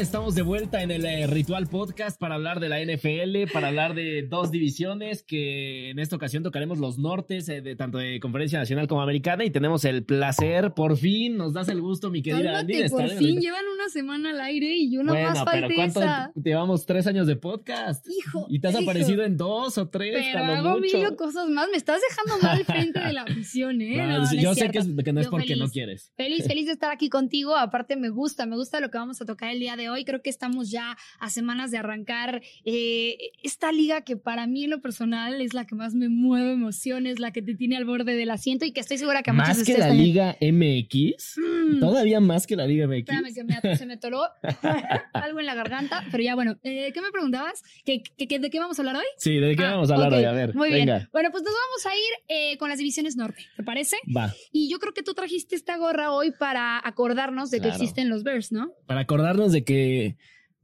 Están? 0.00 0.16
Estamos 0.16 0.34
de 0.34 0.42
vuelta 0.42 0.82
en 0.82 0.90
el 0.90 1.04
eh, 1.04 1.26
Ritual 1.26 1.66
Podcast 1.66 2.18
para 2.18 2.36
hablar 2.36 2.58
de 2.60 2.68
la 2.70 2.80
NFL, 2.80 3.52
para 3.52 3.68
hablar 3.68 3.94
de 3.94 4.22
dos 4.22 4.50
divisiones 4.50 5.22
que 5.22 5.90
en 5.90 5.98
esta 5.98 6.16
ocasión 6.16 6.42
tocaremos 6.42 6.78
los 6.78 6.98
nortes, 6.98 7.48
eh, 7.50 7.60
de 7.60 7.76
tanto 7.76 7.98
de 7.98 8.18
Conferencia 8.20 8.58
Nacional 8.58 8.88
como 8.88 9.02
Americana, 9.02 9.44
y 9.44 9.50
tenemos 9.50 9.84
el 9.84 10.04
placer, 10.04 10.72
por 10.74 10.96
fin, 10.96 11.36
nos 11.36 11.52
das 11.52 11.68
el 11.68 11.80
gusto, 11.82 12.10
mi 12.10 12.22
querida 12.22 12.44
Cálmate, 12.44 12.60
Andy. 12.60 12.74
de 12.76 12.84
estar 12.86 13.08
por 13.08 13.18
fin 13.18 13.40
llevan 13.40 13.64
una 13.74 13.88
semana 13.90 14.30
al 14.30 14.40
aire 14.40 14.74
y 14.74 14.90
yo 14.90 15.02
nomás 15.02 15.22
Bueno, 15.22 15.44
pero 15.50 15.60
falté 15.60 15.74
¿cuánto 15.74 16.00
esa. 16.00 16.32
llevamos 16.42 16.86
tres 16.86 17.06
años 17.06 17.26
de 17.26 17.36
podcast? 17.36 18.06
Hijo, 18.08 18.46
Y 18.48 18.60
te 18.60 18.68
has 18.68 18.74
hijo. 18.80 18.82
aparecido 18.84 19.22
en 19.24 19.36
dos 19.36 19.76
o 19.78 19.88
tres, 19.88 20.24
Pero 20.32 20.44
hago 20.44 20.80
mil 20.80 20.92
cosas 21.16 21.48
más. 21.50 21.68
Me 21.70 21.76
estás 21.76 22.00
dejando 22.08 22.42
mal 22.46 22.64
frente 22.64 23.00
de 23.00 23.12
la 23.12 23.22
afición, 23.26 23.80
¿eh? 23.82 23.96
No, 23.98 24.06
No, 24.06 24.18
no 24.24 24.34
yo 24.34 24.54
sé 24.54 24.70
que, 24.70 24.78
es- 24.78 24.86
que 25.04 25.12
no 25.12 25.20
es 25.20 25.26
Yo 25.26 25.30
porque 25.30 25.56
no 25.56 25.68
quieres. 25.68 26.12
Feliz, 26.16 26.46
feliz 26.46 26.66
de 26.66 26.72
estar 26.72 26.90
aquí 26.90 27.08
contigo. 27.08 27.54
Aparte, 27.56 27.96
me 27.96 28.08
gusta, 28.08 28.46
me 28.46 28.56
gusta 28.56 28.80
lo 28.80 28.90
que 28.90 28.98
vamos 28.98 29.20
a 29.20 29.24
tocar 29.26 29.50
el 29.52 29.60
día 29.60 29.76
de 29.76 29.85
hoy. 29.90 30.04
Creo 30.04 30.22
que 30.22 30.30
estamos 30.30 30.70
ya 30.70 30.96
a 31.18 31.30
semanas 31.30 31.70
de 31.70 31.78
arrancar 31.78 32.42
eh, 32.64 33.16
esta 33.42 33.72
liga 33.72 34.02
que 34.02 34.16
para 34.16 34.46
mí 34.46 34.64
en 34.64 34.70
lo 34.70 34.80
personal 34.80 35.40
es 35.40 35.54
la 35.54 35.66
que 35.66 35.74
más 35.74 35.94
me 35.94 36.08
mueve 36.08 36.52
emociones, 36.52 37.18
la 37.18 37.32
que 37.32 37.42
te 37.42 37.54
tiene 37.54 37.76
al 37.76 37.84
borde 37.84 38.14
del 38.16 38.30
asiento 38.30 38.64
y 38.64 38.72
que 38.72 38.80
estoy 38.80 38.98
segura 38.98 39.22
que 39.22 39.30
a 39.30 39.32
Más 39.32 39.62
que 39.64 39.78
la. 39.78 39.90
Liga 39.90 40.36
MX, 40.40 41.36
Mm. 41.38 41.80
todavía 41.80 42.20
más 42.20 42.46
que 42.46 42.56
la 42.56 42.66
Liga 42.66 42.86
MX. 42.86 43.08
Espérame 43.08 43.34
que 43.34 43.44
me- 43.68 43.76
se 43.76 43.86
me 43.86 43.94
atoró 43.94 44.22
algo 45.12 45.40
en 45.40 45.46
la 45.46 45.54
garganta, 45.54 46.04
pero 46.10 46.22
ya 46.22 46.34
bueno, 46.34 46.56
eh, 46.62 46.90
¿qué 46.92 47.00
me 47.00 47.10
preguntabas? 47.10 47.62
¿Qué, 47.84 48.02
qué- 48.16 48.26
qué- 48.28 48.38
de 48.38 48.50
qué 48.50 48.58
vamos 48.58 48.78
a 48.78 48.82
hablar 48.82 48.96
hoy? 48.96 49.04
Sí, 49.18 49.36
¿de 49.36 49.56
qué 49.56 49.64
Ah, 49.64 49.72
vamos 49.72 49.90
a 49.90 49.94
hablar 49.94 50.12
hoy? 50.14 50.24
A 50.24 50.32
ver, 50.32 50.54
Muy 50.54 50.68
bien. 50.70 50.86
venga, 50.86 51.08
Bueno, 51.12 51.30
pues 51.30 51.42
nos 51.42 51.52
vamos 51.52 51.86
a 51.86 51.96
ir 51.96 52.12
eh, 52.28 52.58
con 52.58 52.68
las 52.68 52.78
divisiones 52.78 53.16
norte, 53.16 53.44
¿te 53.56 53.62
parece? 53.62 53.96
va. 54.14 54.32
Y 54.52 54.68
yo 54.70 54.78
creo 54.78 54.92
que 54.92 55.02
tú 55.02 55.14
trajiste 55.14 55.54
esta 55.56 55.76
gorra 55.76 56.12
hoy 56.12 56.32
para 56.38 56.80
acordarnos 56.86 57.50
de 57.50 57.58
Claro. 57.58 57.72
que 57.78 57.82
existen 57.82 58.08
los 58.08 58.22
Bears, 58.22 58.52
¿no? 58.52 58.72
para 58.86 59.00
acordarnos 59.00 59.52
de 59.52 59.64
que 59.64 59.75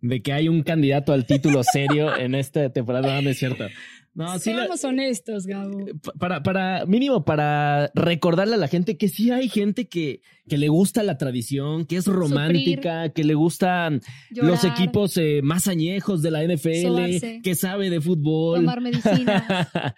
de 0.00 0.22
que 0.22 0.32
hay 0.32 0.48
un 0.48 0.62
candidato 0.62 1.12
al 1.12 1.26
título 1.26 1.62
serio 1.62 2.16
en 2.16 2.34
esta 2.34 2.70
temporada, 2.70 3.14
no, 3.14 3.22
no 3.22 3.30
es 3.30 3.38
cierto. 3.38 3.66
No, 4.14 4.38
sí, 4.38 4.50
la- 4.52 4.60
Seamos 4.64 4.84
honestos, 4.84 5.46
Gabo. 5.46 5.86
pa- 6.02 6.12
para, 6.18 6.42
para, 6.42 6.84
mínimo, 6.86 7.24
para 7.24 7.90
recordarle 7.94 8.54
a 8.54 8.58
la 8.58 8.68
gente 8.68 8.98
que 8.98 9.08
sí 9.08 9.30
hay 9.30 9.48
gente 9.48 9.88
que, 9.88 10.20
que 10.48 10.58
le 10.58 10.68
gusta 10.68 11.02
la 11.02 11.16
tradición, 11.16 11.86
que 11.86 11.96
es 11.96 12.06
romántica, 12.06 13.08
que 13.10 13.24
le 13.24 13.32
gustan 13.34 14.02
los 14.30 14.64
equipos 14.64 15.16
eh, 15.16 15.40
más 15.42 15.66
añejos 15.66 16.20
de 16.20 16.30
la 16.30 16.42
NFL, 16.44 16.82
Sobarse. 16.82 17.40
que 17.42 17.54
sabe 17.54 17.88
de 17.88 18.00
fútbol. 18.02 18.58
Tomar 18.60 18.80
medicina. 18.82 19.70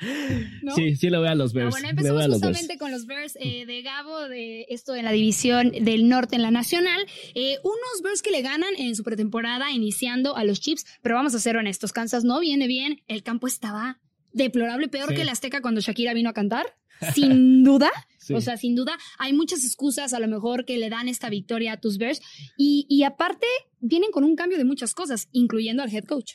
¿no? 0.63 0.75
Sí, 0.77 0.95
sí 0.97 1.11
le 1.11 1.19
voy 1.19 1.29
a 1.29 1.35
los 1.35 1.51
Ah, 1.53 1.55
Bears. 1.59 1.71
bueno, 1.71 1.89
empezamos 1.89 2.23
los 2.27 2.33
justamente 2.35 2.79
con 2.79 2.93
los 2.93 3.07
Bears 3.07 3.37
eh, 3.41 3.67
de 3.67 3.83
Gabo, 3.83 4.29
de 4.29 4.67
esto 4.69 4.95
en 4.95 5.05
la 5.07 5.13
división 5.13 5.73
del 5.73 6.09
norte 6.09 6.37
en 6.37 6.43
la 6.43 6.51
nacional. 6.51 7.01
Eh, 7.35 7.57
unos 7.65 8.03
Bears 8.03 8.23
que 8.23 8.31
le 8.31 8.43
ganan 8.43 8.71
en 8.79 8.95
su 8.95 9.03
pretemporada 9.03 9.73
iniciando 9.73 10.37
a 10.37 10.45
los 10.45 10.61
Chiefs, 10.61 10.85
pero 11.03 11.17
vamos 11.17 11.35
a 11.35 11.41
ser 11.41 11.57
honestos, 11.57 11.93
Kansas 11.93 12.23
no 12.25 12.39
viene 12.41 12.67
bien, 12.69 13.03
el 13.09 13.23
campo 13.23 13.47
estaba 13.49 13.99
deplorable, 14.35 14.89
peor 14.89 15.09
Sí. 15.09 15.15
que 15.17 15.23
el 15.23 15.29
Azteca 15.31 15.63
cuando 15.63 15.81
Shakira 15.81 16.13
vino 16.13 16.29
a 16.29 16.35
cantar, 16.35 16.67
sin 17.15 17.65
duda. 17.65 17.91
Sí. 18.19 18.35
O 18.35 18.41
sea, 18.41 18.57
sin 18.57 18.75
duda, 18.75 18.97
hay 19.19 19.33
muchas 19.33 19.65
excusas 19.65 20.13
a 20.15 20.21
lo 20.21 20.29
mejor 20.29 20.65
que 20.65 20.77
le 20.79 20.89
dan 20.91 21.09
esta 21.09 21.29
victoria 21.31 21.73
a 21.73 21.81
tus 21.81 21.99
Bears. 21.99 22.21
Y, 22.57 22.87
y 22.89 23.03
aparte, 23.05 23.47
vienen 23.81 24.11
con 24.11 24.25
un 24.25 24.35
cambio 24.37 24.59
de 24.59 24.65
muchas 24.65 24.95
cosas, 24.95 25.29
incluyendo 25.33 25.83
al 25.83 25.95
head 25.95 26.05
coach. 26.05 26.35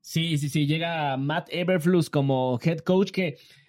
Sí, 0.00 0.36
sí, 0.38 0.48
sí. 0.48 0.66
Llega 0.66 1.16
Matt 1.16 1.48
Eberflus 1.50 2.10
como 2.10 2.58
head 2.62 2.78
coach 2.80 3.10
que 3.12 3.28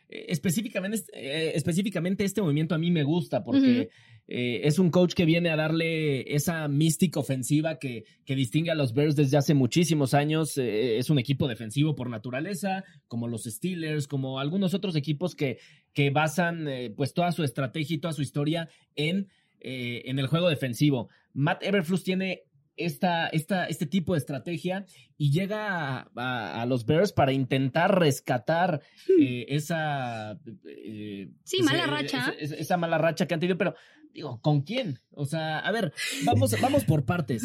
eh, 0.10 0.26
específicamente, 0.30 1.04
eh, 1.14 1.52
específicamente 1.56 2.24
este 2.26 2.42
movimiento 2.42 2.76
a 2.76 2.78
mí 2.78 2.92
me 2.92 3.04
gusta 3.04 3.44
porque. 3.44 3.90
Eh, 4.28 4.62
es 4.64 4.80
un 4.80 4.90
coach 4.90 5.14
que 5.14 5.26
viene 5.26 5.50
a 5.50 5.56
darle 5.56 6.34
esa 6.34 6.68
mística 6.68 7.20
ofensiva 7.20 7.78
que, 7.80 8.06
que 8.26 8.36
distingue 8.36 8.72
a 8.72 8.76
los 8.76 8.94
Bears 8.94 9.16
desde 9.16 9.38
hace 9.38 9.54
muchísimos 9.54 10.14
años. 10.14 10.58
Eh, 10.58 10.98
es 10.98 11.10
un 11.10 11.20
equipo 11.20 11.48
defensivo 11.48 11.96
por 11.96 12.10
naturaleza, 12.10 12.84
como 13.08 13.28
los 13.28 13.44
Steelers, 13.44 14.08
como 14.08 14.40
algunos 14.40 14.74
otros 14.74 14.96
equipos 14.96 15.36
que, 15.36 15.58
que 15.94 16.10
basan 16.10 16.68
eh, 16.68 16.94
pues 16.96 17.14
toda 17.14 17.32
su 17.32 17.44
estrategia 17.44 17.96
y 17.96 18.00
toda 18.00 18.14
su 18.14 18.22
historia 18.22 18.70
en, 18.96 19.28
en 19.60 20.20
el 20.20 20.28
juego 20.28 20.50
defensivo. 20.50 21.10
Matt 21.34 21.64
Eberflus 21.64 22.04
tiene 22.04 22.44
esta, 22.76 23.28
esta, 23.28 23.66
este 23.66 23.86
tipo 23.86 24.14
de 24.14 24.20
estrategia 24.20 24.86
y 25.18 25.32
llega 25.32 26.00
a, 26.00 26.12
a- 26.16 26.62
a 26.62 26.66
los 26.66 26.86
Bears 26.86 27.14
para 27.14 27.32
intentar 27.32 28.00
rescatar 28.00 28.82
eh, 29.20 29.46
esa... 29.50 30.40
eh, 30.66 31.30
Sí, 31.44 31.62
mala 31.62 31.84
eh, 31.84 31.88
racha. 31.88 32.34
esa- 32.40 32.56
esa 32.56 32.78
mala 32.78 32.98
racha 32.98 33.28
que 33.28 33.34
han 33.36 33.40
tenido, 33.40 33.58
pero 33.58 33.76
digo, 34.14 34.40
¿con 34.42 34.62
quién? 34.62 35.00
O 35.12 35.26
sea, 35.26 35.60
a 35.60 35.72
ver, 35.72 35.94
vamos, 36.24 36.60
vamos 36.62 36.84
por 36.86 37.06
partes. 37.06 37.44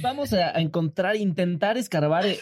Vamos 0.00 0.32
a, 0.32 0.52
encontrar, 0.60 1.16
intentar 1.16 1.76
escarbar 1.76 2.26
eh, 2.26 2.38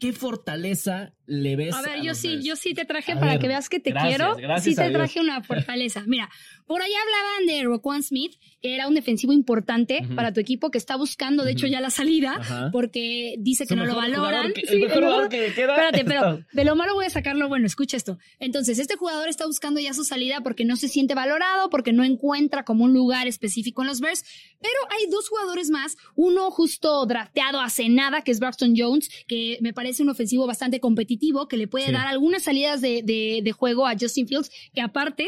qué 0.00 0.12
fortaleza 0.12 1.14
le 1.26 1.54
ves. 1.54 1.74
A 1.74 1.82
ver, 1.82 2.02
yo 2.02 2.14
sí, 2.16 2.40
yo 2.42 2.56
sí 2.56 2.74
te 2.74 2.84
traje 2.84 3.12
A 3.12 3.20
para 3.20 3.32
ver, 3.32 3.40
que 3.40 3.46
veas 3.46 3.68
que 3.68 3.78
te 3.78 3.90
gracias, 3.90 4.16
quiero. 4.16 4.34
gracias 4.36 4.64
sí 4.64 4.74
te 4.74 4.82
Dios. 4.88 4.92
traje 4.94 5.20
una 5.20 5.42
fortaleza. 5.44 6.02
Mira, 6.06 6.28
por 6.66 6.82
allá 6.82 6.96
hablaban 7.00 7.46
de 7.46 7.62
Roquan 7.64 8.02
Smith, 8.02 8.32
que 8.60 8.74
era 8.74 8.88
un 8.88 8.94
defensivo 8.94 9.32
importante 9.32 10.00
para 10.16 10.32
tu 10.32 10.40
equipo 10.40 10.70
que 10.72 10.78
está 10.78 10.96
buscando, 10.96 11.44
de 11.44 11.52
hecho, 11.52 11.66
ya 11.68 11.80
la 11.80 11.90
salida, 11.90 12.70
porque 12.72 13.36
dice 13.38 13.66
que 13.66 13.76
no 13.76 13.84
lo 13.86 13.94
valoran. 13.94 14.20
jugador 14.24 14.52
que- 14.54 14.66
Sí, 14.66 14.74
el 14.74 14.80
mejor 14.80 14.96
el 14.98 15.04
jugador 15.04 15.30
mejor- 15.30 15.46
que 15.48 15.54
queda. 15.54 15.72
Espérate, 15.74 16.04
pero 16.04 16.44
de 16.52 16.64
lo 16.64 16.74
malo 16.76 16.94
voy 16.94 17.04
a 17.06 17.10
sacar 17.10 17.36
lo 17.36 17.48
bueno. 17.48 17.66
Escucha 17.66 17.96
esto. 17.96 18.18
Entonces, 18.40 18.78
este 18.80 18.96
jugador 18.96 19.28
está 19.28 19.46
buscando 19.46 19.78
ya 19.80 19.94
su 19.94 20.02
salida 20.04 20.40
porque 20.42 20.64
no 20.64 20.74
se 20.76 20.88
siente 20.88 21.14
valorado, 21.14 21.70
porque 21.70 21.92
no 21.92 22.02
encuentra 22.02 22.64
como 22.64 22.84
un 22.84 22.92
lugar 22.92 23.28
específico 23.28 23.82
en 23.82 23.88
los 23.88 24.00
Bears. 24.00 24.24
Pero 24.60 24.74
hay 24.90 25.08
dos 25.10 25.28
jugadores 25.28 25.70
más. 25.70 25.96
Uno 26.16 26.50
justo 26.50 27.04
drafteado 27.06 27.60
hace 27.60 27.88
nada, 27.88 28.22
que 28.22 28.30
es 28.32 28.40
Braxton 28.40 28.74
Jones, 28.76 29.10
que 29.28 29.58
me 29.60 29.72
parece 29.72 29.89
un 29.98 30.10
ofensivo 30.10 30.46
bastante 30.46 30.78
competitivo, 30.78 31.48
que 31.48 31.56
le 31.56 31.66
puede 31.66 31.86
Sí. 31.86 31.92
dar 31.92 32.06
algunas 32.06 32.44
salidas 32.44 32.80
de, 32.80 33.02
de- 33.02 33.40
de 33.42 33.52
juego 33.52 33.86
a 33.88 33.94
Justin 33.98 34.28
Fields, 34.28 34.50
que 34.72 34.80
aparte 34.82 35.26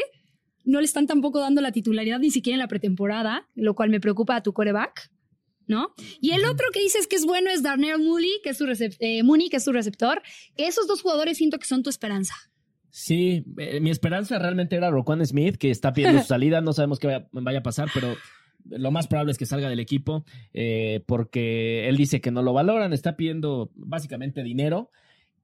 no 0.63 0.79
le 0.79 0.85
están 0.85 1.07
tampoco 1.07 1.39
dando 1.41 1.59
la 1.59 1.73
titularidad 1.73 2.19
ni 2.19 2.31
siquiera 2.31 2.55
en 2.55 2.59
la 2.59 2.69
pretemporada, 2.69 3.49
lo 3.55 3.75
cual 3.75 3.89
me 3.89 3.99
preocupa 3.99 4.37
a 4.37 4.43
tu 4.43 4.53
coreback. 4.53 5.09
¿No? 5.65 5.93
Y 6.19 6.31
el 6.31 6.43
otro 6.43 6.67
que 6.73 6.81
dices 6.81 7.07
que 7.07 7.15
es 7.15 7.25
bueno 7.25 7.49
es 7.49 7.63
Darnell 7.63 7.97
Mooney, 7.97 8.41
que 8.43 8.49
es 8.49 8.57
su, 8.57 8.65
eh, 8.99 9.23
Mooney, 9.23 9.47
que 9.49 9.55
es 9.57 9.63
su 9.63 9.71
receptor. 9.71 10.21
Esos 10.57 10.87
dos 10.87 11.01
jugadores 11.01 11.37
siento 11.37 11.57
que 11.57 11.65
son 11.65 11.83
tu 11.83 11.89
esperanza. 11.89 12.33
Sí, 12.89 13.45
eh, 13.57 13.79
mi 13.79 13.89
esperanza 13.89 14.37
realmente 14.39 14.75
era 14.75 14.91
Roquan 14.91 15.25
Smith, 15.25 15.55
que 15.55 15.71
está 15.71 15.93
pidiendo 15.93 16.21
su 16.21 16.27
salida. 16.27 16.59
No 16.59 16.73
sabemos 16.73 16.99
qué 16.99 17.07
vaya, 17.07 17.29
vaya 17.31 17.59
a 17.59 17.63
pasar, 17.63 17.89
pero 17.93 18.13
lo 18.69 18.91
más 18.91 19.07
probable 19.07 19.31
es 19.31 19.37
que 19.37 19.45
salga 19.45 19.69
del 19.69 19.79
equipo, 19.79 20.25
eh, 20.53 21.01
porque 21.05 21.87
él 21.89 21.97
dice 21.97 22.21
que 22.21 22.31
no 22.31 22.41
lo 22.41 22.53
valoran, 22.53 22.93
está 22.93 23.15
pidiendo 23.15 23.71
básicamente 23.75 24.43
dinero 24.43 24.89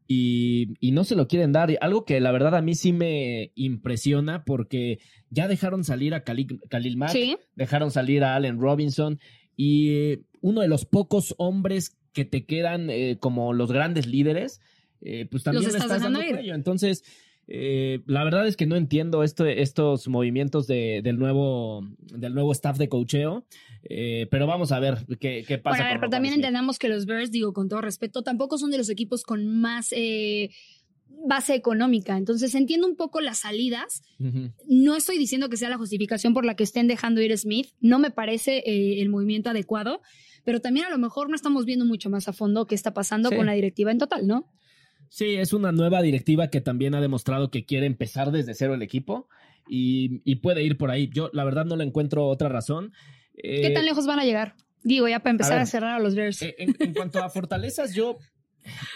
y, 0.08 0.70
y 0.80 0.92
no 0.92 1.04
se 1.04 1.16
lo 1.16 1.28
quieren 1.28 1.52
dar. 1.52 1.70
Algo 1.82 2.04
que 2.06 2.20
la 2.20 2.32
verdad 2.32 2.56
a 2.56 2.62
mí 2.62 2.76
sí 2.76 2.94
me 2.94 3.52
impresiona, 3.56 4.44
porque 4.44 5.00
ya 5.30 5.48
dejaron 5.48 5.84
salir 5.84 6.14
a 6.14 6.24
Khalil, 6.24 6.60
Khalil 6.70 6.98
Mack, 6.98 7.12
Sí. 7.12 7.38
dejaron 7.56 7.92
salir 7.92 8.24
a 8.24 8.36
Allen 8.36 8.60
Robinson 8.60 9.20
y 9.56 10.20
uno 10.42 10.62
de 10.62 10.68
los 10.68 10.86
pocos 10.86 11.36
hombres 11.38 11.98
que 12.14 12.26
te 12.26 12.46
quedan 12.46 12.90
eh, 12.90 13.18
como 13.20 13.54
los 13.54 13.72
grandes 13.72 14.08
líderes, 14.08 14.62
eh, 15.02 15.28
pues 15.30 15.44
también 15.44 15.64
Los 15.64 15.74
le 15.74 15.78
estás 15.78 15.92
estás 15.92 16.02
dando 16.04 16.20
dejando 16.20 16.36
ir. 16.40 16.44
cuello. 16.44 16.56
Entonces, 16.56 17.04
eh, 17.52 18.02
la 18.06 18.24
verdad 18.24 18.48
es 18.48 18.56
que 18.56 18.68
no 18.68 18.76
entiendo 18.76 19.24
esto, 19.24 19.46
estos 19.46 20.08
movimientos 20.08 20.68
de- 20.68 21.02
del, 21.04 21.18
nuevo, 21.18 21.82
del 22.14 22.34
nuevo 22.36 22.52
staff 22.52 22.78
de 22.78 22.88
cocheo, 22.90 23.44
eh, 23.90 24.28
pero 24.30 24.46
vamos 24.46 24.72
a 24.72 24.80
ver 24.80 25.06
qué, 25.20 25.44
qué 25.48 25.58
pasa. 25.58 25.78
Bueno, 25.78 25.86
a 25.86 25.88
ver, 25.94 26.00
pero 26.00 26.10
también 26.12 26.36
entendamos 26.36 26.78
que 26.78 26.90
los 26.90 27.06
Bears, 27.06 27.32
digo 27.32 27.52
con 27.54 27.68
todo 27.68 27.82
respeto, 27.82 28.22
tampoco 28.22 28.58
son 28.60 28.70
de 28.72 28.78
los 28.78 28.90
equipos 28.90 29.24
con 29.24 29.48
más 29.48 29.88
eh, 29.94 30.52
base 31.28 31.56
económica. 31.56 32.18
Entonces 32.18 32.54
entiendo 32.56 32.88
un 32.88 32.96
poco 32.96 33.20
las 33.20 33.40
salidas. 33.40 34.04
No 34.68 34.96
estoy 34.96 35.18
diciendo 35.18 35.50
que 35.50 35.58
sea 35.58 35.70
la 35.70 35.78
justificación 35.78 36.34
por 36.34 36.46
la 36.46 36.56
que 36.56 36.64
estén 36.64 36.88
dejando 36.88 37.20
ir 37.22 37.36
Smith. 37.38 37.70
No 37.82 38.00
me 38.00 38.12
parece 38.12 38.60
eh, 38.66 39.02
el 39.02 39.10
movimiento 39.10 39.50
adecuado. 39.50 40.02
Pero 40.46 40.62
también 40.62 40.86
a 40.86 40.90
lo 40.90 40.98
mejor 40.98 41.30
no 41.30 41.36
estamos 41.36 41.66
viendo 41.66 41.84
mucho 41.84 42.10
más 42.10 42.30
a 42.30 42.34
fondo 42.34 42.66
qué 42.66 42.74
está 42.74 42.94
pasando 42.94 43.30
Sí. 43.30 43.36
con 43.36 43.46
la 43.48 43.52
directiva 43.54 43.92
en 43.92 43.98
total, 43.98 44.26
¿no? 44.26 44.48
Sí, 45.10 45.36
es 45.36 45.54
una 45.54 45.72
nueva 45.72 46.02
directiva 46.02 46.50
que 46.50 46.62
también 46.62 46.96
ha 46.96 47.02
demostrado 47.02 47.50
que 47.52 47.66
quiere 47.66 47.86
empezar 47.88 48.32
desde 48.32 48.54
cero 48.54 48.74
el 48.76 48.82
equipo 48.82 49.28
y, 49.68 50.22
y 50.24 50.36
puede 50.38 50.64
ir 50.64 50.78
por 50.78 50.92
ahí. 50.92 51.10
Yo, 51.14 51.30
la 51.34 51.44
verdad, 51.44 51.66
no 51.66 51.76
le 51.76 51.84
encuentro 51.84 52.26
otra 52.28 52.48
razón. 52.50 52.94
¿Qué 53.36 53.68
Eh, 53.68 53.74
tan 53.74 53.86
lejos 53.86 54.06
van 54.06 54.20
a 54.20 54.26
llegar? 54.26 54.56
Digo, 54.84 55.08
ya 55.08 55.20
para 55.20 55.32
empezar 55.32 55.60
a 55.60 55.66
cerrar 55.66 55.96
a 55.96 56.00
los 56.00 56.16
Bears. 56.16 56.42
eh, 56.42 56.56
En, 56.58 56.76
en 56.80 56.94
cuanto 56.94 57.22
a 57.24 57.30
fortalezas, 57.30 57.94
yo 57.94 58.18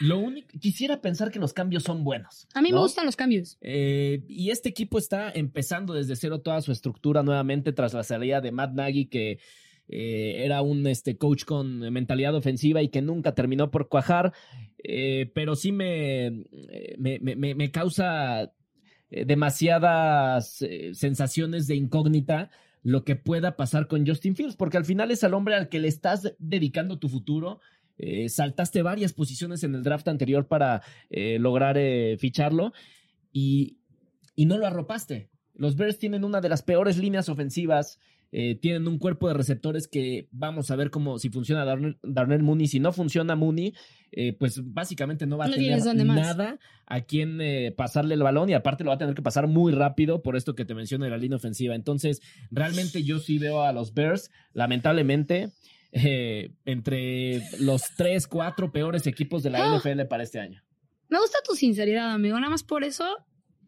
lo 0.01 0.19
único 0.19 0.47
quisiera 0.59 1.01
pensar 1.01 1.31
que 1.31 1.39
los 1.39 1.51
cambios 1.53 1.83
son 1.83 2.03
buenos. 2.03 2.47
a 2.53 2.61
mí 2.61 2.71
me 2.71 2.79
gustan 2.79 3.05
los 3.05 3.15
cambios. 3.15 3.57
Eh, 3.61 4.23
y 4.27 4.51
este 4.51 4.69
equipo 4.69 4.97
está 4.99 5.31
empezando 5.31 5.93
desde 5.93 6.15
cero 6.15 6.41
toda 6.41 6.61
su 6.61 6.71
estructura 6.71 7.23
nuevamente 7.23 7.71
tras 7.73 7.93
la 7.93 8.03
salida 8.03 8.39
de 8.41 8.51
Matt 8.51 8.73
Nagy, 8.73 9.05
que 9.07 9.39
eh, 9.87 10.43
era 10.45 10.61
un 10.61 10.87
este, 10.87 11.17
coach 11.17 11.43
con 11.45 11.79
mentalidad 11.91 12.35
ofensiva 12.35 12.81
y 12.81 12.89
que 12.89 13.01
nunca 13.01 13.35
terminó 13.35 13.71
por 13.71 13.89
cuajar. 13.89 14.33
Eh, 14.85 15.31
pero 15.33 15.55
sí 15.55 15.71
me, 15.71 16.45
me, 16.97 17.19
me- 17.19 17.55
me- 17.55 17.71
causa 17.71 18.51
eh, 19.09 19.25
demasiadas 19.25 20.63
sensaciones 20.93 21.67
de 21.67 21.75
incógnita 21.75 22.49
lo 22.81 23.05
que 23.05 23.15
pueda 23.15 23.55
pasar 23.55 23.87
con 23.87 24.05
Justin 24.05 24.35
Fields, 24.35 24.55
porque 24.57 24.75
al 24.77 24.83
final 24.85 25.09
es 25.11 25.23
al 25.23 25.33
hombre 25.33 25.55
al 25.55 25.69
que 25.69 25.79
le 25.79 25.87
estás 25.87 26.35
dedicando 26.37 26.99
tu 26.99 27.07
futuro. 27.07 27.59
Saltaste 28.27 28.81
varias 28.81 29.13
posiciones 29.13 29.63
en 29.63 29.75
el 29.75 29.83
draft 29.83 30.07
anterior 30.09 30.47
para 30.47 30.81
lograr 31.09 31.77
ficharlo 32.17 32.73
y, 33.31 33.77
y 34.35 34.47
no 34.47 34.57
lo 34.57 34.67
arropaste. 34.67 35.29
Los 35.53 35.75
Bears 35.77 35.99
tienen 35.99 36.25
una 36.25 36.41
de 36.41 36.49
las 36.49 36.63
peores 36.63 36.97
líneas 36.97 37.29
ofensivas, 37.29 37.99
eh, 38.35 38.55
tienen 38.55 38.87
un 38.87 38.97
cuerpo 38.97 39.27
de 39.27 39.35
receptores 39.35 39.87
que 39.87 40.27
vamos 40.31 40.71
a 40.71 40.75
ver 40.75 40.89
cómo 40.89 41.19
si 41.19 41.29
funciona 41.29 41.63
Darnell, 41.65 41.99
Darnell 42.01 42.41
Mooney. 42.41 42.65
Si 42.65 42.79
no 42.79 42.91
funciona 42.91 43.35
Mooney, 43.35 43.75
eh, 44.11 44.33
pues 44.33 44.59
básicamente 44.73 45.27
no 45.27 45.37
va 45.37 45.45
a 45.45 45.49
No 45.49 45.53
tener 45.53 45.83
nada 46.07 46.57
a 46.87 47.01
quien 47.01 47.39
eh, 47.41 47.71
pasarle 47.77 48.15
el 48.15 48.23
balón 48.23 48.49
y 48.49 48.55
aparte 48.55 48.83
lo 48.83 48.89
va 48.89 48.95
a 48.95 48.97
tener 48.97 49.13
que 49.13 49.21
pasar 49.21 49.47
muy 49.47 49.71
rápido 49.71 50.23
por 50.23 50.35
esto 50.35 50.55
que 50.55 50.65
te 50.65 50.73
mencioné 50.73 51.05
de 51.05 51.11
la 51.11 51.19
línea 51.19 51.35
ofensiva. 51.35 51.75
Entonces, 51.75 52.21
realmente 52.49 53.03
yo 53.03 53.19
sí 53.19 53.37
veo 53.37 53.61
a 53.61 53.71
los 53.71 53.93
Bears, 53.93 54.31
lamentablemente, 54.53 55.51
entre 55.91 57.43
los 57.59 57.83
tres, 57.95 58.25
cuatro 58.25 58.71
peores 58.71 59.05
equipos 59.05 59.43
de 59.43 59.51
la. 59.51 59.59
NFL 59.77 60.05
para 60.09 60.23
este 60.23 60.39
año. 60.39 60.63
Me 61.07 61.19
gusta 61.19 61.37
tu 61.47 61.53
sinceridad, 61.53 62.09
amigo. 62.09 62.39
Nada 62.39 62.49
más 62.49 62.63
por 62.63 62.83
eso 62.83 63.05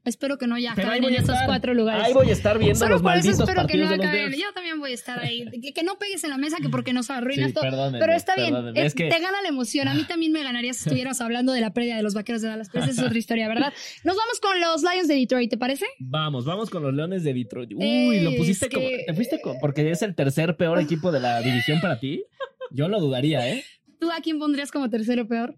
espero 0.06 0.38
que 0.38 0.48
no 0.48 0.58
ya 0.58 0.72
acaben 0.74 1.04
en 1.04 1.16
estos 1.16 1.30
estar. 1.36 1.46
cuatro 1.48 1.74
lugares. 1.74 2.04
Ahí 2.04 2.14
voy 2.14 2.30
a 2.30 2.34
estar 2.34 2.58
viendo 2.58 2.80
Solo 2.80 2.92
los 2.94 3.02
por 3.02 3.16
eso 3.16 3.32
espero 3.32 3.68
que 3.68 3.78
no 3.78 3.90
acaben. 3.90 4.34
Yo 4.34 4.54
también 4.54 4.80
voy 4.80 4.92
a 4.92 4.94
estar 4.94 5.20
ahí. 5.20 5.46
Que, 5.62 5.74
que 5.74 5.84
no 5.84 5.98
pegues 5.98 6.24
en 6.24 6.30
la 6.30 6.38
mesa 6.38 6.58
que 6.62 6.70
porque 6.70 6.94
nos 6.94 7.10
arruinas 7.10 7.48
Sí, 7.50 7.54
todo. 7.54 7.64
Pero 7.64 8.14
está 8.14 8.36
bien. 8.36 8.54
perdónenme. 8.54 8.86
Es 8.86 8.94
que- 8.94 9.10
Te 9.10 9.20
gana 9.20 9.42
la 9.42 9.50
emoción. 9.50 9.88
A 9.88 9.94
mí 9.94 10.04
también 10.04 10.32
me 10.32 10.44
ganaría 10.44 10.74
si 10.74 10.80
estuvieras 10.90 11.22
hablando 11.22 11.52
de 11.54 11.62
la 11.62 11.74
pérdida 11.74 11.96
de 11.98 12.04
los 12.04 12.14
vaqueros 12.14 12.42
de 12.42 12.48
Dallas. 12.50 12.70
Pero 12.72 12.86
esa 12.86 12.94
es 12.94 13.00
otra 13.08 13.18
historia, 13.18 13.48
¿verdad? 13.48 13.74
Nos 14.04 14.16
vamos 14.16 14.40
con 14.40 14.60
los 14.60 14.82
Lions 14.84 15.08
de 15.08 15.16
Detroit, 15.16 15.50
¿te 15.50 15.58
parece? 15.58 15.86
Vamos, 16.00 16.46
vamos 16.46 16.70
con 16.70 16.84
los 16.84 16.94
Leones 16.94 17.24
de 17.24 17.34
Detroit. 17.34 17.72
Uy, 17.76 18.20
lo 18.22 18.36
pusiste 18.36 18.70
como. 18.70 18.86
¿Te 19.06 19.14
fuiste 19.14 19.42
con- 19.42 19.58
porque 19.60 19.90
es 19.92 20.02
el 20.02 20.14
tercer 20.16 20.56
peor 20.58 20.80
equipo 20.80 21.12
de 21.12 21.20
la 21.20 21.42
división 21.42 21.80
para 21.82 22.00
ti? 22.00 22.24
Yo 22.72 22.88
lo 22.88 23.00
dudaría, 23.00 23.48
¿eh? 23.50 23.64
¿Tú 24.00 24.12
a 24.12 24.20
quién 24.22 24.40
pondrías 24.40 24.72
como 24.72 24.90
tercero 24.90 25.28
peor? 25.28 25.56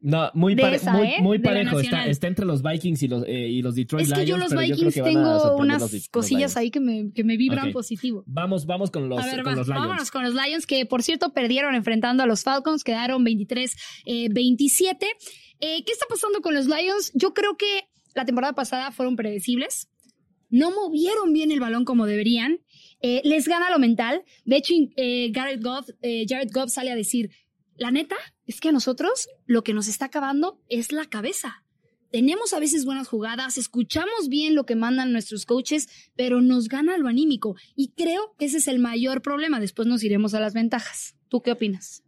No, 0.00 0.30
muy, 0.34 0.54
pare- 0.54 0.76
esa, 0.76 0.92
muy, 0.92 1.06
¿eh? 1.08 1.16
muy 1.20 1.38
parejo. 1.40 1.80
Está, 1.80 2.28
entre 2.28 2.46
los 2.46 2.62
Vikings 2.62 3.02
y 3.02 3.08
los, 3.08 3.24
eh, 3.26 3.48
y 3.48 3.62
los 3.62 3.74
Detroit 3.74 4.06
es 4.06 4.12
que 4.12 4.24
Lions. 4.24 4.28
yo 4.28 4.36
los 4.36 4.54
Vikings 4.54 4.94
tengo 4.94 5.56
unas 5.56 5.80
los- 5.92 6.08
cosillas 6.10 6.40
Lions. 6.52 6.56
ahí 6.56 6.70
que 6.70 6.78
me, 6.78 7.10
que 7.12 7.24
me 7.24 7.36
vibran 7.36 7.72
positivo. 7.72 8.22
Vamos, 8.26 8.64
vamos 8.66 8.92
con 8.92 9.08
los, 9.08 9.18
a 9.20 9.26
ver, 9.26 9.42
con 9.42 9.54
va, 9.54 9.56
los 9.56 9.66
Lions. 9.66 9.80
vámonos 9.82 10.10
con 10.12 10.22
los 10.22 10.34
Lions, 10.34 10.66
que 10.66 10.86
por 10.86 11.02
cierto 11.02 11.32
perdieron 11.32 11.74
enfrentando 11.74 12.22
a 12.22 12.26
los 12.26 12.44
Falcons, 12.44 12.84
quedaron 12.84 13.24
23-27. 14.06 15.06
Eh, 15.60 15.84
¿Qué 15.84 15.92
está 15.92 16.06
pasando 16.08 16.40
con 16.40 16.54
los 16.54 16.66
Lions? 16.66 17.10
Yo 17.14 17.34
creo 17.34 17.56
que 17.56 17.88
la 18.14 18.24
temporada 18.24 18.52
pasada 18.54 18.92
fueron 18.92 19.16
predecibles. 19.16 19.88
No 20.50 20.70
movieron 20.70 21.32
bien 21.32 21.50
el 21.52 21.60
balón 21.60 21.84
como 21.84 22.06
deberían. 22.06 22.58
Eh, 23.02 23.20
les 23.24 23.46
gana 23.48 23.70
lo 23.70 23.78
mental. 23.78 24.22
De 24.44 24.56
hecho, 24.56 24.72
eh, 24.96 25.30
Garrett 25.32 25.62
Goff, 25.62 25.88
eh, 26.02 26.24
Jared 26.28 26.50
Goff 26.52 26.70
sale 26.70 26.90
a 26.90 26.96
decir, 26.96 27.30
la 27.76 27.90
neta 27.90 28.16
es 28.48 28.60
que 28.60 28.70
a 28.70 28.72
nosotros 28.72 29.28
lo 29.46 29.62
que 29.62 29.74
nos 29.74 29.86
está 29.86 30.06
acabando 30.06 30.60
es 30.68 30.90
la 30.90 31.04
cabeza. 31.04 31.62
Tenemos 32.10 32.54
a 32.54 32.58
veces 32.58 32.84
buenas 32.86 33.06
jugadas, 33.06 33.58
escuchamos 33.58 34.28
bien 34.30 34.54
lo 34.54 34.64
que 34.64 34.74
mandan 34.74 35.12
nuestros 35.12 35.44
coaches, 35.44 35.88
pero 36.16 36.40
nos 36.40 36.68
gana 36.68 36.96
lo 36.98 37.06
anímico. 37.06 37.54
Y 37.76 37.92
creo 37.96 38.34
que 38.38 38.46
ese 38.46 38.56
es 38.56 38.66
el 38.66 38.78
mayor 38.78 39.20
problema. 39.22 39.60
Después 39.60 39.86
nos 39.86 40.02
iremos 40.02 40.32
a 40.34 40.40
las 40.40 40.54
ventajas. 40.54 41.14
¿Tú 41.28 41.42
qué 41.42 41.52
opinas? 41.52 42.02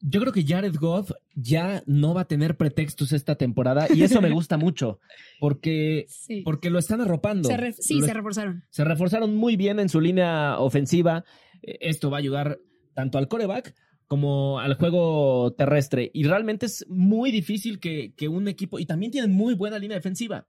Yo 0.00 0.20
creo 0.20 0.32
que 0.32 0.44
Jared 0.44 0.74
Goff 0.78 1.10
ya 1.34 1.82
no 1.86 2.12
va 2.12 2.22
a 2.22 2.26
tener 2.26 2.56
pretextos 2.56 3.12
esta 3.12 3.36
temporada 3.36 3.86
y 3.92 4.02
eso 4.02 4.20
me 4.20 4.30
gusta 4.30 4.56
mucho 4.58 5.00
porque, 5.40 6.06
Sí. 6.08 6.42
porque 6.42 6.68
lo 6.68 6.78
están 6.78 7.00
arropando. 7.00 7.48
Se 7.48 7.72
sí, 7.80 8.00
Lo- 8.00 8.06
se 8.06 8.12
reforzaron. 8.12 8.64
se 8.70 8.84
reforzaron 8.84 9.34
muy 9.36 9.56
bien 9.56 9.78
en 9.80 9.88
su 9.88 10.00
línea 10.00 10.58
ofensiva. 10.58 11.24
Eh, 11.62 11.78
Esto 11.80 12.10
va 12.10 12.18
a 12.18 12.20
ayudar 12.20 12.58
tanto 12.94 13.16
al 13.18 13.28
coreback 13.28 13.74
como 14.06 14.60
al 14.60 14.74
juego 14.74 15.52
terrestre. 15.54 16.10
Y 16.14 16.24
realmente 16.24 16.66
es 16.66 16.86
muy 16.88 17.30
difícil 17.30 17.80
que, 17.80 18.14
que 18.14 18.28
un 18.28 18.48
equipo, 18.48 18.78
y 18.78 18.86
también 18.86 19.12
tienen 19.12 19.32
muy 19.32 19.54
buena 19.54 19.78
línea 19.78 19.96
defensiva. 19.96 20.46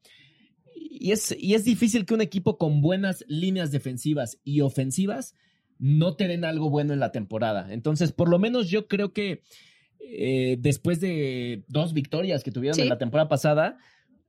Y 0.75 1.12
es, 1.12 1.36
y 1.38 1.54
es 1.54 1.63
difícil 1.65 2.06
que 2.06 2.13
un 2.13 2.21
equipo 2.21 2.57
con 2.57 2.81
buenas 2.81 3.24
líneas 3.27 3.71
defensivas 3.71 4.39
y 4.44 4.62
ofensivas 4.62 5.36
no 5.80 6.15
te 6.15 6.27
den 6.27 6.44
algo 6.45 6.69
bueno 6.69 6.94
en 6.94 7.00
la 7.00 7.12
temporada. 7.12 7.71
Entonces, 7.71 8.12
por 8.12 8.30
lo 8.30 8.39
menos 8.39 8.69
yo 8.69 8.88
creo 8.88 9.13
que 9.13 9.44
eh, 10.00 10.57
después 10.59 11.00
de 11.00 11.63
dos 11.68 11.94
victorias 11.94 12.44
que 12.44 12.51
tuvieron 12.51 12.75
Sí. 12.75 12.81
en 12.81 12.89
la 12.89 12.98
temporada 12.98 13.30
pasada, 13.30 13.77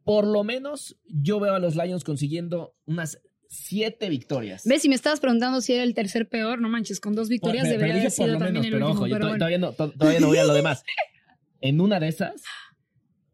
por 0.05 0.27
lo 0.27 0.43
menos 0.45 0.99
yo 1.07 1.39
veo 1.41 1.55
a 1.55 1.59
los 1.59 1.77
Lions 1.77 2.05
consiguiendo 2.05 2.75
unas 2.87 3.21
siete 3.49 4.09
victorias. 4.09 4.63
¿Ves? 4.65 4.83
Si 4.83 4.89
me 4.89 4.95
estabas 4.95 5.21
preguntando 5.21 5.61
si 5.61 5.73
era 5.73 5.83
el 5.83 5.95
tercer 5.95 6.29
peor, 6.29 6.61
no 6.61 6.69
manches, 6.69 7.01
con 7.01 7.15
dos 7.15 7.29
victorias 7.29 7.65
pero 7.67 7.79
debería 7.81 8.01
haber 8.03 8.11
sido 8.11 8.39
también 8.39 8.53
menos, 8.53 8.67
el 8.67 8.73
pero 8.73 8.87
último. 8.87 8.99
ojo, 9.01 9.07
yo 9.07 9.15
pero 9.15 9.21
to- 9.21 9.29
bueno. 9.29 9.39
todavía, 9.39 9.59
no, 9.59 9.73
to- 9.73 9.91
todavía 9.93 10.21
no 10.21 10.27
voy 10.29 10.39
a 10.39 10.45
lo 10.45 10.55
demás. 10.55 10.85
En 11.61 11.81
una 11.81 11.99
de 11.99 12.07
esas 12.07 12.43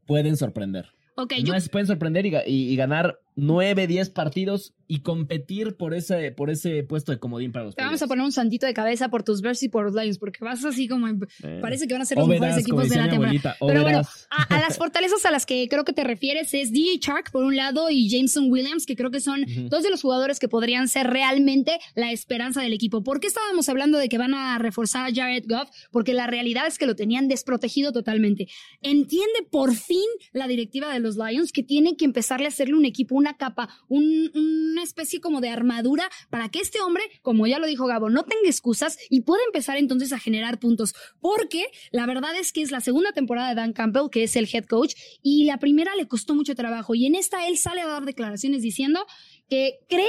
pueden 0.07 0.37
sorprender. 0.39 0.87
Ok, 1.17 1.33
En 1.33 1.39
yo 1.41 1.45
una 1.45 1.53
de 1.55 1.59
esas 1.59 1.69
pueden 1.69 1.87
sorprender 1.87 2.25
y, 2.27 2.31
ga- 2.31 2.45
y- 2.47 2.71
y 2.73 2.77
ganar 2.77 3.21
nueve, 3.37 3.87
diez 3.87 4.11
partidos 4.11 4.75
y 4.87 5.01
competir 5.01 5.77
por 5.77 5.95
ese, 5.95 6.31
por 6.31 6.51
ese 6.51 6.83
puesto 6.83 7.11
de 7.11 7.19
comodín 7.19 7.53
para 7.53 7.65
los 7.65 7.75
te 7.75 7.83
vamos 7.83 8.03
a 8.03 8.07
poner 8.07 8.23
un 8.23 8.33
santito 8.33 8.67
de 8.67 8.75
cabeza 8.75 9.09
por 9.09 9.23
tus 9.23 9.41
Bears 9.41 9.63
y 9.63 9.71
por 9.71 9.87
los 9.87 9.95
Lions, 9.95 10.19
porque 10.19 10.45
vas 10.45 10.63
así 10.65 10.87
como... 10.89 11.09
en- 11.09 11.27
Eh. 11.43 11.59
Parece 11.63 11.87
que 11.89 11.95
van 11.95 12.03
a 12.03 12.05
ser 12.05 12.19
los 12.19 12.29
mejores 12.29 12.55
verás, 12.57 12.69
como 12.69 12.83
equipos 12.83 12.95
de 12.95 13.03
la 13.03 13.09
temporada. 13.11 13.57
Pero 13.67 13.83
bueno, 13.83 14.03
a, 14.31 14.43
a 14.55 14.61
las 14.61 14.77
fortalezas 14.77 15.25
a 15.25 15.31
las 15.31 15.47
que 15.47 15.67
creo 15.71 15.85
que 15.85 15.95
te 15.95 16.05
refieres 16.05 16.53
es 16.53 16.71
DJ 16.71 16.99
Shark 17.01 17.31
por 17.33 17.45
un 17.45 17.57
lado 17.57 17.89
y 17.91 18.09
Jameson 18.11 18.51
Williams, 18.53 18.85
que 18.85 18.95
creo 18.95 19.11
que 19.11 19.21
son 19.21 19.45
dos 19.71 19.83
de 19.83 19.91
los 19.91 20.03
jugadores 20.03 20.39
que 20.39 20.49
podrían 20.49 20.87
ser 20.89 21.07
realmente 21.09 21.79
la 21.95 22.13
esperanza 22.13 22.61
del 22.61 22.75
equipo. 22.75 23.03
¿Por 23.03 23.21
qué 23.21 23.27
estábamos 23.29 23.69
hablando 23.71 23.97
de 23.99 24.11
que 24.11 24.19
van 24.19 24.35
a 24.35 24.59
reforzar 24.59 25.11
a 25.11 25.15
Jared 25.15 25.45
Goff? 25.49 25.71
Porque 25.91 26.13
la 26.13 26.27
realidad 26.27 26.67
es 26.67 26.77
que 26.77 26.87
lo 26.87 26.95
tenían 26.95 27.27
desprotegido 27.27 27.91
totalmente. 27.93 28.49
Entiende 28.83 29.47
por 29.51 29.75
fin 29.75 30.05
la 30.33 30.47
directiva 30.47 30.93
de 30.93 31.01
los 31.01 31.17
Lions 31.17 31.53
que 31.53 31.63
tiene 31.63 31.97
que 31.97 32.05
empezarle 32.05 32.45
a 32.47 32.49
hacerle 32.49 32.75
un 32.75 32.85
equipo, 32.85 33.15
una 33.25 33.37
capa, 33.37 33.69
un- 33.89 34.31
una 34.35 34.83
especie 34.83 35.21
como 35.21 35.41
de 35.41 35.49
armadura 35.49 36.09
para 36.31 36.49
que 36.51 36.61
este 36.61 36.81
hombre, 36.81 37.03
como 37.23 37.47
ya 37.47 37.59
lo 37.59 37.67
dijo 37.67 37.87
Gabo, 37.87 38.11
no 38.11 38.25
tenga 38.25 38.47
excusas 38.49 38.99
y 39.09 39.23
pueda 39.23 39.43
empezar 39.47 39.77
entonces 39.79 40.13
a 40.13 40.19
generar 40.19 40.59
puntos. 40.59 40.95
Porque 41.21 41.65
la 41.91 42.05
verdad 42.07 42.37
es 42.39 42.53
que 42.53 42.61
es 42.63 42.71
la 42.71 42.81
segunda 42.81 43.13
temporada 43.13 43.49
de 43.49 43.55
Dan 43.55 43.73
Campbell, 43.73 44.11
que 44.11 44.25
es 44.25 44.37
el 44.37 44.49
head 44.53 44.65
coach, 44.67 44.95
y 45.23 45.45
la 45.47 45.57
primera 45.59 45.95
le 45.97 46.07
costó 46.07 46.35
mucho 46.35 46.55
trabajo. 46.55 46.95
Y 46.95 47.07
en 47.07 47.15
esta 47.15 47.47
él 47.49 47.57
sale 47.57 47.81
a 47.81 47.87
dar 47.87 48.05
declaraciones 48.05 48.61
diciendo 48.63 49.07
que 49.49 49.79
cree 49.89 50.09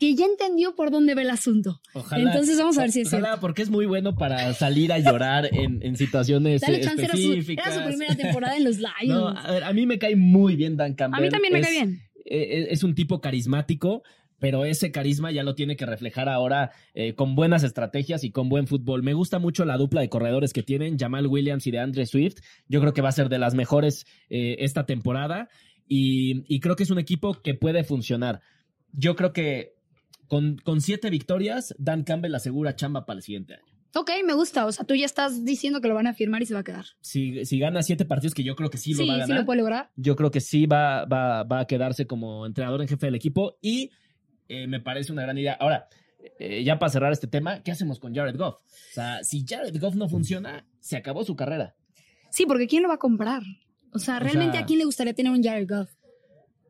que 0.00 0.14
ya 0.16 0.26
entendió 0.26 0.74
por 0.74 0.90
dónde 0.90 1.14
va 1.14 1.22
el 1.22 1.30
asunto. 1.30 1.80
Ojalá. 1.94 2.24
Entonces 2.30 2.58
vamos 2.58 2.76
a 2.78 2.82
ver 2.82 2.90
si 2.90 3.02
es 3.02 3.08
Ojalá, 3.08 3.26
cierto. 3.28 3.40
porque 3.40 3.62
es 3.62 3.70
muy 3.70 3.86
bueno 3.86 4.16
para 4.16 4.52
salir 4.52 4.92
a 4.92 4.98
llorar 4.98 5.48
en, 5.52 5.80
en 5.82 5.96
situaciones 5.96 6.60
Dale 6.62 6.78
eh, 6.78 6.80
chance, 6.80 7.04
era 7.04 7.12
su, 7.14 7.18
específicas. 7.20 7.66
era 7.68 7.76
su 7.76 7.88
primera 7.88 8.14
temporada 8.16 8.56
en 8.56 8.64
los 8.64 8.78
Lions. 8.78 9.06
No, 9.06 9.28
a, 9.28 9.52
ver, 9.52 9.62
a 9.64 9.72
mí 9.72 9.86
me 9.86 9.98
cae 10.00 10.16
muy 10.16 10.56
bien 10.56 10.76
Dan 10.76 10.94
Campbell. 10.94 11.18
a 11.18 11.22
mí 11.22 11.28
también 11.30 11.52
me 11.52 11.60
Es- 11.60 11.66
cae 11.66 11.74
bien. 11.74 12.02
Eh, 12.24 12.68
es 12.70 12.82
un 12.84 12.94
tipo 12.94 13.20
carismático, 13.20 14.02
pero 14.38 14.64
ese 14.64 14.90
carisma 14.90 15.30
ya 15.32 15.42
lo 15.42 15.54
tiene 15.54 15.76
que 15.76 15.86
reflejar 15.86 16.28
ahora 16.28 16.72
eh, 16.92 17.14
con 17.14 17.34
buenas 17.34 17.62
estrategias 17.62 18.24
y 18.24 18.30
con 18.30 18.48
buen 18.48 18.66
fútbol. 18.66 19.02
Me 19.02 19.14
gusta 19.14 19.38
mucho 19.38 19.64
la 19.64 19.76
dupla 19.76 20.00
de 20.00 20.08
corredores 20.08 20.52
que 20.52 20.62
tienen, 20.62 20.98
Jamal 20.98 21.26
Williams 21.26 21.66
y 21.66 21.70
de 21.70 21.78
Andre 21.78 22.06
Swift. 22.06 22.40
Yo 22.68 22.80
creo 22.80 22.92
que 22.92 23.02
va 23.02 23.08
a 23.08 23.12
ser 23.12 23.28
de 23.28 23.38
las 23.38 23.54
mejores 23.54 24.06
eh, 24.28 24.56
esta 24.58 24.86
temporada 24.86 25.48
y, 25.86 26.44
y 26.46 26.60
creo 26.60 26.76
que 26.76 26.82
es 26.82 26.90
un 26.90 26.98
equipo 26.98 27.40
que 27.42 27.54
puede 27.54 27.84
funcionar. 27.84 28.40
Yo 28.92 29.16
creo 29.16 29.32
que 29.32 29.74
con, 30.26 30.56
con 30.58 30.80
siete 30.80 31.10
victorias, 31.10 31.74
Dan 31.78 32.04
Campbell 32.04 32.34
asegura 32.34 32.76
chamba 32.76 33.06
para 33.06 33.18
el 33.18 33.22
siguiente 33.22 33.54
año. 33.54 33.73
Ok, 33.94 34.10
me 34.24 34.34
gusta. 34.34 34.66
O 34.66 34.72
sea, 34.72 34.84
tú 34.84 34.94
ya 34.94 35.06
estás 35.06 35.44
diciendo 35.44 35.80
que 35.80 35.88
lo 35.88 35.94
van 35.94 36.06
a 36.06 36.14
firmar 36.14 36.42
y 36.42 36.46
se 36.46 36.54
va 36.54 36.60
a 36.60 36.64
quedar. 36.64 36.86
Si, 37.00 37.44
si 37.44 37.58
gana 37.58 37.82
siete 37.82 38.04
partidos, 38.04 38.34
que 38.34 38.42
yo 38.42 38.56
creo 38.56 38.70
que 38.70 38.78
sí, 38.78 38.94
Sí, 38.94 39.02
lo 39.02 39.06
va 39.06 39.12
a 39.12 39.16
sí 39.16 39.20
ganar. 39.20 39.38
lo 39.38 39.46
puede 39.46 39.58
lograr. 39.58 39.90
Yo 39.96 40.16
creo 40.16 40.30
que 40.30 40.40
sí 40.40 40.66
va, 40.66 41.04
va, 41.04 41.44
va 41.44 41.60
a 41.60 41.66
quedarse 41.66 42.06
como 42.06 42.46
entrenador 42.46 42.82
en 42.82 42.88
jefe 42.88 43.06
del 43.06 43.14
equipo 43.14 43.56
y 43.60 43.90
eh, 44.48 44.66
me 44.66 44.80
parece 44.80 45.12
una 45.12 45.22
gran 45.22 45.38
idea. 45.38 45.54
Ahora, 45.54 45.88
eh, 46.38 46.64
ya 46.64 46.78
para 46.78 46.90
cerrar 46.90 47.12
este 47.12 47.26
tema, 47.26 47.62
¿qué 47.62 47.70
hacemos 47.70 47.98
con 47.98 48.14
Jared 48.14 48.36
Goff? 48.36 48.56
O 48.56 48.94
sea, 48.94 49.22
si 49.22 49.44
Jared 49.46 49.78
Goff 49.80 49.94
no 49.94 50.08
funciona, 50.08 50.66
se 50.80 50.96
acabó 50.96 51.24
su 51.24 51.36
carrera. 51.36 51.74
Sí, 52.30 52.46
porque 52.46 52.66
¿quién 52.66 52.82
lo 52.82 52.88
va 52.88 52.94
a 52.94 52.98
comprar? 52.98 53.42
O 53.92 53.98
sea, 53.98 54.18
realmente 54.18 54.58
a 54.58 54.66
quién 54.66 54.80
le 54.80 54.84
gustaría 54.86 55.14
tener 55.14 55.32
un 55.32 55.42
Jared 55.42 55.68
Goff. 55.68 55.90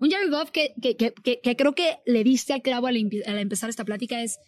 Un 0.00 0.10
Jared 0.10 0.30
Goff 0.30 0.50
que, 0.50 0.74
que, 0.82 0.96
que, 0.96 1.40
que, 1.40 1.56
creo 1.56 1.74
que 1.74 1.98
le 2.04 2.22
diste 2.22 2.52
al 2.52 2.62
clavo 2.62 2.86
al, 2.88 2.96
empezar 2.96 3.70
esta 3.70 3.84
plática 3.84 4.22
es 4.22 4.38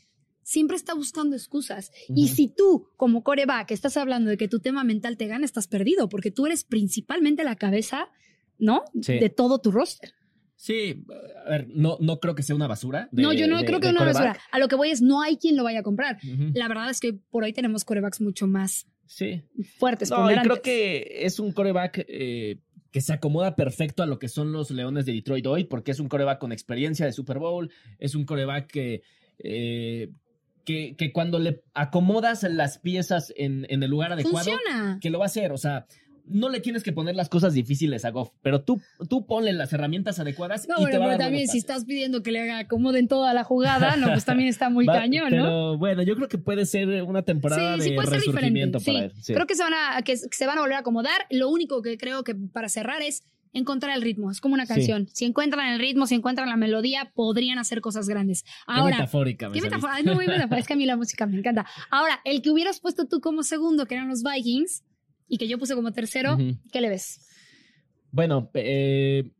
siempre 0.46 0.76
está 0.76 0.94
buscando 0.94 1.34
excusas. 1.34 1.90
Y 2.08 2.28
si 2.28 2.46
tú, 2.46 2.88
como 2.96 3.24
coreback, 3.24 3.72
estás 3.72 3.96
hablando 3.96 4.30
de 4.30 4.36
que 4.36 4.46
tu 4.46 4.60
tema 4.60 4.84
mental 4.84 5.16
te 5.16 5.26
gana, 5.26 5.44
estás 5.44 5.66
perdido, 5.66 6.08
porque 6.08 6.30
tú 6.30 6.46
eres 6.46 6.62
principalmente 6.62 7.42
la 7.42 7.56
cabeza, 7.56 8.08
¿no? 8.56 8.84
De 8.94 9.28
todo 9.28 9.58
tu 9.58 9.72
roster. 9.72 10.14
Sí, 10.54 11.04
a 11.44 11.50
ver, 11.50 11.66
no, 11.74 11.98
no 12.00 12.20
creo 12.20 12.36
que 12.36 12.44
sea 12.44 12.54
una 12.54 12.68
basura. 12.68 13.08
no, 13.10 13.32
yo 13.32 13.48
no 13.48 13.62
creo 13.64 13.80
que 13.80 13.88
sea 13.88 13.96
una 13.96 14.04
basura. 14.04 14.38
A 14.52 14.60
lo 14.60 14.68
que 14.68 14.76
voy 14.76 14.90
es, 14.90 15.02
no 15.02 15.20
hay 15.20 15.36
quien 15.36 15.56
lo 15.56 15.64
vaya 15.64 15.80
a 15.80 15.82
comprar. 15.82 16.18
La 16.54 16.68
verdad 16.68 16.90
es 16.90 17.00
que 17.00 17.12
por 17.12 17.42
ahí 17.42 17.52
tenemos 17.52 17.84
corebacks 17.84 18.20
mucho 18.20 18.46
más 18.46 18.86
sí. 19.06 19.42
fuertes. 19.78 20.10
No, 20.10 20.30
y 20.30 20.36
creo 20.36 20.62
que 20.62 21.22
es 21.22 21.40
un 21.40 21.50
coreback 21.50 22.04
eh, 22.06 22.60
que 22.92 23.00
se 23.00 23.12
acomoda 23.12 23.56
perfecto 23.56 24.04
a 24.04 24.06
lo 24.06 24.20
que 24.20 24.28
son 24.28 24.52
los 24.52 24.70
Leones 24.70 25.06
de 25.06 25.12
Detroit 25.12 25.46
hoy, 25.48 25.64
porque 25.64 25.90
es 25.90 25.98
un 25.98 26.08
coreback 26.08 26.38
con 26.38 26.52
experiencia 26.52 27.04
de 27.04 27.12
Super 27.12 27.40
Bowl, 27.40 27.68
es 27.98 28.14
un 28.14 28.24
coreback 28.24 28.70
que... 28.70 29.02
Eh, 29.40 30.12
que, 30.66 30.96
que, 30.96 31.12
cuando 31.12 31.38
le 31.38 31.62
acomodas 31.72 32.42
las 32.42 32.78
piezas 32.78 33.32
en, 33.36 33.66
en 33.70 33.82
el 33.82 33.90
lugar 33.90 34.12
adecuado, 34.12 34.50
Funciona. 34.50 34.98
que 35.00 35.08
lo 35.08 35.18
va 35.18 35.24
a 35.24 35.26
hacer. 35.26 35.52
O 35.52 35.56
sea, 35.56 35.86
no 36.26 36.48
le 36.48 36.60
tienes 36.60 36.82
que 36.82 36.92
poner 36.92 37.14
las 37.14 37.28
cosas 37.28 37.54
difíciles 37.54 38.04
a 38.04 38.10
Goff, 38.10 38.30
pero 38.42 38.62
tú, 38.62 38.80
tú 39.08 39.26
ponle 39.26 39.52
las 39.52 39.72
herramientas 39.72 40.18
adecuadas 40.18 40.66
no, 40.68 40.74
y 40.80 40.90
te 40.90 40.98
va 40.98 41.06
pero 41.06 41.18
también 41.18 41.46
si 41.46 41.58
estás 41.58 41.84
pidiendo 41.84 42.22
que 42.22 42.32
le 42.32 42.40
haga 42.40 42.58
acomoden 42.58 43.06
toda 43.08 43.32
la 43.32 43.44
jugada, 43.44 43.96
no, 43.96 44.08
pues 44.08 44.24
también 44.24 44.48
está 44.48 44.68
muy 44.68 44.86
cañón, 44.86 45.30
¿no? 45.30 45.44
Pero 45.44 45.78
bueno, 45.78 46.02
yo 46.02 46.16
creo 46.16 46.28
que 46.28 46.38
puede 46.38 46.66
ser 46.66 47.02
una 47.04 47.22
temporada 47.22 47.76
de 47.76 47.96
resurgimiento 47.96 48.80
para 48.80 49.04
él. 49.04 49.12
Creo 49.24 49.46
que 49.46 49.54
se 49.54 49.62
van 49.62 49.74
a 49.74 50.02
que, 50.02 50.16
se 50.16 50.46
van 50.46 50.58
a 50.58 50.62
volver 50.62 50.76
a 50.76 50.80
acomodar. 50.80 51.26
Lo 51.30 51.48
único 51.48 51.80
que 51.82 51.96
creo 51.96 52.24
que 52.24 52.34
para 52.34 52.68
cerrar 52.68 53.02
es 53.02 53.22
encontrar 53.58 53.96
el 53.96 54.02
ritmo. 54.02 54.30
Es 54.30 54.40
como 54.40 54.54
una 54.54 54.66
canción. 54.66 55.08
Si 55.12 55.24
encuentran 55.24 55.72
el 55.72 55.78
ritmo, 55.78 56.06
si 56.06 56.14
encuentran 56.14 56.48
la 56.48 56.56
melodía, 56.56 57.12
podrían 57.14 57.58
hacer 57.58 57.80
cosas 57.80 58.08
grandes. 58.08 58.44
Ahora, 58.66 58.96
qué 58.96 59.02
metafórica. 59.02 59.50
qué 59.52 59.60
metafórica. 59.62 60.02
No, 60.02 60.14
muy 60.14 60.26
metafórica. 60.26 60.58
es 60.58 60.66
que 60.66 60.72
a 60.74 60.76
mí 60.76 60.86
la 60.86 60.96
música 60.96 61.26
me 61.26 61.38
encanta. 61.38 61.66
Ahora, 61.90 62.20
el 62.24 62.42
que 62.42 62.50
hubieras 62.50 62.80
puesto 62.80 63.06
tú 63.06 63.20
como 63.20 63.42
segundo, 63.42 63.86
que 63.86 63.94
eran 63.94 64.08
los 64.08 64.22
Vikings, 64.22 64.84
y 65.28 65.38
que 65.38 65.48
yo 65.48 65.58
puse 65.58 65.74
como 65.74 65.92
tercero, 65.92 66.36
¿qué 66.72 66.80
le 66.80 66.88
ves? 66.88 67.20
Bueno, 68.10 68.50
eh, 68.54 69.30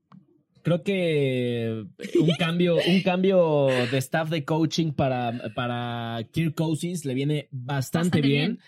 creo 0.63 0.83
que 0.83 1.85
un 2.21 2.35
cambio, 2.39 2.77
un 2.77 3.03
cambio 3.03 3.69
de 3.91 3.99
staff 3.99 4.29
de 4.29 4.45
coaching 4.45 4.93
para, 4.93 5.53
para 5.55 6.27
Kirk 6.33 6.55
Cousins 6.55 7.05
le 7.05 7.15
viene 7.15 7.49
bastante, 7.51 8.21
bien. 8.21 8.59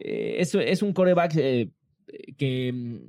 Eh, 0.00 0.36
es, 0.38 0.82
un 0.82 0.92
coreback 0.92 1.34
eh, 1.36 1.70
que, 2.36 3.00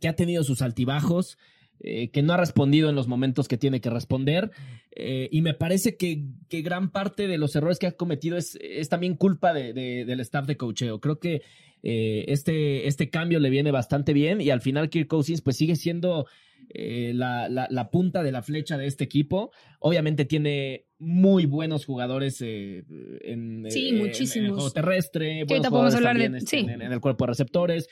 que, 0.00 0.08
ha 0.08 0.16
tenido 0.16 0.44
sus 0.44 0.62
altibajos. 0.62 1.38
que 1.80 2.22
no 2.22 2.32
ha 2.32 2.36
respondido 2.36 2.88
en 2.88 2.96
los 2.96 3.06
momentos 3.06 3.46
que 3.46 3.56
tiene 3.56 3.80
que 3.80 3.90
responder. 3.90 4.50
y 4.96 5.42
me 5.42 5.54
parece 5.54 5.96
que, 5.96 6.24
que, 6.48 6.62
gran 6.62 6.90
parte 6.90 7.28
de 7.28 7.38
los 7.38 7.54
errores 7.54 7.78
que 7.78 7.86
ha 7.86 7.92
cometido 7.92 8.36
es, 8.36 8.58
es 8.60 8.88
también 8.88 9.14
culpa 9.14 9.52
de, 9.52 9.72
del 9.72 10.20
staff 10.20 10.46
de 10.46 10.56
coacheo. 10.56 11.00
Creo 11.00 11.20
que 11.20 11.42
eh, 11.82 12.24
este, 12.28 12.88
este 12.88 13.08
cambio 13.10 13.38
le 13.38 13.50
viene 13.50 13.70
bastante 13.70 14.12
bien 14.12 14.40
y 14.40 14.50
al 14.50 14.60
final 14.60 14.90
Kirk 14.90 15.08
Cousins 15.08 15.42
pues 15.42 15.56
sigue 15.56 15.76
siendo 15.76 16.26
eh, 16.70 17.12
la, 17.14 17.48
la, 17.48 17.90
punta 17.90 18.22
de 18.22 18.32
la 18.32 18.42
flecha 18.42 18.76
de 18.76 18.86
este 18.86 19.04
equipo. 19.04 19.50
Obviamente 19.80 20.24
tiene 20.24 20.86
muy 20.98 21.46
buenos 21.46 21.84
jugadores 21.84 22.40
eh, 22.40 22.84
en, 23.22 23.64
el 23.66 24.50
juego 24.50 24.70
terrestre, 24.70 25.44
buenos 25.44 25.68
jugadores 25.68 26.02
también 26.02 26.34
este, 26.34 26.58
en, 26.58 26.80
el 26.80 27.00
cuerpo 27.00 27.24
de 27.24 27.28
receptores, 27.28 27.88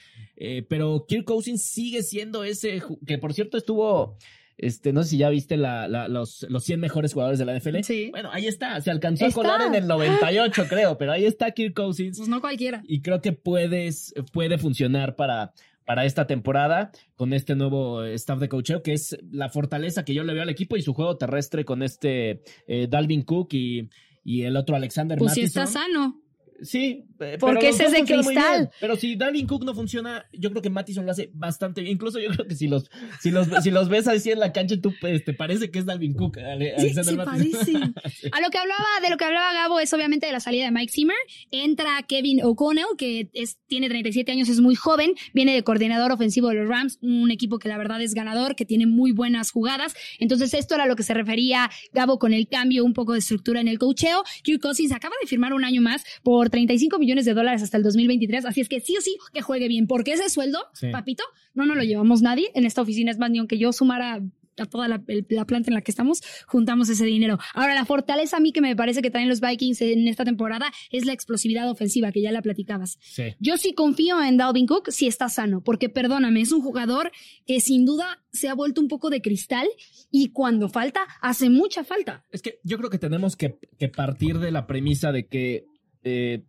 pero 0.69 1.07
Kirk 1.07 1.25
Cousins 1.25 1.63
sigue 1.63 2.03
siendo 2.03 2.43
ese 2.45 2.83
que 3.07 3.19
por 3.19 3.33
cierto 3.33 3.57
estuvo 3.57 4.17
este, 4.59 4.93
no 4.93 5.03
sé 5.03 5.11
si 5.11 5.19
ya 5.19 5.29
viste 5.29 5.57
la, 5.57 5.87
la, 5.87 6.09
los, 6.09 6.47
los 6.49 6.65
100 6.65 6.81
mejores 6.81 7.13
jugadores 7.13 7.39
de 7.39 7.45
la 7.45 7.59
NFL. 7.59 7.81
Sí. 7.83 8.09
Bueno, 8.11 8.31
ahí 8.33 8.47
está. 8.47 8.81
Se 8.81 8.91
alcanzó 8.91 9.27
a 9.27 9.31
colar 9.31 9.61
en 9.63 9.75
el 9.75 9.87
98, 9.87 10.65
creo, 10.69 10.97
pero 10.97 11.13
ahí 11.13 11.27
está 11.27 11.51
Kirk 11.51 11.75
Cousins. 11.75 12.17
Pues 12.17 12.29
no 12.29 12.41
cualquiera. 12.41 12.83
Y 12.87 13.03
creo 13.03 13.21
que 13.21 13.33
puedes, 13.33 14.15
puede 14.33 14.57
funcionar 14.57 15.15
para, 15.15 15.53
para 15.87 16.05
esta 16.05 16.27
temporada 16.27 16.91
con 17.15 17.33
este 17.33 17.55
nuevo 17.55 18.05
staff 18.05 18.41
de 18.41 18.49
coacheo, 18.49 18.83
que 18.83 18.93
es 18.93 19.17
la 19.31 19.49
fortaleza 19.49 20.05
que 20.05 20.15
yo 20.15 20.25
le 20.25 20.35
veo 20.35 20.43
al 20.43 20.51
equipo 20.51 20.77
y 20.77 20.83
su 20.83 20.93
juego 20.93 21.17
terrestre 21.17 21.65
con 21.65 21.83
este 21.83 22.43
eh, 22.67 22.89
Dalvin 22.91 23.23
Cook 23.23 23.55
y, 23.55 23.89
y 24.25 24.43
el 24.43 24.57
otro 24.57 24.77
Alexander 24.77 25.17
pues 25.17 25.35
si 25.35 25.43
está 25.43 25.65
sano. 25.67 26.21
Sí, 26.63 27.05
eh, 27.21 27.37
porque 27.39 27.69
ese 27.69 27.85
es 27.85 27.93
de 27.93 28.05
cristal. 28.05 28.71
Pero 28.81 28.97
si 28.97 29.17
Dalvin 29.17 29.47
Cook 29.47 29.65
no 29.65 29.75
funciona, 29.75 30.27
yo 30.33 30.51
creo 30.51 30.63
que 30.63 30.71
Mattison 30.71 31.05
lo 31.05 31.13
hace 31.13 31.31
bastante 31.35 31.83
bien. 31.83 31.95
Incluso 31.95 32.19
yo 32.19 32.31
creo 32.31 32.47
que 32.47 32.55
si 32.55 32.69
los, 32.69 32.91
si 33.21 33.31
los, 33.31 33.49
si 33.63 33.71
los 33.71 33.89
ves 33.89 34.09
así 34.09 34.31
en 34.31 34.41
la 34.41 34.53
cancha, 34.53 34.77
tú 34.81 34.93
pues, 35.01 35.25
te 35.25 35.33
parece 35.33 35.71
que 35.71 35.79
es 35.79 35.87
Dalvin 35.87 36.15
Cook. 36.15 36.39
sí, 36.79 36.91
sí 36.91 37.17
parece. 37.17 37.73
A 38.33 38.41
lo 38.41 38.51
que 38.51 38.59
hablaba, 38.59 38.85
de 39.03 39.11
lo 39.11 39.17
que 39.17 39.25
hablaba 39.25 39.53
Gabo 39.53 39.81
es 39.81 39.93
obviamente 39.93 40.27
de 40.27 40.33
la 40.33 40.41
salida 40.41 40.65
de 40.65 40.71
Mike 40.71 40.93
Zimmer. 40.93 41.17
Entra 41.51 42.03
Kevin 42.09 42.43
O'Connell, 42.43 42.87
que 42.97 43.29
es, 43.33 43.59
tiene 43.67 43.89
37 43.89 44.33
años, 44.33 44.49
es 44.49 44.61
muy 44.61 44.75
joven, 44.75 45.13
viene 45.35 45.55
de 45.55 45.63
coordinador 45.63 46.13
ofensivo 46.13 46.49
de 46.49 46.55
los 46.55 46.69
Rams, 46.69 46.99
un 47.03 47.31
equipo 47.31 47.59
que 47.59 47.69
la 47.69 47.79
verdad 47.79 48.01
es 48.01 48.15
ganador, 48.15 48.57
que 48.57 48.65
tiene 48.65 48.87
muy 48.87 49.13
buenas 49.13 49.51
jugadas. 49.51 49.95
Entonces, 50.19 50.55
esto 50.55 50.75
era 50.75 50.87
lo 50.87 50.97
que 50.97 51.03
se 51.03 51.15
refería 51.15 51.71
Gabo 51.93 52.19
con 52.19 52.33
el 52.33 52.49
cambio 52.49 52.85
un 52.85 52.93
poco 52.93 53.13
de 53.13 53.19
estructura 53.19 53.61
en 53.61 53.69
el 53.69 53.79
cocheo. 53.79 54.23
Kirk 54.43 54.61
Cousins 54.61 54.93
acaba 54.93 55.15
de 55.21 55.27
firmar 55.27 55.53
un 55.53 55.65
año 55.65 55.83
más 55.83 56.03
por 56.23 56.46
35 56.51 56.99
millones 56.99 57.25
de 57.25 57.35
dólares 57.35 57.63
hasta 57.63 57.77
el 57.77 57.83
2023. 57.83 58.45
Así 58.45 58.61
es 58.61 58.69
que 58.69 58.81
sí 58.81 58.97
o 58.97 59.01
sí 59.01 59.17
que 59.33 59.43
juegue 59.43 59.69
bien, 59.69 59.87
porque 59.87 60.13
ese 60.13 60.29
sueldo, 60.29 60.59
papito, 60.93 61.25
no 61.55 61.67
nos 61.67 61.77
lo 61.77 61.83
llevamos 61.83 62.23
nadie 62.23 62.51
en 62.55 62.65
esta 62.65 62.83
oficina. 62.83 63.11
Es 63.11 63.19
más, 63.19 63.31
ni 63.31 63.39
aunque 63.39 63.59
yo 63.59 63.73
sumara 63.73 64.23
a 64.59 64.67
toda 64.67 64.89
la, 64.89 64.99
planta 64.99 65.71
en 65.71 65.75
la 65.75 65.81
que 65.81 65.91
estamos, 65.91 66.23
juntamos 66.47 66.89
ese 66.89 67.05
dinero. 67.05 67.39
Ahora, 67.55 67.75
la 67.75 67.85
fortaleza 67.85 68.39
a 68.39 68.41
mí 68.41 68.53
que 68.53 68.61
me 68.61 68.75
parece 68.77 69.03
que 69.03 69.11
traen 69.11 69.29
los 69.29 69.41
Vikings 69.41 69.81
en 69.83 70.09
esta 70.09 70.25
temporada 70.25 70.73
es 70.91 71.05
la 71.05 71.13
explosividad 71.13 71.71
ofensiva, 71.71 72.13
que 72.13 72.23
ya 72.23 72.33
la 72.33 72.43
platicabas. 72.43 72.99
Yo 73.39 73.57
sí 73.57 73.73
confío 73.73 74.23
en 74.23 74.37
Dalvin 74.37 74.67
Cook 74.67 74.91
si 74.91 75.07
está 75.07 75.29
sano, 75.29 75.63
porque 75.63 75.89
perdóname, 75.89 76.41
es 76.41 76.53
un 76.53 76.63
jugador 76.63 77.13
que 77.47 77.61
sin 77.61 77.85
duda 77.85 78.23
se 78.33 78.49
ha 78.49 78.55
vuelto 78.55 78.81
un 78.81 78.89
poco 78.89 79.11
de 79.11 79.21
cristal 79.21 79.67
y 80.11 80.31
cuando 80.31 80.69
falta, 80.69 81.01
hace 81.21 81.51
mucha 81.51 81.85
falta. 81.85 82.25
Es 82.31 82.43
que 82.43 82.59
yo 82.63 82.79
creo 82.79 82.91
que 82.91 82.99
tenemos 82.99 83.37
que, 83.37 83.59
partir 83.95 84.39
de 84.39 84.51
la 84.51 84.67
premisa 84.67 85.13
de 85.13 85.27
que 85.27 85.67
eh, 86.07 86.43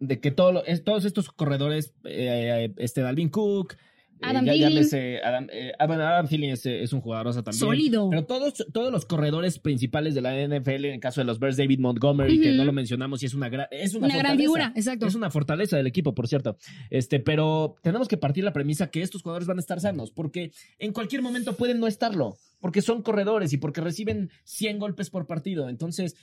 de 0.00 0.20
que 0.20 0.32
todo 0.32 0.64
todos 0.84 1.04
estos 1.04 1.30
corredores, 1.30 1.94
eh, 2.04 2.72
este 2.76 3.02
Dalvin 3.02 3.28
Cook, 3.28 3.76
eh, 4.18 4.26
Adam 4.26 4.48
eh, 4.48 5.72
Adam, 5.78 6.00
Adam, 6.00 6.26
es, 6.30 6.92
un 6.92 7.00
jugadoroso 7.02 7.42
también. 7.42 7.60
Sólido. 7.60 8.08
Pero 8.08 8.24
todos, 8.24 8.66
todos 8.72 8.90
los 8.90 9.04
corredores 9.04 9.58
principales 9.58 10.14
de 10.14 10.22
la 10.22 10.32
NFL, 10.32 10.86
en 10.86 10.94
el 10.94 11.00
caso 11.00 11.20
de 11.20 11.26
los 11.26 11.38
Bears, 11.38 11.58
David 11.58 11.80
Montgomery, 11.80 12.40
que 12.40 12.52
no 12.52 12.64
lo 12.64 12.72
mencionamos, 12.72 13.22
y 13.22 13.26
es 13.26 13.34
una, 13.34 13.48
es 13.70 13.94
una, 13.94 14.16
gran 14.16 14.38
figura, 14.38 14.72
exacto. 14.74 15.06
Es 15.06 15.14
una 15.14 15.30
fortaleza 15.30 15.76
del 15.76 15.86
equipo, 15.86 16.14
por 16.14 16.28
cierto. 16.28 16.56
Este, 16.88 17.20
pero 17.20 17.76
tenemos 17.82 18.08
que 18.08 18.16
partir 18.16 18.42
la 18.42 18.52
premisa 18.52 18.90
que 18.90 19.02
estos 19.02 19.22
jugadores 19.22 19.46
van 19.46 19.58
a 19.58 19.60
estar 19.60 19.80
sanos, 19.80 20.10
porque 20.10 20.50
en 20.78 20.92
cualquier 20.92 21.20
momento 21.20 21.54
pueden 21.54 21.78
no 21.78 21.86
estarlo, 21.86 22.36
porque 22.60 22.80
son 22.80 23.02
corredores 23.02 23.52
y 23.52 23.58
porque 23.58 23.82
reciben 23.82 24.30
100 24.44 24.78
golpes 24.78 25.10
por 25.10 25.26
partido. 25.26 25.68
Entonces, 25.68 26.16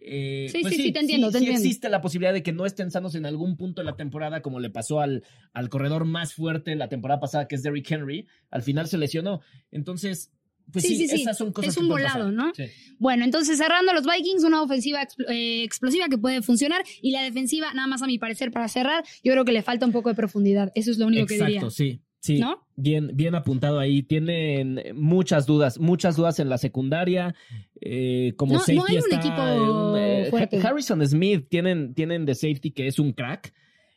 eh, 0.00 0.48
sí, 0.50 0.62
pues 0.62 0.74
sí, 0.74 0.82
sí, 0.82 0.92
te 0.92 1.00
entiendo. 1.00 1.30
Sí, 1.30 1.48
existe 1.48 1.88
la 1.88 2.00
posibilidad 2.00 2.32
de 2.32 2.42
que 2.42 2.52
no 2.52 2.66
estén 2.66 2.90
sanos 2.90 3.14
en 3.14 3.26
algún 3.26 3.56
punto 3.56 3.82
de 3.82 3.86
la 3.86 3.96
temporada, 3.96 4.40
como 4.40 4.60
le 4.60 4.70
pasó 4.70 5.00
al, 5.00 5.24
al 5.52 5.68
corredor 5.68 6.04
más 6.04 6.34
fuerte 6.34 6.74
la 6.74 6.88
temporada 6.88 7.20
pasada, 7.20 7.46
que 7.46 7.54
es 7.54 7.62
Derrick 7.62 7.90
Henry. 7.90 8.26
Al 8.50 8.62
final 8.62 8.88
se 8.88 8.98
lesionó. 8.98 9.40
Entonces, 9.70 10.32
pues 10.72 10.86
sí, 10.86 11.04
esas 11.04 11.36
son 11.36 11.52
cosas 11.52 11.74
Es 11.74 11.80
un 11.80 11.88
volado, 11.88 12.30
¿no? 12.30 12.52
Bueno, 12.98 13.24
entonces 13.24 13.58
cerrando 13.58 13.92
los 13.92 14.04
Vikings, 14.06 14.44
una 14.44 14.62
ofensiva 14.62 15.06
eh, 15.28 15.62
explosiva 15.64 16.08
que 16.08 16.18
puede 16.18 16.42
funcionar 16.42 16.82
y 17.02 17.10
la 17.10 17.22
defensiva, 17.22 17.72
nada 17.74 17.86
más 17.86 18.02
a 18.02 18.06
mi 18.06 18.18
parecer, 18.18 18.50
para 18.50 18.68
cerrar, 18.68 19.04
yo 19.22 19.32
creo 19.32 19.44
que 19.44 19.52
le 19.52 19.62
falta 19.62 19.86
un 19.86 19.92
poco 19.92 20.08
de 20.08 20.14
profundidad. 20.14 20.72
Eso 20.74 20.90
es 20.90 20.98
lo 20.98 21.06
único 21.06 21.26
que 21.26 21.34
diría. 21.34 21.48
Exacto, 21.48 21.70
sí. 21.70 22.00
Sí, 22.20 22.42
bien, 22.76 23.10
bien 23.14 23.34
apuntado 23.34 23.78
ahí. 23.78 24.02
Tienen 24.02 24.82
muchas 24.94 25.46
dudas, 25.46 25.78
muchas 25.80 26.16
dudas 26.16 26.38
en 26.38 26.50
la 26.50 26.58
secundaria. 26.58 27.34
Eh, 27.80 28.34
como 28.36 28.54
no, 28.54 28.58
safety 28.60 28.76
no 28.76 28.84
hay 28.86 28.96
un 28.98 29.18
equipo 29.18 29.96
eh, 29.96 30.26
fuerte. 30.28 30.60
Harrison 30.60 31.06
Smith 31.06 31.46
tienen, 31.48 31.94
tienen 31.94 32.26
de 32.26 32.34
safety 32.34 32.72
que 32.72 32.86
es 32.86 32.98
un 32.98 33.12
crack. 33.12 33.54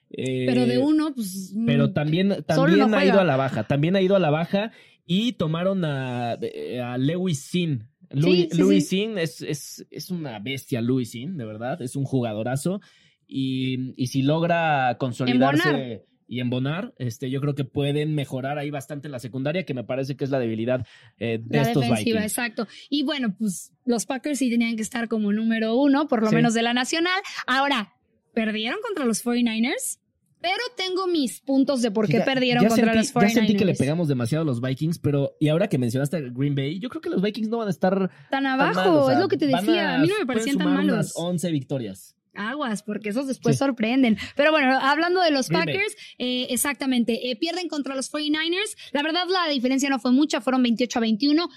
Eh, 0.10 0.46
pero 0.48 0.66
de 0.66 0.78
uno, 0.78 1.14
pues. 1.14 1.52
Mm, 1.54 1.66
pero 1.66 1.92
también, 1.92 2.44
también 2.48 2.94
ha 2.94 3.06
ido 3.06 3.20
a 3.20 3.26
la 3.26 3.36
baja. 3.36 3.68
También 3.68 3.98
ha 3.98 4.02
ido 4.02 4.16
a 4.16 4.20
la 4.20 4.30
baja 4.30 4.72
y 5.06 5.34
tomaron 5.34 5.84
a, 5.84 6.32
a 6.32 6.98
Lewis 6.98 7.42
Sin. 7.42 7.90
Louis, 8.10 8.88
Sin 8.88 9.18
es, 9.18 9.42
es, 9.42 9.86
es, 9.90 10.12
una 10.12 10.40
bestia, 10.40 10.82
Louis 10.82 11.12
Sin, 11.12 11.36
de 11.36 11.46
verdad. 11.46 11.82
Es 11.82 11.98
un 11.98 12.06
jugadorazo. 12.06 12.80
Y, 13.28 13.94
y 14.02 14.08
si 14.08 14.22
logra 14.22 14.98
consolidarse 14.98 16.06
y 16.34 16.40
en 16.40 16.50
Bonar, 16.50 16.94
este, 16.98 17.30
yo 17.30 17.40
creo 17.42 17.56
que 17.56 17.64
pueden 17.64 18.16
mejorar 18.16 18.58
ahí 18.58 18.70
bastante 18.72 19.08
la 19.10 19.20
secundaria, 19.20 19.64
que 19.66 19.74
me 19.74 19.84
parece 19.84 20.16
que 20.16 20.24
es 20.24 20.30
la 20.30 20.40
debilidad 20.40 20.86
eh, 21.20 21.40
de 21.44 21.58
la 21.58 21.64
estos 21.64 21.84
defensiva, 21.84 22.24
exacto. 22.24 22.68
Y 22.90 23.04
bueno, 23.04 23.36
pues 23.38 23.72
los 23.86 24.06
Packers 24.06 24.40
sí 24.40 24.50
tenían 24.50 24.76
que 24.76 24.82
estar 24.82 25.08
como 25.08 25.32
número 25.32 25.76
uno, 25.76 26.08
por 26.08 26.24
lo 26.24 26.32
menos 26.32 26.54
de 26.54 26.64
la 26.64 26.74
nacional. 26.74 27.22
Ahora, 27.48 27.94
¿perdieron 28.34 28.80
contra 28.82 29.06
los 29.06 29.24
49ers? 29.24 30.00
Pero 30.42 30.60
tengo 30.76 31.08
mis 31.08 31.40
puntos 31.40 31.82
de 31.82 31.90
por 31.92 32.06
qué 32.08 32.18
Ya- 32.18 32.26
perdieron 32.26 32.64
ya 32.64 32.68
contra 32.70 32.94
sentí- 32.94 32.98
los 32.98 33.14
49ers. 33.14 33.28
Ya 33.30 33.34
sentí 33.34 33.56
que 33.56 33.64
le 33.66 33.76
pegamos 33.76 34.10
demasiado 34.10 34.42
a 34.42 34.46
los 34.46 34.60
Vikings, 34.60 35.00
pero 35.00 35.38
y 35.40 35.48
ahora 35.48 35.70
que 35.70 35.78
mencionaste 35.78 36.18
a 36.18 36.20
Green 36.20 36.54
Bay, 36.54 36.80
yo 36.80 36.90
creo 36.90 37.02
que 37.02 37.10
los 37.10 37.22
Vikings 37.22 37.48
no 37.48 37.60
van 37.60 37.68
a 37.68 37.72
estar 37.72 37.98
Tan 38.30 38.30
tan 38.30 38.46
abajo, 38.48 38.74
mal, 38.76 38.90
o 38.90 39.06
sea, 39.06 39.14
es 39.16 39.22
lo 39.22 39.30
que 39.30 39.38
te 39.38 39.48
decía. 39.48 39.96
A, 39.96 39.98
mí 40.00 40.08
no 40.08 40.16
me 40.20 40.26
parecían 40.26 40.58
tan 40.58 40.74
malos. 40.74 40.94
unas 40.94 41.14
11 41.16 41.50
victorias. 41.52 42.18
Aguas, 42.36 42.82
porque 42.84 43.10
esos 43.10 43.28
después 43.28 43.56
Sí. 43.56 43.60
sorprenden. 43.60 44.18
Pero 44.36 44.52
bueno, 44.52 44.80
hablando 44.80 45.22
de 45.22 45.32
los. 45.32 45.50
Packers, 45.50 45.96
eh, 46.18 46.48
exactamente, 46.50 47.30
eh, 47.30 47.36
pierden 47.36 47.68
contra 47.68 47.96
los 47.96 48.10
49ers. 48.12 48.76
La 48.92 49.04
verdad, 49.04 49.26
la 49.30 49.48
diferencia 49.52 49.90
no 49.90 50.00
fue 50.00 50.12
mucha, 50.12 50.42
fueron 50.42 50.64
28 50.64 50.98
a 51.00 51.02
21. 51.02 51.50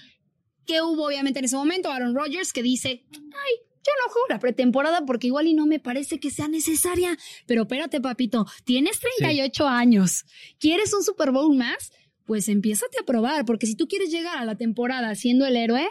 ¿Qué 0.65 0.81
hubo 0.81 1.07
obviamente 1.07 1.39
en 1.39 1.45
ese 1.45 1.55
momento? 1.55 1.89
Aaron 1.91 2.13
Rodgers 2.13 2.51
que 2.53 2.61
dice, 2.61 3.05
ay, 3.11 3.53
yo 3.85 3.93
no 4.05 4.11
juego 4.11 4.27
la 4.29 4.39
pretemporada 4.39 5.05
porque 5.05 5.27
igual 5.27 5.47
y 5.47 5.53
no 5.53 5.65
me 5.65 5.79
parece 5.79 6.19
que 6.19 6.29
sea 6.29 6.47
necesaria. 6.49 7.17
Pero 7.45 7.61
espérate, 7.63 8.01
papito, 8.01 8.45
tienes 8.65 8.99
38 8.99 9.65
años. 9.67 10.25
¿Quieres 10.59 10.93
un 10.93 11.03
Super 11.03 11.31
Bowl 11.31 11.55
más? 11.55 11.91
Pues 12.25 12.49
empiézate 12.49 12.99
a 12.99 13.05
probar, 13.05 13.45
porque 13.45 13.65
si 13.65 13.75
tú 13.75 13.87
quieres 13.87 14.11
llegar 14.11 14.37
a 14.37 14.43
la 14.45 14.55
temporada 14.55 15.15
siendo 15.15 15.45
el 15.45 15.55
héroe, 15.55 15.87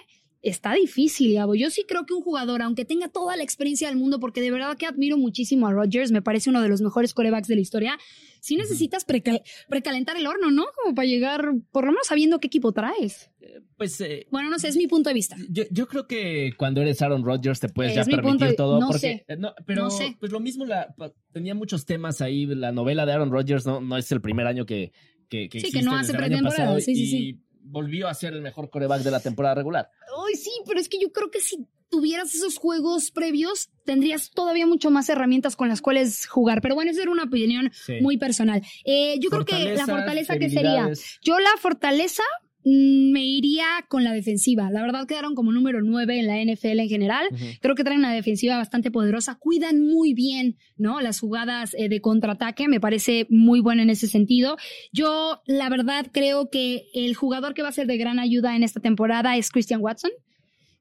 está 0.49 0.75
difícil, 0.75 1.35
Gabo. 1.35 1.55
Yo 1.55 1.71
sí 1.71 1.85
creo 1.87 2.07
que 2.07 2.15
un 2.15 2.23
jugador, 2.23 2.63
aunque 2.63 2.85
tenga 2.85 3.09
toda 3.09 3.37
la 3.37 3.43
experiencia 3.43 3.89
del 3.89 3.97
mundo, 3.97 4.19
porque 4.21 4.41
de 4.41 4.51
verdad 4.51 4.77
que 4.77 4.87
admiro 4.87 5.17
muchísimo 5.17 5.67
a 5.67 5.73
Rodgers, 5.73 6.13
me 6.13 6.23
parece 6.23 6.51
uno 6.51 6.63
de 6.63 6.69
los 6.69 6.81
mejores 6.81 7.15
corebacks 7.15 7.49
de 7.49 7.55
la 7.57 7.61
historia, 7.61 7.99
sí 8.41 8.57
necesitas 8.57 9.07
precal- 9.07 9.43
precalentar 9.69 10.17
el 10.17 10.27
horno, 10.27 10.51
¿no? 10.51 10.67
Como 10.83 10.95
para 10.95 11.07
llegar, 11.07 11.53
por 11.73 11.85
lo 11.85 11.93
menos 11.93 12.07
sabiendo 12.07 12.39
qué 12.39 12.47
equipo 12.47 12.73
traes. 12.73 13.31
Pues 13.77 14.01
eh, 14.01 14.27
Bueno, 14.31 14.51
no 14.51 14.59
sé, 14.59 14.69
es 14.69 14.77
mi 14.77 14.87
punto 14.87 15.11
de 15.11 15.15
vista. 15.15 15.37
yo, 15.51 15.65
yo 15.71 15.87
creo 15.89 16.07
que 16.07 16.53
cuando 16.57 16.81
eres 16.83 17.01
Aaron 17.03 17.25
Rodgers 17.25 17.61
te 17.61 17.69
puedes 17.69 17.93
Es 17.93 17.97
ya 17.97 18.05
mi 18.05 18.15
permitir 18.15 18.49
de- 18.49 18.55
todo. 18.55 18.81
no 18.81 18.87
porque, 18.89 19.01
sé. 19.01 19.25
eh, 19.29 19.37
no, 19.37 19.53
pero 19.67 19.83
No 19.85 19.91
sé. 19.91 20.17
pues 20.19 20.33
lo 20.33 20.41
mismo, 20.41 20.65
la, 20.65 20.95
tenía 21.33 21.55
muchos 21.55 21.85
temas 21.87 22.21
ahí. 22.21 22.47
La 22.47 22.73
novela 22.73 23.05
de 23.07 23.13
Aaron 23.13 23.31
Rodgers 23.31 23.67
no, 23.67 23.81
no 23.81 23.97
es 23.97 24.11
el 24.13 24.21
primer 24.21 24.47
año 24.47 24.65
que, 24.67 24.93
que, 25.29 25.49
que 25.49 25.61
Sí, 25.61 25.71
que 25.73 25.83
no 25.83 25.95
hace 25.97 26.15
pretemporada, 26.15 26.79
sí, 26.81 26.95
sí, 26.95 27.07
sí. 27.07 27.41
Volvió 27.67 28.09
a 28.09 28.15
ser 28.15 28.33
el 28.33 28.43
mejor 28.43 28.71
coreback 28.71 29.03
de 29.03 29.11
la 29.11 29.21
temporada 29.21 29.55
regular. 29.57 29.91
Ay, 30.29 30.35
sí, 30.37 30.51
pero 30.67 30.81
es 30.81 30.89
que 30.89 30.99
yo 31.01 31.13
creo 31.13 31.31
que 31.31 31.41
si 31.41 31.67
tuvieras 31.89 32.35
esos 32.35 32.59
juegos 32.59 33.11
previos, 33.13 33.71
tendrías 33.85 34.31
todavía 34.31 34.67
mucho 34.67 34.91
más 34.91 35.09
herramientas 35.09 35.55
con 35.57 35.69
las 35.69 35.81
cuales 35.83 36.27
jugar. 36.27 36.61
Pero 36.61 36.75
bueno, 36.75 36.91
esa 36.91 37.03
era 37.03 37.11
una 37.11 37.25
opinión 37.25 37.71
Sí. 37.73 38.01
muy 38.01 38.17
personal. 38.19 38.63
Eh, 38.85 39.19
yo 39.21 39.31
creo 39.31 39.45
que 39.45 39.75
la 39.75 39.87
fortaleza 39.87 40.37
que 40.39 40.51
sería, 40.51 40.89
yo 41.23 41.39
la 41.39 41.57
fortaleza 41.61 42.23
me 42.69 43.25
iría 43.25 43.65
con 43.89 44.03
la 44.03 44.13
defensiva. 44.13 44.71
La 44.73 44.83
verdad 44.83 45.07
quedaron 45.07 45.37
como 45.37 45.53
número 45.53 45.83
9 45.83 46.19
en 46.19 46.27
la 46.27 46.43
NFL 46.43 46.81
en 46.81 46.89
general. 46.89 47.27
Creo 47.61 47.77
que 47.77 47.85
traen 47.85 48.01
una 48.01 48.13
defensiva 48.13 48.57
bastante 48.57 48.91
poderosa. 48.91 49.37
Cuidan 49.37 49.81
muy 49.81 50.15
bien, 50.15 50.57
¿no? 50.77 51.01
Las 51.01 51.21
jugadas 51.21 51.75
eh, 51.79 51.89
de 51.89 52.01
contraataque. 52.01 52.67
Me 52.67 52.81
parece 52.81 53.29
muy 53.31 53.61
bueno 53.61 53.83
en 53.83 53.91
ese 53.91 54.09
sentido. 54.09 54.57
Yo, 54.93 55.43
la 55.47 55.69
verdad, 55.69 56.09
creo 56.11 56.51
que 56.51 56.87
el 56.93 57.15
jugador 57.15 57.55
que 57.55 57.63
va 57.63 57.69
a 57.69 57.73
ser 57.73 57.87
de 57.87 57.99
gran 57.99 58.19
ayuda 58.19 58.57
en 58.57 58.65
esta 58.65 58.81
temporada 58.81 59.37
es 59.37 59.51
Christian 59.51 59.81
Watson 59.81 60.11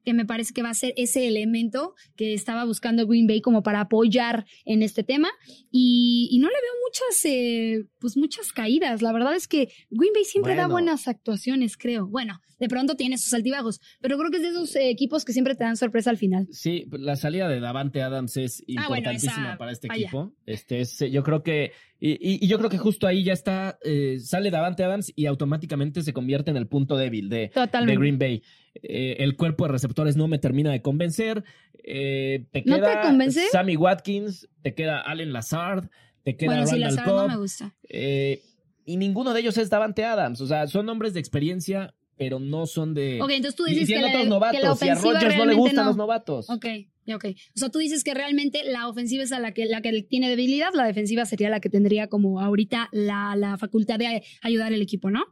que 0.06 0.14
me 0.14 0.24
parece 0.24 0.54
que 0.54 0.62
va 0.62 0.70
a 0.70 0.74
ser 0.74 0.94
ese 0.96 1.26
elemento 1.26 1.94
que 2.14 2.32
estaba 2.32 2.64
buscando 2.64 3.06
Green 3.08 3.26
Bay 3.26 3.40
como 3.40 3.64
para 3.64 3.80
apoyar 3.80 4.46
en 4.64 4.82
este 4.82 5.02
tema. 5.02 5.28
Y, 5.72 6.28
y 6.30 6.38
no 6.38 6.46
le 6.46 6.54
veo 6.54 6.72
muchas, 6.86 7.24
eh, 7.24 7.84
pues 7.98 8.16
muchas 8.16 8.52
caídas. 8.52 9.02
La 9.02 9.12
verdad 9.12 9.34
es 9.34 9.48
que 9.48 9.68
Green 9.90 10.12
Bay 10.14 10.24
siempre 10.24 10.54
da 10.54 10.68
buenas 10.68 11.08
actuaciones, 11.08 11.76
creo. 11.76 12.06
Bueno, 12.06 12.40
de 12.60 12.68
pronto 12.68 12.94
tiene 12.94 13.18
sus 13.18 13.34
altibajos, 13.34 13.80
pero 14.00 14.16
creo 14.16 14.30
que 14.30 14.36
es 14.36 14.42
de 14.44 14.50
esos 14.50 14.76
eh, 14.76 14.90
equipos 14.90 15.24
que 15.24 15.32
siempre 15.32 15.56
te 15.56 15.64
dan 15.64 15.76
sorpresa 15.76 16.08
al 16.10 16.18
final. 16.18 16.46
Sí, 16.52 16.86
la 16.92 17.16
salida 17.16 17.48
de 17.48 17.58
Davante 17.58 18.00
Adams 18.00 18.36
es 18.36 18.62
Ah, 18.76 18.86
bueno, 18.88 18.98
importantísima 19.10 19.48
esa- 19.48 19.58
para 19.58 19.72
este 19.72 19.88
vaya. 19.88 20.02
equipo. 20.02 20.32
Este 20.46 20.80
es, 20.82 21.02
eh, 21.02 21.10
yo 21.10 21.24
creo 21.24 21.42
que, 21.42 21.72
y, 21.98 22.46
yo 22.46 22.58
creo 22.58 22.70
que 22.70 22.78
justo 22.78 23.08
ahí 23.08 23.24
ya 23.24 23.32
está, 23.32 23.76
eh, 23.82 24.18
sale 24.20 24.52
Davante 24.52 24.84
Adams 24.84 25.12
y 25.16 25.26
automáticamente 25.26 26.02
se 26.02 26.12
convierte 26.12 26.52
en 26.52 26.56
el 26.58 26.68
punto 26.68 26.96
débil 26.96 27.28
de, 27.28 27.50
de. 27.52 27.96
Green 27.96 28.18
Bay. 28.20 28.42
Eh, 28.82 29.16
el 29.20 29.36
cuerpo 29.36 29.66
de 29.66 29.72
receptores 29.72 30.16
no 30.16 30.28
me 30.28 30.38
termina 30.38 30.70
de 30.72 30.82
convencer. 30.82 31.44
Eh, 31.82 32.46
te 32.52 32.62
¿No 32.66 32.76
te 32.76 32.82
queda 32.82 33.02
convence? 33.02 33.42
Sammy 33.52 33.76
Watkins, 33.76 34.48
te 34.62 34.74
queda 34.74 35.00
Allen 35.00 35.32
Lazard, 35.32 35.88
te 36.24 36.36
queda 36.36 36.64
bueno, 36.64 36.96
no 37.06 37.28
me 37.28 37.36
gusta. 37.36 37.74
eh, 37.88 38.42
y 38.84 38.96
ninguno 38.96 39.34
de 39.34 39.40
ellos 39.40 39.58
es 39.58 39.68
Davante 39.68 40.04
Adams. 40.04 40.40
O 40.40 40.46
sea, 40.46 40.66
son 40.68 40.88
hombres 40.88 41.12
de 41.12 41.20
experiencia, 41.20 41.94
pero 42.16 42.38
no 42.38 42.66
son 42.66 42.94
de. 42.94 43.20
Ok, 43.20 43.30
entonces 43.30 43.56
tú 43.56 43.64
dices 43.64 43.88
que 43.88 44.00
la, 44.00 44.24
novatos, 44.24 44.78
que 44.78 44.86
la 44.86 44.86
y 44.86 44.90
a 44.90 44.94
Rodgers 44.94 45.36
no 45.36 45.44
le 45.44 45.54
gustan 45.54 45.84
no. 45.84 45.90
los 45.90 45.96
novatos. 45.96 46.48
Ok, 46.48 46.66
ok. 47.12 47.24
O 47.54 47.58
sea, 47.58 47.68
tú 47.68 47.78
dices 47.78 48.04
que 48.04 48.14
realmente 48.14 48.62
la 48.64 48.88
ofensiva 48.88 49.22
es 49.24 49.32
a 49.32 49.40
la 49.40 49.52
que, 49.52 49.66
la 49.66 49.82
que 49.82 50.02
tiene 50.02 50.28
debilidad, 50.28 50.72
la 50.74 50.86
defensiva 50.86 51.24
sería 51.24 51.50
la 51.50 51.60
que 51.60 51.68
tendría 51.68 52.08
como 52.08 52.40
ahorita 52.40 52.88
la, 52.92 53.34
la 53.36 53.58
facultad 53.58 53.98
de 53.98 54.22
ayudar 54.42 54.72
al 54.72 54.82
equipo, 54.82 55.10
¿no? 55.10 55.24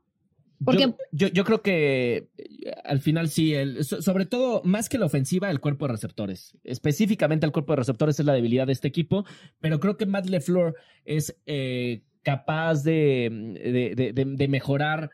Porque- 0.64 0.83
Yo, 0.85 0.94
yo, 1.12 1.29
yo 1.29 1.44
creo 1.44 1.62
que 1.62 2.29
eh, 2.38 2.72
al 2.85 3.00
final 3.00 3.29
sí, 3.29 3.55
el, 3.55 3.85
so- 3.85 4.03
sobre 4.03 4.27
todo 4.27 4.62
más 4.64 4.88
que 4.88 4.98
la 4.98 5.07
ofensiva, 5.07 5.50
el 5.50 5.61
cuerpo 5.61 5.87
de 5.87 5.92
receptores. 5.92 6.57
Específicamente 6.64 7.46
el 7.46 7.53
cuerpo 7.53 7.72
de 7.72 7.77
receptores 7.77 8.18
es 8.20 8.27
la 8.27 8.33
debilidad 8.35 8.66
de 8.66 8.72
este 8.72 8.88
equipo, 8.88 9.24
pero 9.61 9.81
creo 9.81 9.96
que 9.96 10.07
Matt 10.07 10.27
LeFleur 10.27 10.74
es 11.05 11.37
eh, 11.46 12.03
capaz 12.22 12.83
de, 12.83 13.29
de, 13.62 13.94
de- 13.94 14.12
de- 14.12 14.24
de 14.37 14.48
mejorar 14.48 15.11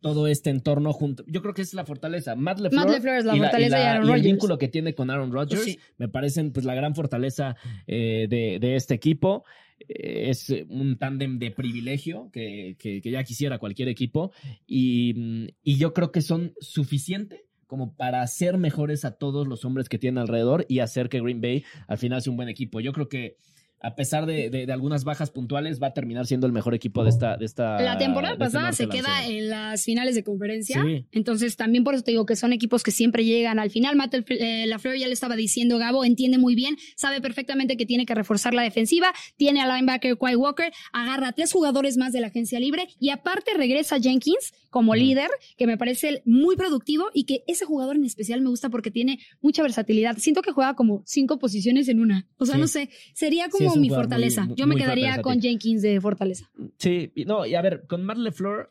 todo 0.00 0.26
este 0.26 0.48
entorno 0.48 0.92
junto. 0.94 1.24
Yo 1.26 1.42
creo 1.42 1.52
que 1.52 1.60
es 1.60 1.74
la 1.74 1.84
fortaleza. 1.84 2.34
Matt 2.34 2.58
LeFleur, 2.60 2.84
Matt 2.86 2.94
LeFleur 2.94 3.16
es 3.18 3.24
la 3.26 3.36
y 3.36 3.38
fortaleza 3.40 3.78
y 3.78 3.82
Aaron 3.82 4.02
y 4.02 4.06
el 4.06 4.08
Rodgers. 4.08 4.24
vínculo 4.24 4.58
que 4.58 4.68
tiene 4.68 4.94
con 4.94 5.10
Aaron 5.10 5.30
Rodgers 5.30 5.62
Sí. 5.62 5.78
me 5.98 6.08
parecen 6.08 6.52
pues 6.52 6.64
la 6.64 6.74
gran 6.74 6.94
fortaleza 6.94 7.54
eh, 7.86 8.26
de, 8.30 8.58
de 8.60 8.76
este 8.76 8.94
equipo. 8.94 9.44
Eh, 9.88 10.30
Es 10.30 10.48
un 10.68 10.96
tándem 10.98 11.38
de 11.38 11.50
privilegio 11.50 12.30
que, 12.32 12.76
que- 12.78 13.00
que 13.00 13.10
ya 13.10 13.24
quisiera 13.24 13.58
cualquier 13.58 13.88
equipo 13.88 14.32
y, 14.66 15.14
mm, 15.14 15.46
y 15.64 15.76
yo 15.76 15.92
creo 15.94 16.12
que 16.12 16.20
son 16.22 16.52
suficiente 16.60 17.46
como 17.66 17.94
para 17.96 18.22
hacer 18.22 18.58
mejores 18.58 19.04
a 19.04 19.12
todos 19.12 19.46
los 19.46 19.64
hombres 19.64 19.88
que 19.88 19.98
tienen 19.98 20.18
alrededor 20.18 20.66
y 20.68 20.80
hacer 20.80 21.08
que 21.08 21.20
Green 21.20 21.40
Bay 21.40 21.64
al 21.86 21.98
final 21.98 22.20
sea 22.20 22.30
un 22.32 22.36
buen 22.36 22.48
equipo. 22.48 22.80
Yo 22.80 22.92
creo 22.92 23.08
que 23.08 23.36
a 23.80 23.94
pesar 23.94 24.26
de, 24.26 24.50
de- 24.50 24.66
de 24.66 24.72
algunas 24.72 25.04
bajas 25.04 25.30
puntuales 25.30 25.80
va 25.82 25.88
a 25.88 25.92
terminar 25.94 26.26
siendo 26.26 26.46
el 26.46 26.52
mejor 26.52 26.74
equipo 26.74 27.02
de 27.02 27.10
esta 27.10 27.36
de 27.36 27.46
esta 27.46 27.80
La 27.80 27.96
temporada 27.98 28.34
este 28.34 28.44
pasada 28.44 28.72
se 28.72 28.88
queda 28.88 29.26
en 29.26 29.48
las 29.48 29.84
finales 29.84 30.14
de 30.14 30.22
conferencia. 30.22 30.82
Sí. 30.84 31.06
Entonces, 31.12 31.56
también 31.56 31.82
por 31.84 31.94
eso 31.94 32.04
te 32.04 32.10
digo 32.10 32.26
que 32.26 32.36
son 32.36 32.52
equipos 32.52 32.82
que 32.82 32.90
siempre 32.90 33.24
llegan 33.24 33.58
al 33.58 33.70
final. 33.70 33.96
Matt 33.96 34.14
eh, 34.28 34.66
Lafleur 34.66 34.96
ya 34.96 35.06
le 35.06 35.14
estaba 35.14 35.36
diciendo, 35.36 35.78
Gabo, 35.78 36.04
entiende 36.04 36.38
muy 36.38 36.54
bien, 36.54 36.76
sabe 36.96 37.20
perfectamente 37.20 37.76
que 37.76 37.86
tiene 37.86 38.06
que 38.06 38.14
reforzar 38.14 38.52
la 38.54 38.62
defensiva, 38.62 39.12
tiene 39.36 39.60
al 39.62 39.68
linebacker 39.70 40.16
Quay 40.18 40.36
Walker, 40.36 40.72
agarra 40.92 41.28
a 41.28 41.32
tres 41.32 41.52
jugadores 41.52 41.96
más 41.96 42.12
de 42.12 42.20
la 42.20 42.26
agencia 42.28 42.60
libre 42.60 42.86
y 42.98 43.10
aparte 43.10 43.52
regresa 43.56 43.98
Jenkins 43.98 44.52
como 44.68 44.94
líder, 44.94 45.28
que 45.56 45.66
me 45.66 45.76
parece 45.76 46.22
muy 46.24 46.54
productivo 46.54 47.06
y 47.12 47.24
que 47.24 47.42
ese 47.48 47.64
jugador 47.64 47.96
en 47.96 48.04
especial 48.04 48.40
me 48.40 48.50
gusta 48.50 48.68
porque 48.68 48.90
tiene 48.92 49.18
mucha 49.40 49.62
versatilidad. 49.62 50.16
Siento 50.18 50.42
que 50.42 50.52
juega 50.52 50.74
como 50.74 51.02
cinco 51.06 51.38
posiciones 51.40 51.88
en 51.88 51.98
una. 52.00 52.28
O 52.38 52.46
sea, 52.46 52.54
Sí. 52.54 52.60
no 52.60 52.68
sé, 52.68 52.88
sería 53.14 53.46
Sí, 53.46 53.64
como 53.70 53.80
mi 53.82 53.88
fortaleza. 53.90 54.44
muy- 54.44 54.54
Yo 54.56 54.66
me 54.66 54.76
quedaría 54.76 55.20
con 55.22 55.40
Jenkins 55.40 55.82
de 55.82 56.00
fortaleza. 56.00 56.50
Sí, 56.78 57.12
no, 57.26 57.46
y 57.46 57.54
a 57.54 57.62
ver, 57.62 57.84
con 57.88 58.04
Matt 58.04 58.18
LeFleur, 58.18 58.70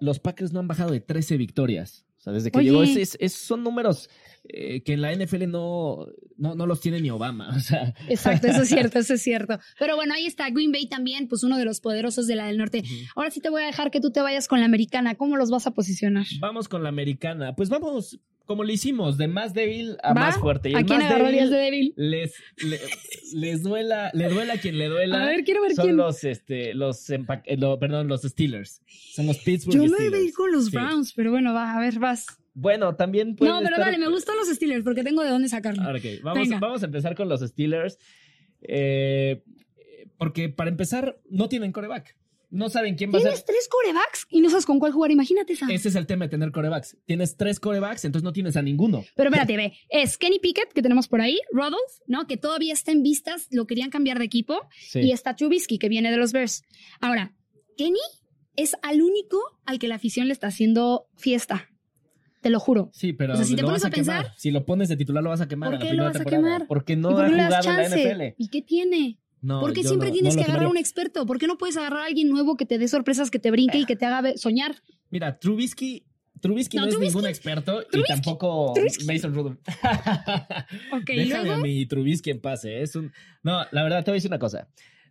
los 0.00 0.18
Packers 0.20 0.52
no 0.52 0.60
han 0.60 0.68
bajado 0.68 0.92
de 0.92 1.00
13 1.00 1.36
victorias. 1.36 2.04
O 2.18 2.20
sea, 2.20 2.32
desde 2.32 2.50
que 2.50 2.58
Oye. 2.58 2.70
llegó, 2.70 2.82
es, 2.82 2.96
es- 2.96 3.16
es- 3.20 3.32
son 3.34 3.62
números 3.62 4.10
eh, 4.50 4.82
que 4.82 4.94
en 4.94 5.02
la 5.02 5.12
NFL 5.12 5.46
no, 5.46 6.06
no, 6.36 6.54
no 6.54 6.66
los 6.66 6.80
tiene 6.80 7.00
ni 7.00 7.10
Obama. 7.10 7.48
O 7.56 7.60
sea, 7.60 7.94
Exacto, 8.08 8.46
eso 8.48 8.62
es 8.62 8.68
cierto, 8.68 8.98
eso 8.98 9.14
es 9.14 9.22
cierto. 9.22 9.58
Pero 9.78 9.94
bueno, 9.96 10.14
ahí 10.14 10.26
está 10.26 10.48
Green 10.50 10.72
Bay 10.72 10.88
también, 10.88 11.28
pues 11.28 11.42
uno 11.44 11.58
de 11.58 11.64
los 11.64 11.80
poderosos 11.80 12.26
de 12.26 12.34
la 12.36 12.46
del 12.46 12.56
norte. 12.56 12.82
Ahora 13.14 13.30
sí 13.30 13.40
te 13.40 13.50
voy 13.50 13.62
a 13.62 13.66
dejar 13.66 13.90
que 13.90 14.00
tú 14.00 14.10
te 14.10 14.20
vayas 14.20 14.48
con 14.48 14.58
la 14.60 14.66
americana. 14.66 15.14
¿Cómo 15.16 15.36
los 15.36 15.50
vas 15.50 15.66
a 15.66 15.72
posicionar? 15.72 16.26
vamos 16.40 16.68
con 16.68 16.82
la 16.82 16.88
americana. 16.88 17.54
Pues 17.54 17.68
vamos, 17.68 18.18
como 18.48 18.64
lo 18.64 18.72
hicimos, 18.72 19.16
de 19.16 19.28
más 19.28 19.54
débil 19.54 19.96
a 20.02 20.08
¿Va? 20.14 20.20
más 20.22 20.38
fuerte. 20.38 20.70
Y 20.70 20.74
¿A 20.74 20.82
quién 20.82 20.98
más 20.98 21.08
débil 21.16 21.50
de 21.50 21.56
débil? 21.56 21.94
les, 21.96 22.34
le- 22.64 22.80
les 23.34 23.62
duela, 23.62 24.10
le 24.14 24.28
duela 24.28 24.54
a 24.54 24.58
quien 24.58 24.76
le 24.78 24.88
duela. 24.88 25.22
A 25.22 25.26
ver, 25.26 25.44
quiero 25.44 25.62
ver 25.62 25.74
son 25.76 25.84
quién. 25.84 25.96
los, 25.96 26.24
este, 26.24 26.74
los, 26.74 27.08
eh, 27.10 27.20
lo- 27.56 27.78
perdón, 27.78 28.08
los 28.08 28.22
Steelers. 28.22 28.82
Son 28.86 29.26
los 29.26 29.38
Pittsburgh 29.38 29.76
Yo 29.76 29.82
me 29.84 29.88
Steelers. 29.90 30.14
a 30.14 30.20
ir 30.20 30.32
con 30.32 30.50
los 30.50 30.64
Sí. 30.66 30.70
Browns, 30.72 31.12
pero 31.14 31.30
bueno, 31.30 31.54
va, 31.54 31.76
a 31.76 31.80
ver, 31.80 32.00
vas. 32.00 32.26
Bueno, 32.54 32.96
también 32.96 33.36
puede 33.36 33.52
No, 33.52 33.58
pero 33.58 33.76
estar- 33.76 33.84
dale, 33.84 33.98
me 33.98 34.08
gustan 34.08 34.36
los 34.36 34.48
Steelers 34.48 34.82
porque 34.82 35.04
tengo 35.04 35.22
de 35.22 35.30
dónde 35.30 35.48
sacarlo. 35.48 35.82
Ahora, 35.82 35.98
ok, 35.98 36.04
Vamos, 36.24 36.42
Venga. 36.48 36.58
vamos 36.58 36.82
a 36.82 36.86
empezar 36.86 37.14
con 37.14 37.28
los 37.28 37.40
Steelers. 37.40 37.98
eh, 38.62 39.42
porque 40.16 40.48
para 40.48 40.68
empezar, 40.70 41.20
no 41.30 41.48
tienen 41.48 41.70
coreback. 41.70 42.16
No 42.50 42.70
saben 42.70 42.94
quién 42.96 43.12
va 43.12 43.18
a 43.18 43.20
ser. 43.20 43.30
Tienes 43.30 43.44
tres 43.44 43.68
corebacks 43.68 44.26
y 44.30 44.40
no 44.40 44.48
sabes 44.48 44.64
con 44.64 44.78
cuál 44.78 44.92
jugar, 44.92 45.10
imagínate 45.10 45.52
esa. 45.52 45.66
Ese 45.70 45.88
es 45.90 45.94
el 45.96 46.06
tema 46.06 46.24
de 46.24 46.30
tener 46.30 46.50
corebacks. 46.50 46.96
Tienes 47.04 47.36
tres 47.36 47.60
corebacks, 47.60 48.04
entonces 48.06 48.24
no 48.24 48.32
tienes 48.32 48.56
a 48.56 48.62
ninguno. 48.62 49.04
Pero 49.14 49.28
espérate, 49.28 49.56
ve, 49.56 49.74
es 49.90 50.16
Kenny 50.16 50.38
Pickett, 50.38 50.72
que 50.72 50.80
tenemos 50.80 51.08
por 51.08 51.20
ahí, 51.20 51.38
Rodolph, 51.52 51.78
¿no? 52.06 52.26
Que 52.26 52.36
todavía 52.38 52.72
está 52.72 52.90
en 52.92 53.02
vistas, 53.02 53.48
lo 53.50 53.66
querían 53.66 53.90
cambiar 53.90 54.18
de 54.18 54.24
equipo, 54.24 54.60
Sí. 54.80 55.00
y 55.00 55.12
está 55.12 55.36
Trubisky, 55.36 55.78
que 55.78 55.88
viene 55.90 56.10
de 56.10 56.16
los 56.16 56.32
Bears. 56.32 56.62
Ahora, 57.00 57.34
Kenny 57.76 57.98
es 58.56 58.76
al 58.82 59.02
único 59.02 59.38
al 59.66 59.78
que 59.78 59.86
la 59.88 59.96
afición 59.96 60.26
le 60.28 60.32
está 60.32 60.46
haciendo 60.46 61.06
fiesta. 61.16 61.68
Te 62.40 62.50
lo 62.50 62.60
juro. 62.60 62.90
Sí, 62.94 63.12
pero 63.12 63.34
O 63.34 63.36
sea, 63.36 63.44
si 63.44 63.56
te 63.56 63.62
pones 63.62 63.84
a 63.84 63.90
quemar. 63.90 64.22
pensar- 64.22 64.34
Si 64.38 64.50
lo 64.52 64.64
pones 64.64 64.88
de 64.88 64.96
titular, 64.96 65.22
lo 65.22 65.30
vas 65.30 65.40
a 65.40 65.48
quemar 65.48 65.68
¿Por 65.70 65.74
en 65.74 65.80
la 65.80 65.86
qué 65.90 65.92
lo 65.96 66.04
vas 66.04 66.20
a 66.20 66.24
quemar? 66.24 66.66
Porque 66.68 66.92
¿Y 66.92 66.96
no 66.96 67.08
ha 67.10 67.26
qué 67.26 67.32
jugado 67.34 67.70
en 67.72 67.76
la? 67.76 67.84
NFL. 67.88 68.34
¿Y 68.38 68.48
qué 68.48 68.62
tiene? 68.62 69.18
No, 69.40 69.60
¿Por 69.60 69.72
qué 69.72 69.82
siempre 69.84 70.08
no- 70.08 70.14
tienes 70.14 70.34
no 70.36 70.40
que 70.42 70.44
agarrar 70.50 70.66
a 70.66 70.68
un 70.68 70.76
experto? 70.76 71.24
¿Por 71.26 71.38
qué 71.38 71.46
no 71.46 71.58
puedes 71.58 71.76
agarrar 71.76 72.00
a 72.00 72.04
alguien 72.06 72.28
nuevo 72.28 72.56
que 72.56 72.66
te 72.66 72.78
dé 72.78 72.88
sorpresas, 72.88 73.30
que 73.30 73.38
te 73.38 73.50
brinque 73.50 73.78
y 73.78 73.84
que 73.84 73.96
te 73.96 74.04
haga 74.06 74.36
soñar? 74.36 74.76
Mira, 75.10 75.38
Trubisky, 75.38 76.04
Trubisky 76.40 76.76
no, 76.76 76.82
No, 76.84 76.88
es 76.88 76.94
Trubisky- 76.96 77.00
ningún 77.06 77.26
experto 77.26 77.82
y 77.92 78.02
tampoco 78.04 78.72
Trubisky. 78.74 79.04
Mason 79.06 79.34
Rudolph. 79.34 79.58
Ok, 80.92 81.10
¿y 81.10 81.16
Déjame 81.16 81.44
luego? 81.44 81.52
a 81.54 81.62
mi 81.62 81.86
Trubisky 81.86 82.30
en 82.30 82.40
paz. 82.40 82.64
¿eh? 82.64 82.82
Es 82.82 82.96
un... 82.96 83.12
No, 83.42 83.64
la 83.70 83.82
verdad, 83.82 84.04
te 84.04 84.10
voy 84.10 84.16
a 84.16 84.18
decir 84.18 84.30
una 84.30 84.38
cosa. 84.38 84.68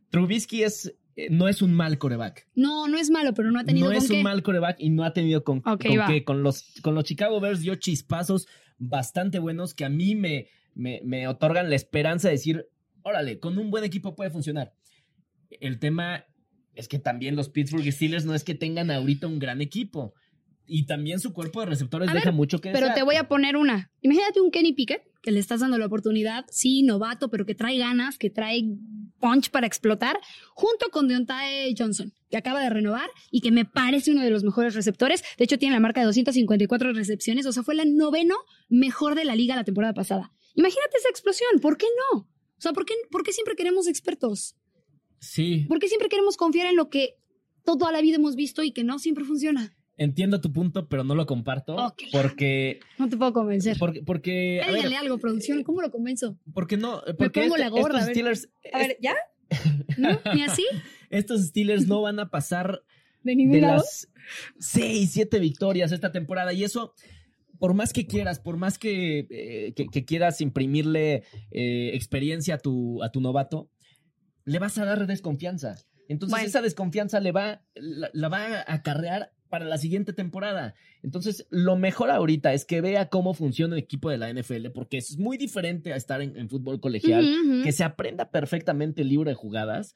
Trubisky 0.09 0.63
es, 0.63 0.93
eh, 1.15 1.27
no 1.29 1.47
es 1.47 1.61
un 1.61 1.73
mal 1.73 1.97
coreback. 1.97 2.47
No, 2.55 2.87
no 2.87 2.97
es 2.97 3.09
malo, 3.09 3.33
pero 3.33 3.51
no 3.51 3.59
ha 3.59 3.63
tenido 3.63 3.87
No 3.87 3.93
con 3.95 4.03
es 4.03 4.09
qué. 4.09 4.17
un 4.17 4.23
mal 4.23 4.43
coreback 4.43 4.77
y 4.79 4.89
no 4.89 5.03
ha 5.03 5.13
tenido 5.13 5.43
con, 5.43 5.59
Ok, 5.59 5.85
con 5.87 6.07
qué. 6.07 6.23
Con 6.23 6.43
los, 6.43 6.65
con 6.81 6.95
los 6.95 7.03
Chicago 7.03 7.39
Bears 7.39 7.61
dio 7.61 7.75
chispazos 7.75 8.47
bastante 8.77 9.39
buenos 9.39 9.73
que 9.73 9.85
a 9.85 9.89
mí 9.89 10.15
me, 10.15 10.47
me, 10.75 11.01
me 11.03 11.27
otorgan 11.27 11.69
la 11.69 11.75
esperanza 11.75 12.27
de 12.29 12.33
decir, 12.35 12.65
órale, 13.07 13.39
con 13.39 13.57
un 13.57 13.71
buen 13.71 13.83
equipo 13.83 14.15
puede 14.15 14.29
funcionar. 14.29 14.73
El 15.49 15.79
tema 15.79 16.25
es 16.75 16.87
que 16.87 16.99
también 16.99 17.35
los 17.35 17.49
Pittsburgh 17.49 17.91
Steelers 17.91 18.25
no 18.25 18.35
es 18.35 18.43
que 18.43 18.53
tengan 18.53 18.91
ahorita 18.91 19.27
un 19.27 19.39
gran 19.39 19.61
equipo. 19.61 20.13
Y 20.69 20.85
también 20.85 21.21
su 21.21 21.31
cuerpo 21.31 21.61
de 21.61 21.67
receptores 21.67 22.09
A 22.09 22.13
deja 22.13 22.25
ver, 22.25 22.33
mucho 22.33 22.59
que 22.59 22.71
Pero 22.71 22.87
desear. 22.87 22.95
te 22.95 23.03
voy 23.03 23.15
a 23.15 23.29
poner 23.29 23.55
una. 23.55 23.89
Imagínate 24.01 24.41
un 24.41 24.51
Kenny 24.51 24.73
Pickett, 24.73 25.01
que 25.21 25.31
le 25.31 25.39
estás 25.39 25.61
dando 25.61 25.77
la 25.77 25.85
oportunidad, 25.85 26.45
sí, 26.49 26.83
novato, 26.83 27.29
pero 27.29 27.45
que 27.45 27.55
trae 27.55 27.77
ganas, 27.77 28.17
que 28.17 28.29
trae 28.29 28.63
punch 29.19 29.49
para 29.49 29.65
explotar, 29.65 30.19
junto 30.53 30.89
con 30.89 31.07
Deontay 31.07 31.73
Johnson, 31.77 32.13
que 32.29 32.37
acaba 32.37 32.61
de 32.61 32.69
renovar 32.69 33.09
y 33.31 33.39
que 33.39 33.51
me 33.51 33.63
parece 33.63 34.11
uno 34.11 34.21
de 34.21 34.29
los 34.29 34.43
mejores 34.43 34.75
receptores. 34.75 35.23
De 35.37 35.45
hecho, 35.45 35.57
tiene 35.57 35.73
la 35.73 35.79
marca 35.79 36.01
de 36.01 36.05
254 36.07 36.91
recepciones, 36.91 37.45
o 37.45 37.53
sea, 37.53 37.63
fue 37.63 37.73
la 37.73 37.85
noveno 37.85 38.35
mejor 38.67 39.15
de 39.15 39.23
la 39.23 39.35
liga 39.35 39.55
la 39.55 39.63
temporada 39.63 39.93
pasada. 39.93 40.33
Imagínate 40.53 40.97
esa 40.97 41.09
explosión, 41.09 41.59
¿por 41.61 41.77
qué 41.77 41.87
no? 42.11 42.27
O 42.57 42.61
sea, 42.61 42.73
¿por 42.73 42.85
qué, 42.85 42.93
por 43.11 43.23
qué 43.23 43.31
siempre 43.33 43.55
queremos 43.55 43.87
expertos? 43.87 44.55
Sí, 45.19 45.65
¿Por 45.67 45.79
qué 45.79 45.87
siempre 45.87 46.09
queremos 46.09 46.37
confiar 46.37 46.67
en 46.67 46.75
lo 46.75 46.89
que 46.89 47.15
toda 47.63 47.91
la 47.91 48.01
vida 48.01 48.15
hemos 48.17 48.35
visto 48.35 48.63
y 48.63 48.71
que 48.71 48.83
no 48.83 48.99
siempre 48.99 49.23
funciona? 49.25 49.73
entiendo 49.99 50.39
tu 50.41 50.53
punto, 50.53 50.87
pero 50.87 51.03
no 51.03 51.15
lo 51.15 51.25
comparto. 51.25 51.75
Ok. 51.75 52.03
Porque, 52.11 52.79
No 52.99 53.09
te 53.09 53.17
puedo 53.17 53.33
convencer. 53.33 53.77
porque, 53.79 54.03
porque, 54.03 54.61
a 54.61 54.67
ver, 54.67 54.75
Dígale 54.75 54.95
algo, 54.97 55.17
producción, 55.17 55.63
¿cómo 55.63 55.81
lo 55.81 55.89
convenzo? 55.89 56.37
porque 56.53 56.77
no, 56.77 57.01
porque 57.17 57.41
pongo 57.41 57.55
este- 57.55 57.59
la 57.63 57.69
gorra, 57.69 57.95
a 57.95 58.01
estos 58.01 58.05
ver. 58.05 58.13
Steelers, 58.13 58.49
A 58.73 58.77
ver, 58.77 58.97
¿ya? 59.01 59.15
¿No? 59.97 60.19
¿Ni 60.35 60.43
así? 60.43 60.63
estos 61.09 61.41
Steelers 61.47 61.87
no 61.87 62.01
van 62.03 62.19
a 62.19 62.29
pasar 62.29 62.83
¿De 63.23 63.35
ningún 63.35 63.53
de 63.55 63.61
lado? 63.61 63.77
las 63.77 64.07
seis, 64.59 65.09
siete 65.13 65.39
victorias 65.39 65.91
esta 65.91 66.11
temporada. 66.11 66.53
Y 66.53 66.63
eso, 66.63 66.93
por 67.59 67.73
más 67.73 67.93
que 67.93 68.07
quieras, 68.07 68.39
por 68.39 68.57
más 68.57 68.77
que, 68.77 69.27
eh, 69.29 69.73
que, 69.75 69.87
que 69.87 70.05
quieras 70.05 70.41
imprimirle 70.41 71.23
eh, 71.51 71.91
experiencia 71.93 72.55
a 72.55 72.57
tu, 72.57 73.03
a 73.03 73.11
tu 73.11 73.21
novato, 73.21 73.69
le 74.45 74.59
vas 74.59 74.77
a 74.77 74.85
dar 74.85 75.07
desconfianza. 75.07 75.75
Entonces 76.07 76.31
Bueno. 76.31 76.47
esa 76.47 76.61
desconfianza 76.61 77.19
le 77.19 77.31
va, 77.31 77.63
la, 77.75 78.09
la 78.13 78.29
va 78.29 78.45
a 78.59 78.73
acarrear 78.73 79.33
para 79.49 79.65
la 79.65 79.77
siguiente 79.77 80.13
temporada. 80.13 80.73
Entonces, 81.03 81.47
lo 81.49 81.77
mejor 81.77 82.11
ahorita 82.11 82.53
es 82.53 82.65
que 82.65 82.81
vea 82.81 83.09
cómo 83.09 83.33
funciona 83.33 83.75
el 83.75 83.81
equipo 83.83 84.09
de 84.09 84.17
la 84.17 84.31
NFL, 84.31 84.71
porque 84.73 84.97
es 84.97 85.17
muy 85.17 85.37
diferente 85.37 85.93
a 85.93 85.95
estar 85.95 86.21
en, 86.21 86.35
en 86.37 86.49
fútbol 86.49 86.79
colegial 86.81 87.25
que 87.63 87.71
se 87.71 87.83
aprenda 87.83 88.29
perfectamente 88.29 89.01
el 89.03 89.09
libro 89.09 89.29
de 89.29 89.35
jugadas 89.35 89.95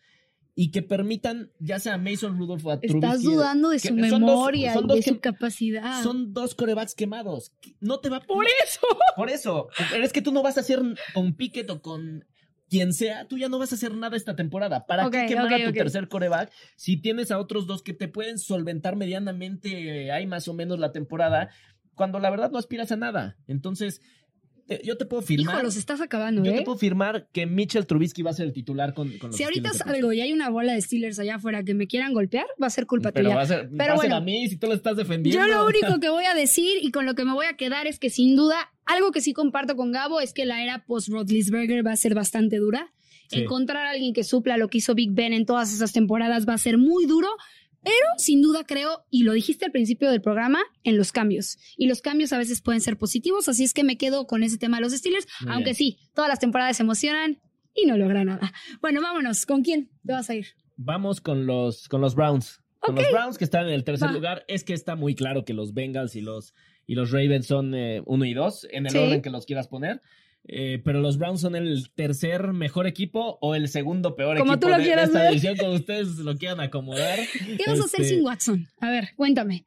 y 0.54 0.72
que 0.72 0.82
permitan, 0.82 1.52
ya 1.60 1.80
sea 1.80 1.94
a 1.94 1.98
Mason 1.98 2.38
Rudolph 2.38 2.66
o 2.66 2.72
a 2.72 2.74
Estás 2.76 2.92
Trubisky, 2.92 3.24
dudando 3.24 3.70
de 3.70 3.80
su 3.80 3.88
dos- 3.96 3.98
memoria 3.98 4.74
y 4.76 4.88
de 4.96 5.02
su 5.02 5.20
capacidad. 5.20 6.04
Son 6.04 6.34
dos 6.34 6.56
corebacks 6.56 6.94
quemados. 6.94 7.54
No 7.80 8.00
te 8.00 8.10
va 8.10 8.20
¡Por 8.20 8.46
eso! 8.66 8.80
Por 9.16 9.30
eso. 9.30 9.70
Pero 9.92 10.04
es 10.04 10.12
que 10.12 10.22
tú 10.22 10.32
no 10.32 10.44
vas 10.44 10.58
a 10.58 10.62
hacer 10.62 10.82
con 11.14 11.34
Pickett 11.36 11.70
o 11.70 11.82
con 11.82 12.26
quien 12.70 12.94
sea, 12.94 13.28
tú 13.28 13.38
ya 13.38 13.50
no 13.50 13.60
vas 13.60 13.72
a 13.74 13.76
hacer 13.76 13.94
nada 13.96 14.16
esta 14.16 14.36
temporada. 14.36 14.86
¿Para 14.86 15.10
qué 15.10 15.26
quemar 15.28 15.54
a 15.54 15.66
tu 15.66 15.74
tercer 15.74 16.08
coreback 16.08 16.52
si 16.78 16.96
tienes 16.96 17.30
a 17.32 17.38
otros 17.38 17.68
dos 17.68 17.84
que 17.84 17.94
te 17.94 18.08
pueden 18.08 18.40
solventar 18.40 18.96
medianamente 18.96 20.12
ahí 20.12 20.26
más 20.28 20.48
o 20.48 20.54
menos 20.54 20.80
la 20.80 20.92
temporada 20.92 21.50
cuando 21.96 22.20
la 22.20 22.30
verdad 22.30 22.50
no 22.52 22.58
aspiras 22.58 22.92
a 22.92 22.96
nada? 22.96 23.38
Entonces, 23.48 24.02
te- 24.78 24.86
yo 24.86 24.98
te 24.98 25.06
puedo 25.06 25.22
firmar. 25.22 25.56
Hijo, 25.56 25.64
los 25.64 25.76
estás 25.78 26.02
acabando, 26.02 26.44
Yo 26.44 26.52
¿eh? 26.52 26.58
te 26.58 26.62
puedo 26.64 26.78
firmar 26.78 27.28
que 27.32 27.46
Mitchell 27.46 27.86
Trubisky 27.86 28.22
va 28.22 28.32
a 28.32 28.34
ser 28.34 28.46
el 28.48 28.54
titular 28.54 28.94
con, 28.94 29.10
con 29.18 29.30
los 29.30 29.38
Si 29.38 29.44
ahorita 29.44 29.74
salgo 29.74 30.12
y 30.14 30.22
hay 30.22 30.34
una 30.34 30.50
bola 30.50 30.74
de 30.74 30.82
Steelers 30.82 31.20
allá 31.20 31.36
afuera 31.36 31.64
que 31.64 31.74
me 31.74 31.88
quieran 31.88 32.14
golpear, 32.14 32.46
va 32.62 32.68
a 32.68 32.70
ser 32.70 32.86
culpa. 32.86 33.12
Pero 33.12 33.26
tuya. 33.30 33.36
va 33.36 33.42
a 33.42 33.46
ser, 33.46 33.70
Pero 33.70 33.78
va 33.78 33.84
a 33.84 33.88
ser 33.88 33.96
bueno. 33.98 34.16
a 34.16 34.22
mí 34.22 34.48
si 34.48 34.58
tú 34.58 34.68
lo 34.68 34.74
estás 34.74 34.98
defendiendo. 34.98 35.40
Yo 35.40 35.48
lo 35.48 35.66
único 35.68 36.00
que 36.00 36.10
voy 36.10 36.26
a 36.26 36.34
decir 36.34 36.78
y 36.82 36.92
con 36.92 37.06
lo 37.06 37.16
que 37.16 37.26
me 37.26 37.34
voy 37.34 37.46
a 37.46 37.54
quedar 37.58 37.88
es 37.88 38.00
que 38.00 38.10
sin 38.10 38.36
duda, 38.36 38.72
algo 38.86 39.12
que 39.12 39.22
sí 39.22 39.34
comparto 39.34 39.76
con 39.76 39.92
Gabo 39.92 40.20
es 40.22 40.34
que 40.34 40.46
la 40.46 40.64
era 40.64 40.86
post-Rodlisberger 40.86 41.86
va 41.86 41.92
a 41.92 41.98
ser 41.98 42.16
bastante 42.16 42.58
dura. 42.58 42.92
Sí. 43.30 43.42
Encontrar 43.42 43.86
a 43.88 43.92
alguien 43.92 44.14
que 44.14 44.24
supla 44.26 44.58
lo 44.58 44.68
que 44.68 44.80
hizo 44.80 44.94
Big 44.94 45.12
Ben 45.12 45.32
en 45.32 45.46
todas 45.46 45.74
esas 45.74 45.94
temporadas 45.94 46.46
va 46.48 46.54
a 46.54 46.58
ser 46.58 46.78
muy 46.78 47.06
duro, 47.06 47.30
pero 47.84 47.96
sin 48.17 48.41
duda 48.41 48.63
creo, 48.65 49.06
y 49.10 49.24
lo 49.24 49.34
dijiste 49.34 49.65
al 49.65 49.72
principio 49.72 50.10
del 50.12 50.22
programa, 50.22 50.60
en 50.84 50.98
los 50.98 51.12
cambios. 51.12 51.58
Y 51.78 51.88
los 51.88 52.02
cambios 52.02 52.32
a 52.34 52.38
veces 52.38 52.62
pueden 52.62 52.82
ser 52.82 52.98
positivos, 52.98 53.50
así 53.50 53.63
es 53.63 53.74
que 53.74 53.84
me 53.84 53.98
quedo 53.98 54.28
con 54.28 54.44
ese 54.44 54.58
tema 54.58 54.78
de 54.78 54.82
los 54.82 54.94
Steelers, 54.94 55.28
Muy 55.41 55.52
aunque 55.54 55.65
bien. 55.72 55.76
sí, 55.76 55.98
todas 56.13 56.30
las 56.30 56.39
temporadas 56.39 56.78
se 56.78 56.84
emocionan 56.84 57.39
y 57.74 57.86
no 57.86 57.98
logra 57.98 58.24
nada. 58.24 58.52
Bueno, 58.82 59.02
vámonos, 59.02 59.46
¿con 59.46 59.63
quién 59.63 59.89
te 60.06 60.13
vas 60.13 60.30
a 60.30 60.36
ir? 60.36 60.48
Vamos 60.78 61.22
con 61.22 61.46
los, 61.46 61.88
con 61.88 62.02
los 62.02 62.15
Browns. 62.15 62.60
Con 62.80 62.96
los 62.96 63.10
Browns 63.12 63.38
que 63.38 63.44
están 63.44 63.67
en 63.67 63.74
el 63.74 63.84
tercer 63.84 64.10
Va. 64.10 64.13
lugar. 64.13 64.44
Es 64.48 64.63
que 64.63 64.74
está 64.74 64.96
muy 64.96 65.13
claro 65.13 65.46
que 65.46 65.54
los 65.54 65.74
Bengals 65.76 66.15
y 66.15 66.22
los, 66.22 66.56
y 66.88 66.96
los 66.96 67.12
Ravens 67.12 67.46
son 67.46 67.76
eh, 67.76 68.02
uno 68.08 68.26
y 68.26 68.34
dos, 68.34 68.67
en 68.72 68.88
el 68.88 68.91
Sí. 68.91 68.98
orden 68.98 69.22
que 69.22 69.30
los 69.30 69.46
quieras 69.46 69.67
poner. 69.67 70.02
Eh, 70.47 70.82
pero 70.84 71.01
los 71.01 71.17
Browns 71.17 71.39
son 71.41 71.56
el 71.56 71.91
tercer 71.93 72.51
mejor 72.54 72.88
equipo 72.88 73.38
o 73.41 73.54
el 73.56 73.67
segundo 73.69 74.15
peor 74.15 74.38
Como 74.39 74.54
equipo 74.54 74.65
tú 74.65 74.69
lo 74.69 74.77
de, 74.77 74.82
de 74.82 74.86
quieras 74.88 75.08
esta 75.10 75.19
ver. 75.21 75.30
división, 75.30 75.56
como 75.58 75.73
ustedes 75.73 76.08
lo 76.17 76.36
quieran 76.36 76.60
acomodar. 76.60 77.19
¿Qué 77.58 77.63
vas 77.67 77.80
a 77.80 77.84
hacer 77.86 78.01
Este, 78.01 78.15
sin 78.15 78.25
Watson? 78.25 78.67
A 78.80 78.89
ver, 78.89 79.10
cuéntame. 79.15 79.65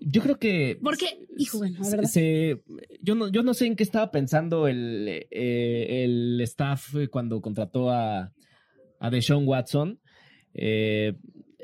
Yo 0.00 0.22
creo 0.22 0.38
que. 0.38 0.78
Porque, 0.82 1.26
hijo, 1.36 1.58
bueno, 1.58 1.78
la 1.80 1.84
se- 1.84 1.96
verdad. 1.96 2.08
se- 2.08 2.62
yo, 3.02 3.14
no, 3.16 3.28
yo 3.28 3.42
no 3.42 3.52
sé 3.54 3.66
en 3.66 3.74
qué 3.74 3.82
estaba 3.82 4.10
pensando 4.12 4.68
el, 4.68 5.26
eh, 5.30 6.04
el 6.04 6.40
staff 6.42 6.94
cuando 7.10 7.40
contrató 7.40 7.90
a, 7.90 8.32
a 9.00 9.10
Deshaun 9.10 9.46
Watson. 9.48 9.98
Eh, 10.54 11.14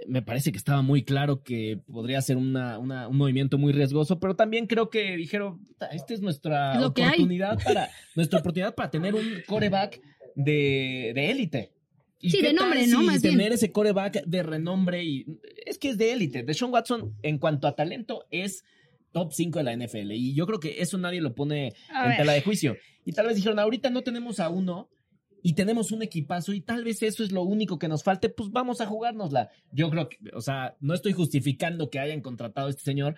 me 0.06 0.22
parece 0.22 0.52
que 0.52 0.58
estaba 0.58 0.82
muy 0.82 1.02
claro 1.04 1.42
que 1.42 1.78
podría 1.90 2.20
ser 2.22 2.36
una, 2.36 2.78
una- 2.78 3.08
un 3.08 3.16
movimiento 3.16 3.58
muy 3.58 3.72
riesgoso, 3.72 4.18
pero 4.20 4.36
también 4.36 4.66
creo 4.66 4.90
que 4.90 5.16
dijeron, 5.16 5.64
"Puta, 5.64 5.86
esta 5.86 6.14
es 6.14 6.20
nuestra 6.20 6.74
Es 6.74 6.80
lo 6.80 6.92
que 6.94 7.02
hay". 7.02 7.08
oportunidad 7.10 7.58
para, 7.62 7.88
nuestra 8.14 8.38
oportunidad 8.40 8.74
para 8.74 8.90
tener 8.90 9.14
un 9.14 9.26
coreback 9.46 10.00
de 10.34 11.12
de 11.14 11.30
élite. 11.30 11.72
¿Y 12.20 12.30
Sí, 12.30 12.40
de 12.42 12.52
nombre, 12.54 12.86
¿no? 12.86 13.02
Más 13.02 13.20
bien. 13.20 13.36
tener 13.36 13.52
ese 13.52 13.70
coreback 13.70 14.24
de 14.24 14.42
renombre 14.42 15.04
y 15.04 15.26
es 15.66 15.78
que 15.78 15.90
es 15.90 15.98
de 15.98 16.12
élite. 16.12 16.42
Deshaun 16.42 16.72
Watson, 16.72 17.14
en 17.22 17.38
cuanto 17.38 17.66
a 17.68 17.76
talento, 17.76 18.24
es 18.30 18.64
top 19.12 19.32
5 19.32 19.58
de 19.58 19.64
la 19.64 19.72
NFL. 19.76 20.12
Y 20.12 20.34
yo 20.34 20.46
creo 20.46 20.58
que 20.58 20.80
eso 20.80 20.96
nadie 20.96 21.20
lo 21.20 21.34
pone 21.34 21.72
A 21.92 22.04
en 22.04 22.08
ver. 22.10 22.16
tela 22.18 22.32
de 22.32 22.40
juicio. 22.42 22.76
Y 23.04 23.12
tal 23.12 23.26
vez 23.26 23.36
dijeron, 23.36 23.58
ahorita 23.58 23.90
no 23.90 24.02
tenemos 24.02 24.40
a 24.40 24.48
uno 24.48 24.88
y 25.46 25.52
tenemos 25.52 25.92
un 25.92 26.02
equipazo 26.02 26.54
y 26.54 26.62
tal 26.62 26.84
vez 26.84 27.02
eso 27.02 27.22
es 27.22 27.30
lo 27.30 27.42
único 27.42 27.78
que 27.78 27.86
nos 27.86 28.02
falte, 28.02 28.30
pues 28.30 28.50
vamos 28.50 28.80
a 28.80 28.86
jugárnosla. 28.86 29.50
Yo 29.72 29.90
creo 29.90 30.08
que, 30.08 30.16
o 30.32 30.40
sea, 30.40 30.74
no 30.80 30.94
estoy 30.94 31.12
justificando 31.12 31.90
que 31.90 31.98
hayan 31.98 32.22
contratado 32.22 32.68
a 32.68 32.70
este 32.70 32.82
señor, 32.82 33.14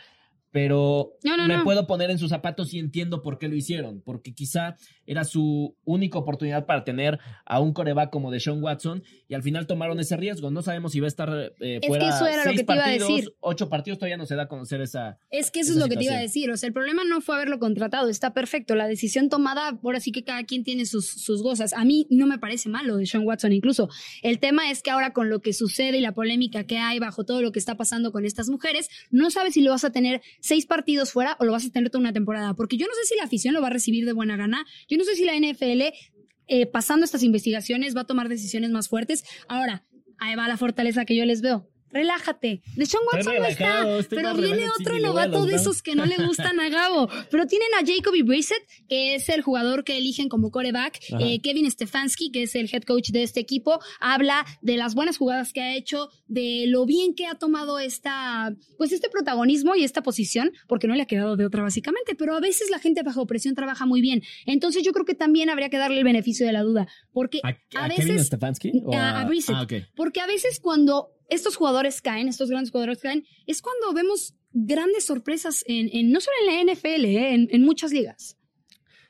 pero 0.57 1.13
No, 1.23 1.37
no, 1.37 1.47
me 1.47 1.59
no. 1.59 1.65
puedo 1.65 1.87
poner 1.87 2.11
en 2.11 2.19
sus 2.19 2.31
zapatos 2.31 2.73
y 2.73 2.79
entiendo 2.79 3.21
por 3.21 3.39
qué 3.39 3.47
lo 3.47 3.57
hicieron, 3.57 4.01
porque 4.01 4.33
quizá 4.33 4.77
era 5.05 5.25
su 5.25 5.77
única 5.85 6.19
oportunidad 6.19 6.65
para 6.65 6.83
tener 6.83 7.19
a 7.45 7.61
un 7.61 7.75
coreback 7.75 8.09
como 8.09 8.31
Deshaun 8.31 8.63
Watson 8.63 9.03
y 9.29 9.35
al 9.35 9.43
final 9.43 9.67
tomaron 9.67 10.01
ese 10.01 10.17
riesgo. 10.17 10.51
No 10.51 10.63
sabemos 10.63 10.93
si 10.93 11.01
va 11.01 11.09
a 11.09 11.09
estar 11.09 11.53
eh, 11.61 11.79
que 11.83 11.89
fuera 11.89 12.09
eso 12.09 12.27
era 12.27 12.39
lo 12.39 12.43
seis 12.45 12.61
que 12.61 12.65
te 12.65 12.73
iba 12.73 12.83
a 12.83 12.87
partidos, 12.87 13.09
decir. 13.09 13.35
ocho 13.41 13.69
partidos, 13.69 13.99
todavía 13.99 14.17
no 14.17 14.25
se 14.25 14.35
da 14.35 14.45
a 14.45 14.49
conocer 14.49 14.81
esa... 14.81 15.19
Es 15.31 15.51
que 15.51 15.61
eso 15.61 15.73
es 15.73 15.79
lo 15.79 15.89
que 15.89 15.97
te 15.99 16.05
iba 16.05 16.15
a 16.15 16.21
decir. 16.21 16.51
O 16.51 16.57
sea, 16.57 16.69
el 16.69 16.73
problema 16.73 17.03
no 17.05 17.21
fue 17.21 17.35
haberlo 17.35 17.59
contratado. 17.59 18.09
Está 18.09 18.33
perfecto. 18.33 18.75
La 18.77 18.89
decisión 18.89 19.29
tomada, 19.29 19.79
ahora 19.85 20.01
sí 20.01 20.11
que 20.11 20.25
cada 20.25 20.45
quien 20.45 20.65
tiene 20.65 20.87
sus, 20.87 21.07
sus 21.07 21.43
gozas. 21.43 21.75
A 21.75 21.85
mí 21.85 22.07
no 22.09 22.27
me 22.27 22.39
parece 22.39 22.71
malo 22.71 22.97
de 22.97 23.05
Sean 23.05 23.27
Watson 23.27 23.53
incluso. 23.53 23.91
El 24.23 24.39
tema 24.39 24.71
es 24.71 24.83
que 24.83 24.91
ahora 24.91 25.13
con 25.13 25.29
lo 25.29 25.41
que 25.41 25.53
sucede 25.53 25.99
y 25.99 26.01
la 26.01 26.13
polémica 26.13 26.65
que 26.65 26.79
hay 26.79 26.99
bajo 26.99 27.25
todo 27.25 27.43
lo 27.43 27.53
que 27.53 27.59
está 27.59 27.77
pasando 27.77 28.11
con 28.11 28.25
estas 28.25 28.49
mujeres, 28.49 28.89
no 29.11 29.31
sabes 29.31 29.53
si 29.53 29.61
lo 29.61 29.73
vas 29.73 29.85
a 29.85 29.93
tener 29.93 30.23
seis 30.47 30.67
partidos 30.67 31.13
fuera 31.13 31.37
o 31.41 31.45
lo 31.45 31.53
vas 31.53 31.67
a 31.67 31.71
tener 31.71 31.91
toda 31.91 32.01
una 32.01 32.13
temporada. 32.13 32.55
Porque 32.55 32.77
yo 32.77 32.87
no 32.87 32.95
sé 32.95 33.09
si 33.09 33.17
la 33.17 33.25
afición 33.25 33.55
lo 33.55 33.61
va 33.61 33.69
a 33.69 33.71
recibir 33.71 34.05
de 34.07 34.13
buena 34.13 34.37
gana. 34.37 34.65
Yo 34.89 34.97
no 34.97 35.05
sé 35.05 35.15
si 35.15 35.25
la 35.25 35.35
NFL, 35.35 35.93
eh, 36.49 36.67
pasando 36.67 37.05
estas 37.05 37.23
investigaciones, 37.23 37.97
va 37.97 38.03
a 38.03 38.07
tomar 38.07 38.29
decisiones 38.29 38.71
más 38.71 38.89
fuertes. 38.89 39.25
Ahora, 39.49 39.85
ahí 40.19 40.37
va 40.37 40.49
la 40.49 40.57
fortaleza 40.57 41.05
que 41.05 41.17
yo 41.17 41.25
les 41.25 41.43
veo. 41.43 41.69
Relájate. 41.91 42.63
De 42.77 42.87
Sean 42.87 43.03
Estoy 43.17 43.35
Watson 43.37 43.43
no 43.43 43.49
está, 43.49 44.07
pero 44.11 44.35
viene 44.35 44.69
otro 44.69 44.99
novato 44.99 45.47
de 45.47 45.55
esos 45.55 45.83
que 45.83 45.95
no 45.95 46.05
le 46.07 46.17
gustan 46.17 46.61
a 46.61 46.69
Gabo. 46.69 47.09
Pero 47.31 47.47
tienen 47.47 47.69
a 47.75 47.85
Jacoby 47.87 48.23
Brissett, 48.23 48.63
que 48.89 49.15
es 49.15 49.29
el 49.29 49.43
jugador 49.43 49.85
que 49.85 49.97
eligen 49.99 50.29
como 50.29 50.51
coreback. 50.51 50.99
Eh, 51.21 51.41
Kevin 51.41 51.71
Stefanski, 51.71 52.31
que 52.31 52.43
es 52.45 52.55
el 52.55 52.69
head 52.73 52.83
coach 52.83 53.11
de 53.11 53.23
este 53.23 53.41
equipo, 53.41 53.81
habla 54.01 54.45
de 54.63 54.77
las 54.77 54.95
buenas 54.95 55.17
jugadas 55.19 55.53
que 55.53 55.61
ha 55.63 55.75
hecho, 55.75 56.11
de 56.27 56.65
lo 56.69 56.87
bien 56.87 57.15
que 57.15 57.27
ha 57.27 57.35
tomado 57.37 57.79
esta, 57.79 58.55
pues 58.79 58.93
este 58.93 59.09
protagonismo 59.09 59.75
y 59.75 59.85
esta 59.85 60.03
posición, 60.03 60.53
porque 60.69 60.87
no 60.87 60.95
le 60.95 61.03
ha 61.03 61.07
quedado 61.07 61.37
de 61.37 61.47
otra 61.47 61.63
básicamente, 61.63 62.15
pero 62.15 62.35
a 62.37 62.41
veces 62.41 62.71
la 62.71 62.79
gente 62.79 63.03
bajo 63.03 63.27
presión 63.27 63.55
trabaja 63.55 63.87
muy 63.87 64.01
bien. 64.01 64.23
Entonces 64.45 64.83
yo 64.83 64.93
creo 64.93 65.05
que 65.05 65.15
también 65.15 65.51
habría 65.51 65.71
que 65.71 65.79
darle 65.79 65.99
el 65.99 66.05
beneficio 66.05 66.47
de 66.47 66.53
la 66.53 66.63
duda, 66.63 66.89
porque 67.13 67.41
¿A, 67.43 67.49
a 67.79 67.85
a 67.85 67.89
Kevin 67.89 68.09
veces 68.17 68.27
Stefanski? 68.27 68.73
¿O 68.85 68.95
a- 68.95 69.21
a 69.21 69.25
Brissett. 69.25 69.57
Ah, 69.57 69.67
porque 69.95 70.21
a 70.21 70.27
veces 70.27 70.61
cuando 70.61 71.11
estos 71.29 71.57
jugadores 71.57 72.01
caen, 72.03 72.29
estos 72.29 72.51
grandes 72.51 72.71
jugadores 72.71 72.99
caen, 73.01 73.25
es 73.47 73.63
cuando 73.63 73.93
vemos 73.93 74.35
grandes 74.53 75.05
sorpresas 75.07 75.65
en, 75.67 75.89
en- 75.93 76.11
no 76.13 76.21
solo 76.21 76.37
en 76.49 76.67
la 76.67 76.73
NFL, 76.73 77.05
eh, 77.05 77.35
en, 77.35 77.49
en 77.51 77.63
muchas 77.63 77.93
ligas. 77.93 78.37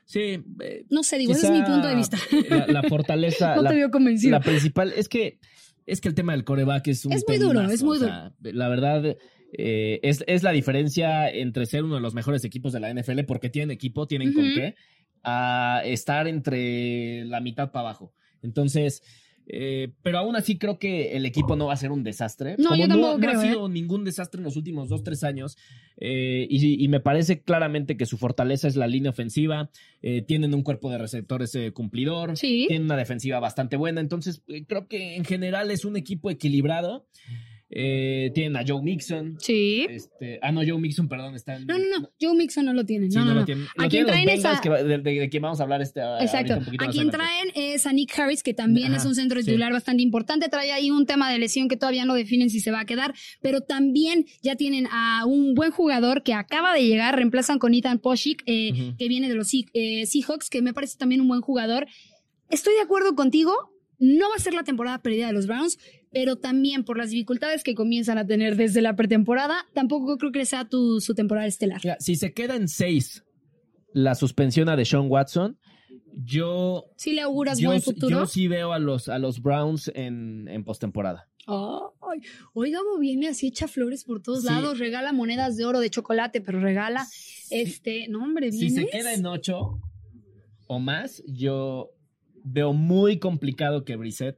Sí, 0.05 0.39
eh, 0.61 0.85
No 0.89 1.03
sé, 1.03 1.17
digo, 1.17 1.33
ese 1.33 1.47
es 1.47 1.51
mi 1.51 1.63
punto 1.63 1.87
de 1.87 1.95
vista. 1.95 2.17
La, 2.49 2.67
la 2.67 2.83
fortaleza, 2.83 3.55
no 3.57 3.61
la, 3.61 3.69
te 3.69 3.75
veo 3.75 3.91
convencido. 3.91 4.31
la 4.31 4.39
principal, 4.41 4.93
es 4.95 5.09
que 5.09 5.39
es 5.85 6.01
que 6.01 6.09
el 6.09 6.15
tema 6.15 6.33
del 6.33 6.43
coreback 6.43 6.87
es 6.89 7.05
un 7.05 7.13
Es 7.13 7.23
muy 7.27 7.37
duro, 7.37 7.61
es 7.61 7.81
muy 7.81 7.95
o 7.97 7.99
sea, 8.01 8.33
la 8.41 8.67
verdad, 8.67 9.15
eh, 9.53 9.99
es, 10.03 10.21
es 10.27 10.43
la 10.43 10.51
diferencia 10.51 11.29
entre 11.29 11.65
ser 11.65 11.83
uno 11.85 11.95
de 11.95 12.01
los 12.01 12.13
mejores 12.13 12.43
equipos 12.43 12.73
de 12.73 12.81
la 12.81 12.93
NFL, 12.93 13.21
porque 13.25 13.49
tienen 13.49 13.71
equipo, 13.71 14.05
tienen 14.05 14.33
con 14.33 14.45
Ujú. 14.45 14.53
qué, 14.55 14.75
a 15.23 15.81
estar 15.85 16.27
entre 16.27 17.23
la 17.25 17.39
mitad 17.39 17.71
para 17.71 17.87
abajo. 17.89 18.13
Entonces, 18.41 19.01
eh, 19.49 19.93
pero 20.03 20.19
aún 20.19 20.35
así 20.35 20.57
creo 20.57 20.77
que 20.77 21.15
el 21.15 21.25
equipo 21.25 21.55
no 21.55 21.67
va 21.67 21.73
a 21.73 21.77
ser 21.77 21.91
un 21.91 22.03
desastre. 22.03 22.55
No, 22.57 22.75
yo 22.75 22.87
tampoco 22.87 23.13
no 23.13 23.19
creo, 23.19 23.39
ha 23.39 23.45
¿eh? 23.45 23.49
sido 23.49 23.69
ningún 23.69 24.03
desastre 24.03 24.39
en 24.39 24.43
los 24.45 24.57
últimos 24.57 24.89
dos, 24.89 25.03
tres 25.03 25.23
años. 25.23 25.57
eh, 25.97 26.45
y, 26.49 26.83
y 26.83 26.87
me 26.89 26.99
parece 26.99 27.41
claramente 27.41 27.97
que 27.97 28.05
su 28.05 28.17
fortaleza 28.17 28.67
es 28.67 28.75
la 28.75 28.87
línea 28.87 29.11
ofensiva. 29.11 29.69
eh, 30.01 30.21
tienen 30.21 30.53
un 30.53 30.63
cuerpo 30.63 30.91
de 30.91 30.97
receptores 30.97 31.55
eh, 31.55 31.71
cumplidor. 31.71 32.37
Sí. 32.37 32.65
Tienen 32.67 32.85
una 32.85 32.97
defensiva 32.97 33.39
bastante 33.39 33.77
buena. 33.77 34.01
Entonces, 34.01 34.43
creo 34.67 34.87
que 34.87 35.15
en 35.15 35.25
general 35.25 35.71
es 35.71 35.85
un 35.85 35.97
equipo 35.97 36.29
equilibrado. 36.29 37.07
Eh, 37.69 38.31
tienen 38.33 38.55
a 38.55 38.63
Joe 38.65 38.81
Mixon. 38.81 39.35
Sí. 39.41 39.85
Este, 39.89 40.39
ah, 40.41 40.53
no, 40.53 40.61
Joe 40.65 40.79
Mixon, 40.79 41.09
perdón, 41.09 41.35
está 41.35 41.55
en. 41.57 41.67
No, 41.67 41.77
no, 41.77 41.83
no. 41.99 42.09
Joe 42.19 42.33
Mixon 42.33 42.63
no 42.65 42.71
lo 42.73 42.85
tiene. 42.85 43.09
Sí, 43.11 43.17
no, 43.17 43.25
no, 43.25 43.33
no, 43.33 43.39
lo 43.41 43.45
tienen. 43.45 43.65
¿A 43.77 43.83
Lo 43.83 43.89
quién 43.89 44.05
tienen 44.05 44.23
traen 44.25 44.29
esa- 44.39 44.61
que 44.61 44.69
de, 44.69 44.97
de- 44.99 45.19
de 45.19 45.29
quien 45.29 45.43
vamos 45.43 45.59
a 45.59 45.63
hablar 45.63 45.81
este, 45.81 45.99
ahorita 46.01 46.23
Exacto. 46.41 46.71
un 46.71 46.81
A 46.81 46.89
quien 46.89 47.09
traen 47.11 47.49
es 47.55 47.85
a 47.85 47.91
Nick 47.91 48.17
Harris, 48.17 48.41
que 48.41 48.53
también 48.53 48.87
Ajá, 48.93 48.97
es 48.97 49.05
un 49.05 49.15
centro 49.15 49.39
sí. 49.41 49.47
titular 49.47 49.73
bastante 49.73 50.01
importante. 50.01 50.47
Trae 50.47 50.71
ahí 50.71 50.91
un 50.91 51.05
tema 51.05 51.29
de 51.29 51.39
lesión 51.39 51.67
que 51.67 51.75
todavía 51.75 52.05
no 52.05 52.13
definen 52.13 52.49
si 52.49 52.61
se 52.61 52.71
va 52.71 52.79
a 52.79 52.85
quedar. 52.85 53.13
Pero 53.41 53.59
también 53.59 54.25
ya 54.41 54.55
tienen 54.55 54.87
a 54.89 55.25
un 55.25 55.53
buen 55.53 55.71
jugador 55.71 56.23
que 56.23 56.33
acaba 56.33 56.73
de 56.73 56.85
llegar. 56.85 57.15
Reemplazan 57.17 57.59
con 57.59 57.73
Ethan 57.73 57.99
Poshik, 57.99 58.43
eh, 58.45 58.93
que 58.97 59.09
viene 59.09 59.27
de 59.27 59.35
los 59.35 59.51
eh, 59.73 60.05
Seahawks, 60.05 60.49
que 60.49 60.61
me 60.61 60.73
parece 60.73 60.97
también 60.97 61.19
un 61.19 61.27
buen 61.27 61.41
jugador. 61.41 61.85
Estoy 62.49 62.75
de 62.75 62.81
acuerdo 62.81 63.13
contigo. 63.13 63.51
No 63.99 64.29
va 64.29 64.35
a 64.35 64.39
ser 64.39 64.53
la 64.53 64.63
temporada 64.63 65.01
perdida 65.01 65.27
de 65.27 65.33
los 65.33 65.47
Browns, 65.47 65.77
pero 66.11 66.35
también 66.35 66.83
por 66.83 66.97
las 66.97 67.09
dificultades 67.09 67.63
que 67.63 67.73
comienzan 67.75 68.17
a 68.17 68.27
tener 68.27 68.55
desde 68.55 68.81
la 68.81 68.95
pretemporada, 68.95 69.65
tampoco 69.73 70.17
creo 70.17 70.31
que 70.31 70.45
sea 70.45 70.67
tu, 70.69 71.01
su 71.01 71.15
temporada 71.15 71.47
estelar. 71.47 71.81
Mira, 71.83 71.97
si 71.99 72.15
se 72.15 72.33
queda 72.33 72.55
en 72.55 72.67
seis 72.67 73.23
la 73.93 74.13
suspensión 74.15 74.69
a 74.69 74.75
Deshaun 74.75 75.07
Watson, 75.09 75.57
yo, 76.19 76.85
¿Sí 76.97 77.13
le 77.13 77.21
auguras 77.21 77.59
yo, 77.59 77.69
buen 77.69 77.81
futuro? 77.81 78.09
yo 78.21 78.25
sí 78.25 78.47
veo 78.47 78.73
a 78.73 78.79
los, 78.79 79.07
a 79.09 79.19
los 79.19 79.41
Browns 79.41 79.91
en, 79.93 80.47
en 80.47 80.63
postemporada. 80.63 81.27
Ay, 81.47 82.19
oiga, 82.53 82.79
Gabo 82.79 82.99
viene 82.99 83.29
así 83.29 83.47
echa 83.47 83.67
flores 83.67 84.03
por 84.03 84.21
todos 84.21 84.41
Sí. 84.41 84.47
lados, 84.47 84.79
regala 84.79 85.13
monedas 85.13 85.55
de 85.57 85.65
oro 85.65 85.79
de 85.79 85.89
chocolate, 85.89 86.41
pero 86.41 86.59
regala 86.59 87.05
este, 87.49 88.07
no 88.09 88.23
hombre, 88.23 88.51
Si 88.51 88.59
viene. 88.67 88.81
se 88.83 88.87
queda 88.89 89.13
en 89.13 89.25
ocho 89.25 89.79
o 90.67 90.79
más, 90.79 91.23
yo 91.27 91.91
veo 92.51 92.73
muy 92.73 93.19
complicado 93.19 93.83
que 93.83 93.95
Brissett 93.95 94.37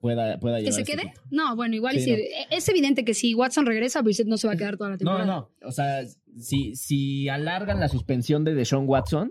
pueda, 0.00 0.38
pueda 0.40 0.58
¿Que 0.60 0.72
se 0.72 0.80
este 0.82 0.96
quede? 0.96 1.12
No, 1.30 1.54
bueno, 1.56 1.74
igual 1.74 1.94
Sí, 1.94 2.02
sí, 2.02 2.10
no. 2.12 2.16
e- 2.16 2.46
es 2.50 2.68
evidente 2.68 3.04
que 3.04 3.14
si 3.14 3.34
Watson 3.34 3.66
regresa, 3.66 4.02
Brissett 4.02 4.26
no 4.26 4.36
se 4.38 4.46
va 4.46 4.54
a 4.54 4.56
quedar 4.56 4.76
toda 4.76 4.90
la 4.90 4.98
temporada. 4.98 5.24
no, 5.26 5.50
no. 5.60 5.68
O 5.68 5.72
sea, 5.72 6.04
si, 6.38 6.74
si 6.74 7.28
alargan 7.28 7.80
la 7.80 7.88
suspensión 7.88 8.44
de 8.44 8.54
Deshaun 8.54 8.86
Watson. 8.88 9.28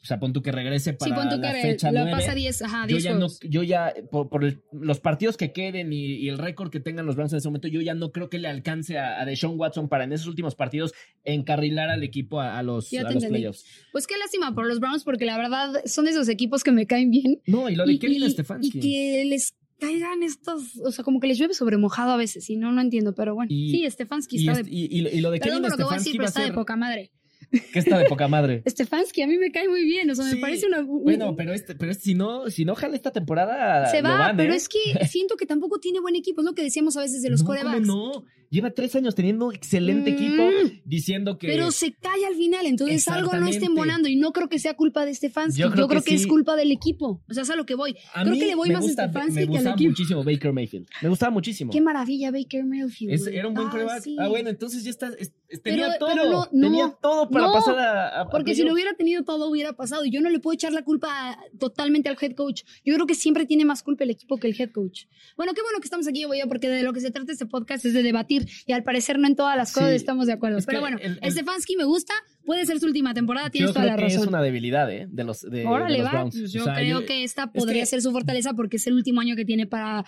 O 0.00 0.04
sea, 0.04 0.18
pon 0.20 0.32
tú 0.32 0.42
que 0.42 0.52
regrese 0.52 0.92
Sí, 0.92 0.96
para 0.98 1.14
pon 1.16 1.28
tú 1.28 1.36
la 1.38 1.52
que 1.52 1.60
fecha 1.62 1.90
lo 1.90 2.00
nueve, 2.00 2.12
pasa 2.12 2.34
10, 2.34 2.62
ajá, 2.62 2.82
yo 2.86 2.96
10 2.96 3.02
ya 3.04 3.14
no, 3.14 3.26
yo 3.48 3.62
ya, 3.62 3.92
por, 4.10 4.28
por 4.28 4.44
el- 4.44 4.62
los 4.72 5.00
partidos 5.00 5.36
que 5.36 5.52
queden 5.52 5.92
y, 5.92 6.04
y 6.16 6.28
el 6.28 6.38
récord 6.38 6.70
que 6.70 6.80
tengan 6.80 7.04
los 7.06 7.16
Browns 7.16 7.32
en 7.32 7.38
ese 7.38 7.48
momento, 7.48 7.68
yo 7.68 7.80
ya 7.80 7.94
no 7.94 8.12
creo 8.12 8.30
que 8.30 8.38
le 8.38 8.48
alcance 8.48 8.98
a, 8.98 9.20
a 9.20 9.24
Deshaun 9.24 9.58
Watson 9.58 9.88
para 9.88 10.04
en 10.04 10.12
esos 10.12 10.26
últimos 10.28 10.54
partidos 10.54 10.94
encarrilar 11.24 11.90
al 11.90 12.02
equipo 12.02 12.40
a, 12.40 12.58
a 12.58 12.62
los, 12.62 12.92
a 12.92 13.02
los 13.10 13.24
playoffs. 13.24 13.64
Pues 13.92 14.06
qué 14.06 14.16
lástima 14.18 14.54
por 14.54 14.66
los 14.66 14.80
Browns, 14.80 15.04
porque 15.04 15.24
la 15.24 15.36
verdad 15.36 15.72
son 15.84 16.04
de 16.06 16.12
esos 16.12 16.28
equipos 16.28 16.64
que 16.64 16.72
me 16.72 16.86
caen 16.86 17.10
bien. 17.10 17.40
No, 17.46 17.68
y 17.68 17.74
lo 17.76 17.84
de 17.86 17.92
y, 17.94 17.98
Kevin 17.98 18.22
y- 18.22 18.30
Stefanski. 18.30 18.78
y 18.78 18.80
que 18.80 19.24
les 19.26 19.54
caigan 19.80 20.22
estos, 20.24 20.76
o 20.84 20.90
sea, 20.90 21.04
como 21.04 21.20
que 21.20 21.28
les 21.28 21.38
llueve 21.38 21.54
sobre 21.54 21.76
mojado 21.76 22.10
a 22.12 22.16
veces, 22.16 22.48
y 22.50 22.56
no, 22.56 22.72
no 22.72 22.80
entiendo, 22.80 23.14
pero 23.14 23.34
bueno. 23.34 23.48
Sí, 23.50 23.84
Stefanski 23.88 24.38
está 24.46 24.60
es- 24.60 24.66
de... 24.66 24.72
y- 24.72 25.20
lo 25.20 25.30
de 25.30 25.38
Perdón 25.38 25.58
Kevin 25.58 25.62
por 25.62 25.70
lo 25.70 25.76
que 25.76 25.84
voy 25.84 25.94
a 25.94 25.98
decir, 25.98 26.12
pero 26.16 26.24
está 26.28 26.40
de 26.40 26.46
ser 26.46 26.54
poca 26.54 26.74
madre. 26.76 27.12
que 27.72 27.78
está 27.78 27.98
de 27.98 28.04
poca 28.06 28.28
madre. 28.28 28.62
Stefanski 28.66 29.22
a 29.22 29.26
mí 29.26 29.38
me 29.38 29.50
cae 29.50 29.68
muy 29.68 29.84
bien, 29.84 30.10
o 30.10 30.14
sea, 30.14 30.24
Sí, 30.26 30.34
me 30.36 30.40
parece 30.40 30.66
una... 30.66 30.80
un- 30.80 31.02
Bueno, 31.04 31.34
pero 31.36 31.52
este, 31.52 31.74
pero 31.74 31.94
si 31.94 32.14
no, 32.14 32.50
si 32.50 32.64
no 32.64 32.74
jala 32.74 32.94
esta 32.96 33.10
temporada, 33.12 33.90
se 33.90 34.02
va, 34.02 34.18
van, 34.18 34.36
pero 34.36 34.52
¿eh? 34.52 34.56
es 34.56 34.68
que 34.68 35.06
siento 35.06 35.36
que 35.36 35.46
tampoco 35.46 35.78
tiene 35.80 36.00
buen 36.00 36.16
equipo, 36.16 36.40
es 36.40 36.44
lo 36.44 36.54
que 36.54 36.62
decíamos 36.62 36.96
a 36.96 37.00
veces 37.00 37.22
de 37.22 37.30
los 37.30 37.40
no, 37.42 37.46
corebacks. 37.46 37.86
¿cómo 37.88 38.12
no? 38.14 38.24
Lleva 38.50 38.70
tres 38.70 38.94
años 38.96 39.14
teniendo 39.14 39.52
excelente 39.52 40.10
Mm. 40.10 40.14
equipo, 40.14 40.42
diciendo 40.84 41.36
que. 41.38 41.48
Pero 41.48 41.70
se 41.70 41.92
cae 41.92 42.24
al 42.26 42.34
final, 42.34 42.66
entonces 42.66 43.06
algo 43.08 43.32
no 43.34 43.46
está 43.48 43.66
embonando 43.66 44.08
y 44.08 44.16
no 44.16 44.32
creo 44.32 44.48
que 44.48 44.58
sea 44.58 44.74
culpa 44.74 45.04
de 45.04 45.14
Stefanski, 45.14 45.60
Yo 45.60 45.66
yo 45.68 45.72
creo 45.74 45.88
creo, 45.88 46.00
que 46.02 46.10
que, 46.12 46.16
sí. 46.18 46.22
es 46.24 46.26
culpa 46.26 46.56
del 46.56 46.72
equipo, 46.72 47.22
o 47.28 47.34
sea, 47.34 47.42
es 47.42 47.50
a 47.50 47.56
lo 47.56 47.66
que 47.66 47.74
voy. 47.74 47.96
a 48.14 48.22
creo 48.22 48.34
que 48.34 48.46
le 48.46 48.54
voy 48.54 48.68
me 48.68 48.74
más 48.74 48.84
a 48.84 48.86
gusta, 48.86 49.04
Stefanski 49.04 49.32
me 49.32 49.36
que 49.36 49.42
al 49.42 49.48
gustaba 49.48 49.74
equipo. 49.74 49.90
muchísimo 49.90 50.24
Baker 50.24 50.52
Mayfield. 50.52 50.86
Me 51.02 51.08
gustaba 51.08 51.30
muchísimo. 51.30 51.72
Qué 51.72 51.80
maravilla 51.80 52.30
Baker 52.30 52.64
Mayfield. 52.64 53.12
Es- 53.12 53.26
era 53.26 53.48
un 53.48 53.54
buen 53.54 53.68
Ah, 53.68 53.70
coreback. 53.70 54.02
sí. 54.02 54.16
Ah, 54.18 54.28
bueno, 54.28 54.48
entonces 54.48 54.82
ya 54.84 54.90
está. 54.90 55.08
es- 55.18 55.32
tenía 55.62 55.86
Pero- 55.86 55.98
todo. 55.98 56.08
pero 56.14 56.30
no, 56.30 56.46
tenía 56.46 56.84
no, 56.88 56.98
todo 57.00 57.30
para 57.30 57.46
no, 57.46 57.52
pasar 57.52 57.78
a. 57.78 58.20
a- 58.22 58.28
Porque 58.30 58.52
a 58.52 58.54
si 58.54 58.62
lo 58.64 58.72
hubiera 58.72 58.92
tenido 58.94 59.24
todo 59.24 59.48
hubiera 59.50 59.72
pasado. 59.74 60.04
Y 60.04 60.10
yo 60.10 60.20
no 60.20 60.28
le 60.30 60.40
puedo 60.40 60.54
echar 60.54 60.72
la 60.72 60.82
culpa 60.84 61.38
totalmente 61.58 62.08
al 62.08 62.16
head 62.20 62.32
coach. 62.34 62.62
Yo 62.84 62.94
creo 62.94 63.06
que 63.06 63.14
siempre 63.14 63.46
tiene 63.46 63.64
más 63.64 63.82
culpa 63.82 64.04
el 64.04 64.10
equipo 64.10 64.38
que 64.38 64.46
el 64.48 64.60
head 64.60 64.70
coach. 64.72 65.04
Bueno, 65.36 65.52
qué 65.54 65.62
bueno 65.62 65.80
que 65.80 65.84
estamos 65.86 66.06
aquí, 66.06 66.24
voy 66.26 66.38
porque 66.48 66.68
de 66.68 66.82
lo 66.82 66.92
que 66.92 67.00
se 67.00 67.10
trata 67.10 67.32
este 67.32 67.46
podcast 67.46 67.84
es 67.84 67.92
de 67.94 68.02
debatir. 68.02 68.37
Y 68.66 68.72
al 68.72 68.82
parecer 68.84 69.18
no 69.18 69.26
en 69.26 69.36
todas 69.36 69.56
las 69.56 69.72
cosas 69.72 69.90
Sí. 69.90 69.96
estamos 69.96 70.26
de 70.26 70.32
acuerdo. 70.34 70.58
Es 70.58 70.66
Pero 70.66 70.80
bueno, 70.80 70.98
el- 71.00 71.18
el- 71.22 71.32
Stefanski 71.32 71.76
me 71.76 71.84
gusta. 71.84 72.14
Puede 72.44 72.64
ser 72.66 72.80
su 72.80 72.86
última 72.86 73.14
temporada, 73.14 73.50
tienes 73.50 73.70
Yo 73.70 73.74
toda 73.74 73.86
la 73.86 73.96
que 73.96 74.02
razón. 74.02 74.20
es 74.22 74.26
una 74.28 74.42
debilidad, 74.42 74.90
¿eh? 74.92 75.06
De 75.10 75.24
los, 75.24 75.42
de, 75.42 75.64
los. 75.64 76.10
Browns. 76.10 76.36
Pues 76.38 76.52
yo 76.52 76.62
O 76.62 76.64
sea, 76.64 76.74
creo 76.76 77.00
yo- 77.00 77.06
que 77.06 77.24
esta 77.24 77.44
es 77.44 77.50
podría 77.62 77.82
que- 77.82 77.86
ser 77.86 78.02
su 78.02 78.10
fortaleza 78.12 78.54
porque 78.54 78.76
es 78.76 78.86
el 78.86 78.94
último 78.94 79.20
año 79.20 79.36
que 79.36 79.44
tiene 79.44 79.66
para 79.66 80.04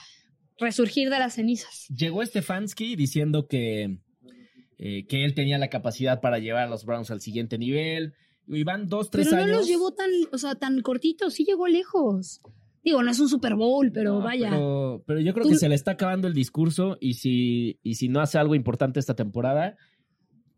resurgir 0.58 1.10
de 1.10 1.18
las 1.18 1.34
cenizas. 1.34 1.86
Llegó 1.94 2.24
Stefanski 2.24 2.96
diciendo 2.96 3.46
que, 3.48 3.98
eh, 4.78 5.06
que 5.06 5.24
él 5.24 5.34
tenía 5.34 5.58
la 5.58 5.68
capacidad 5.68 6.20
para 6.20 6.38
llevar 6.38 6.64
a 6.66 6.68
los 6.70 6.84
Browns 6.84 7.10
al 7.10 7.20
siguiente 7.20 7.58
nivel. 7.58 8.14
Y 8.52 8.64
van 8.64 8.88
dos, 8.88 9.10
tres 9.10 9.28
Pero 9.28 9.42
años. 9.42 9.50
no 9.52 9.58
los 9.58 9.68
llevó 9.68 9.92
tan, 9.92 10.10
o 10.32 10.38
sea, 10.38 10.54
tan 10.56 10.80
cortitos, 10.82 11.34
sí 11.34 11.44
llegó 11.44 11.68
lejos. 11.68 12.40
Digo, 12.82 13.02
no 13.02 13.10
es 13.10 13.20
un 13.20 13.28
Super 13.28 13.54
Bowl, 13.54 13.90
pero 13.92 14.14
No, 14.14 14.22
vaya. 14.22 14.50
Pero, 14.50 15.02
pero 15.06 15.20
yo 15.20 15.32
creo 15.34 15.44
Tú- 15.44 15.50
que 15.50 15.56
se 15.58 15.68
le 15.68 15.74
está 15.74 15.92
acabando 15.92 16.28
el 16.28 16.34
discurso 16.34 16.96
y 17.00 17.14
si, 17.14 17.78
y 17.82 17.96
si 17.96 18.08
no 18.08 18.20
hace 18.20 18.38
algo 18.38 18.54
importante 18.54 18.98
esta 19.00 19.14
temporada, 19.14 19.76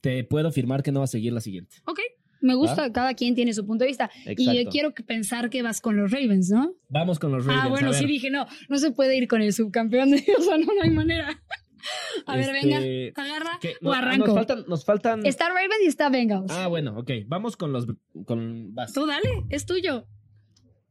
te 0.00 0.24
puedo 0.24 0.48
afirmar 0.48 0.82
que 0.82 0.92
no 0.92 1.00
va 1.00 1.04
a 1.04 1.08
seguir 1.08 1.32
la 1.32 1.40
siguiente. 1.40 1.76
Ok, 1.86 1.98
me 2.40 2.54
gusta, 2.54 2.92
cada 2.92 3.14
quien 3.14 3.34
tiene 3.34 3.54
su 3.54 3.66
punto 3.66 3.84
de 3.84 3.88
vista. 3.88 4.10
Y 4.36 4.58
eh, 4.58 4.66
quiero 4.70 4.92
pensar 4.92 5.48
que 5.50 5.62
vas 5.62 5.80
con 5.80 5.96
los 5.96 6.10
Ravens, 6.10 6.50
¿no? 6.50 6.74
Vamos 6.88 7.18
con 7.18 7.32
los 7.32 7.46
Ravens. 7.46 7.64
ah, 7.64 7.68
bueno, 7.68 7.92
sí 7.92 8.04
dije, 8.06 8.30
no, 8.30 8.46
no 8.68 8.78
se 8.78 8.90
puede 8.92 9.16
ir 9.16 9.28
con 9.28 9.42
el 9.42 9.52
subcampeón 9.52 10.10
de 10.10 10.24
o 10.38 10.42
sea, 10.42 10.58
no, 10.58 10.66
no 10.66 10.82
hay 10.82 10.90
manera. 10.90 11.40
A 12.26 12.36
ver, 12.36 12.54
Este, 12.54 12.66
venga, 12.66 13.22
agarra 13.22 13.58
¿Qué? 13.60 13.74
o 13.82 13.92
ah, 13.92 13.98
arranco. 13.98 14.26
Nos 14.26 14.34
faltan, 14.36 14.64
nos 14.68 14.84
faltan. 14.84 15.26
Está 15.26 15.48
Ravens 15.48 15.82
y 15.84 15.86
está 15.86 16.08
Bengals. 16.08 16.52
Ah, 16.52 16.68
bueno, 16.68 16.96
ok. 16.98 17.10
Vamos 17.26 17.56
con 17.56 17.72
los. 17.72 17.86
Con, 18.24 18.74
vas. 18.74 18.92
Tú 18.92 19.06
dale, 19.06 19.44
es 19.50 19.66
tuyo. 19.66 20.06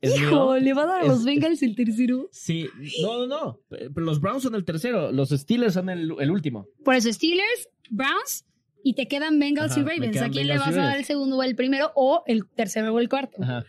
¿Es 0.01 0.19
mío? 0.19 0.29
Hijo, 0.29 0.57
le 0.57 0.73
va 0.73 0.83
a 0.83 0.87
dar 0.87 1.01
a 1.01 1.05
los 1.05 1.23
Bengals 1.23 1.61
el 1.61 1.75
tercero. 1.75 2.27
Sí, 2.31 2.67
no, 3.01 3.19
no, 3.19 3.27
no. 3.27 3.59
Pero 3.69 4.01
los 4.01 4.19
Browns 4.19 4.43
son 4.43 4.55
el 4.55 4.65
tercero. 4.65 5.11
Los 5.11 5.29
Steelers 5.29 5.75
son 5.75 5.89
el, 5.89 6.11
el 6.19 6.31
último. 6.31 6.67
Por 6.83 6.95
eso, 6.95 7.11
Steelers, 7.13 7.69
Browns 7.89 8.45
y 8.83 8.93
te 8.95 9.07
quedan 9.07 9.37
Bengals 9.39 9.73
Ajá, 9.73 9.81
y 9.81 9.83
Ravens. 9.83 10.17
¿A 10.17 10.29
quién 10.29 10.47
Bengals 10.47 10.47
le 10.47 10.57
vas 10.57 10.83
a 10.83 10.87
dar 10.87 10.97
el 10.97 11.05
segundo 11.05 11.37
o 11.37 11.43
el 11.43 11.55
primero 11.55 11.91
o 11.95 12.23
el 12.25 12.47
tercero 12.47 12.93
o 12.93 12.99
el 12.99 13.09
cuarto? 13.09 13.43
Ajá. 13.43 13.63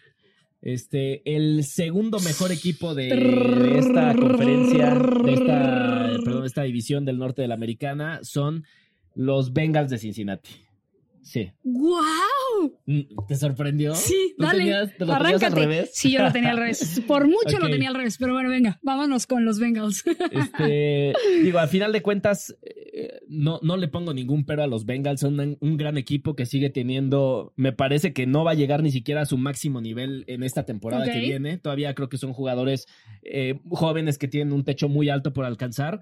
Este, 0.62 1.22
el 1.24 1.64
segundo 1.64 2.20
mejor 2.20 2.52
equipo 2.52 2.94
de, 2.94 3.08
de 3.08 3.78
esta 3.78 4.14
conferencia, 4.14 4.94
de 4.94 5.32
esta, 5.32 6.22
perdón, 6.24 6.42
de 6.42 6.46
esta 6.46 6.62
división 6.62 7.04
del 7.04 7.18
norte 7.18 7.42
de 7.42 7.48
la 7.48 7.54
americana, 7.54 8.20
son 8.22 8.64
los 9.14 9.52
Bengals 9.52 9.90
de 9.90 9.98
Cincinnati. 9.98 10.64
Sí. 11.22 11.52
¡Guau! 11.62 12.80
Mm, 12.86 13.00
¿Te 13.28 13.36
sorprendió? 13.36 13.94
Sí, 13.94 14.34
¿Tú 14.36 14.44
dale. 14.44 14.58
tenías- 14.58 14.96
¿Te 14.98 15.04
lo 15.06 15.16
tenías 15.18 15.42
al 15.44 15.52
revés? 15.52 15.90
Sí, 15.94 16.10
yo 16.12 16.22
lo 16.22 16.32
tenía 16.32 16.50
al 16.50 16.56
revés. 16.56 17.00
Por 17.06 17.26
mucho 17.26 17.58
lo 17.60 17.70
tenía 17.70 17.88
al 17.88 17.94
revés. 17.94 18.16
Pero 18.18 18.32
bueno, 18.34 18.50
venga, 18.50 18.78
vámonos 18.82 19.26
con 19.26 19.44
los 19.44 19.58
Bengals. 19.58 20.04
Este, 20.30 21.12
digo, 21.42 21.58
al 21.60 21.68
final 21.68 21.92
de 21.92 22.02
cuentas, 22.02 22.56
eh, 22.62 23.20
no, 23.28 23.60
no 23.62 23.76
le 23.76 23.88
pongo 23.88 24.12
ningún 24.12 24.44
pero 24.44 24.62
a 24.62 24.66
los 24.66 24.84
Bengals. 24.84 25.20
Son 25.20 25.38
un, 25.38 25.56
un 25.60 25.76
gran 25.76 25.96
equipo 25.96 26.34
que 26.34 26.44
sigue 26.46 26.70
teniendo. 26.70 27.52
Me 27.56 27.72
parece 27.72 28.12
que 28.12 28.26
no 28.26 28.44
va 28.44 28.52
a 28.52 28.54
llegar 28.54 28.82
ni 28.82 28.90
siquiera 28.90 29.22
a 29.22 29.26
su 29.26 29.38
máximo 29.38 29.80
nivel 29.80 30.24
en 30.26 30.42
esta 30.42 30.64
temporada 30.64 31.04
que 31.10 31.20
viene. 31.20 31.58
Todavía 31.58 31.94
creo 31.94 32.08
que 32.08 32.18
son 32.18 32.32
jugadores 32.32 32.86
eh, 33.22 33.60
jóvenes 33.70 34.18
que 34.18 34.28
tienen 34.28 34.52
un 34.52 34.64
techo 34.64 34.88
muy 34.88 35.08
alto 35.08 35.32
por 35.32 35.44
alcanzar. 35.44 36.00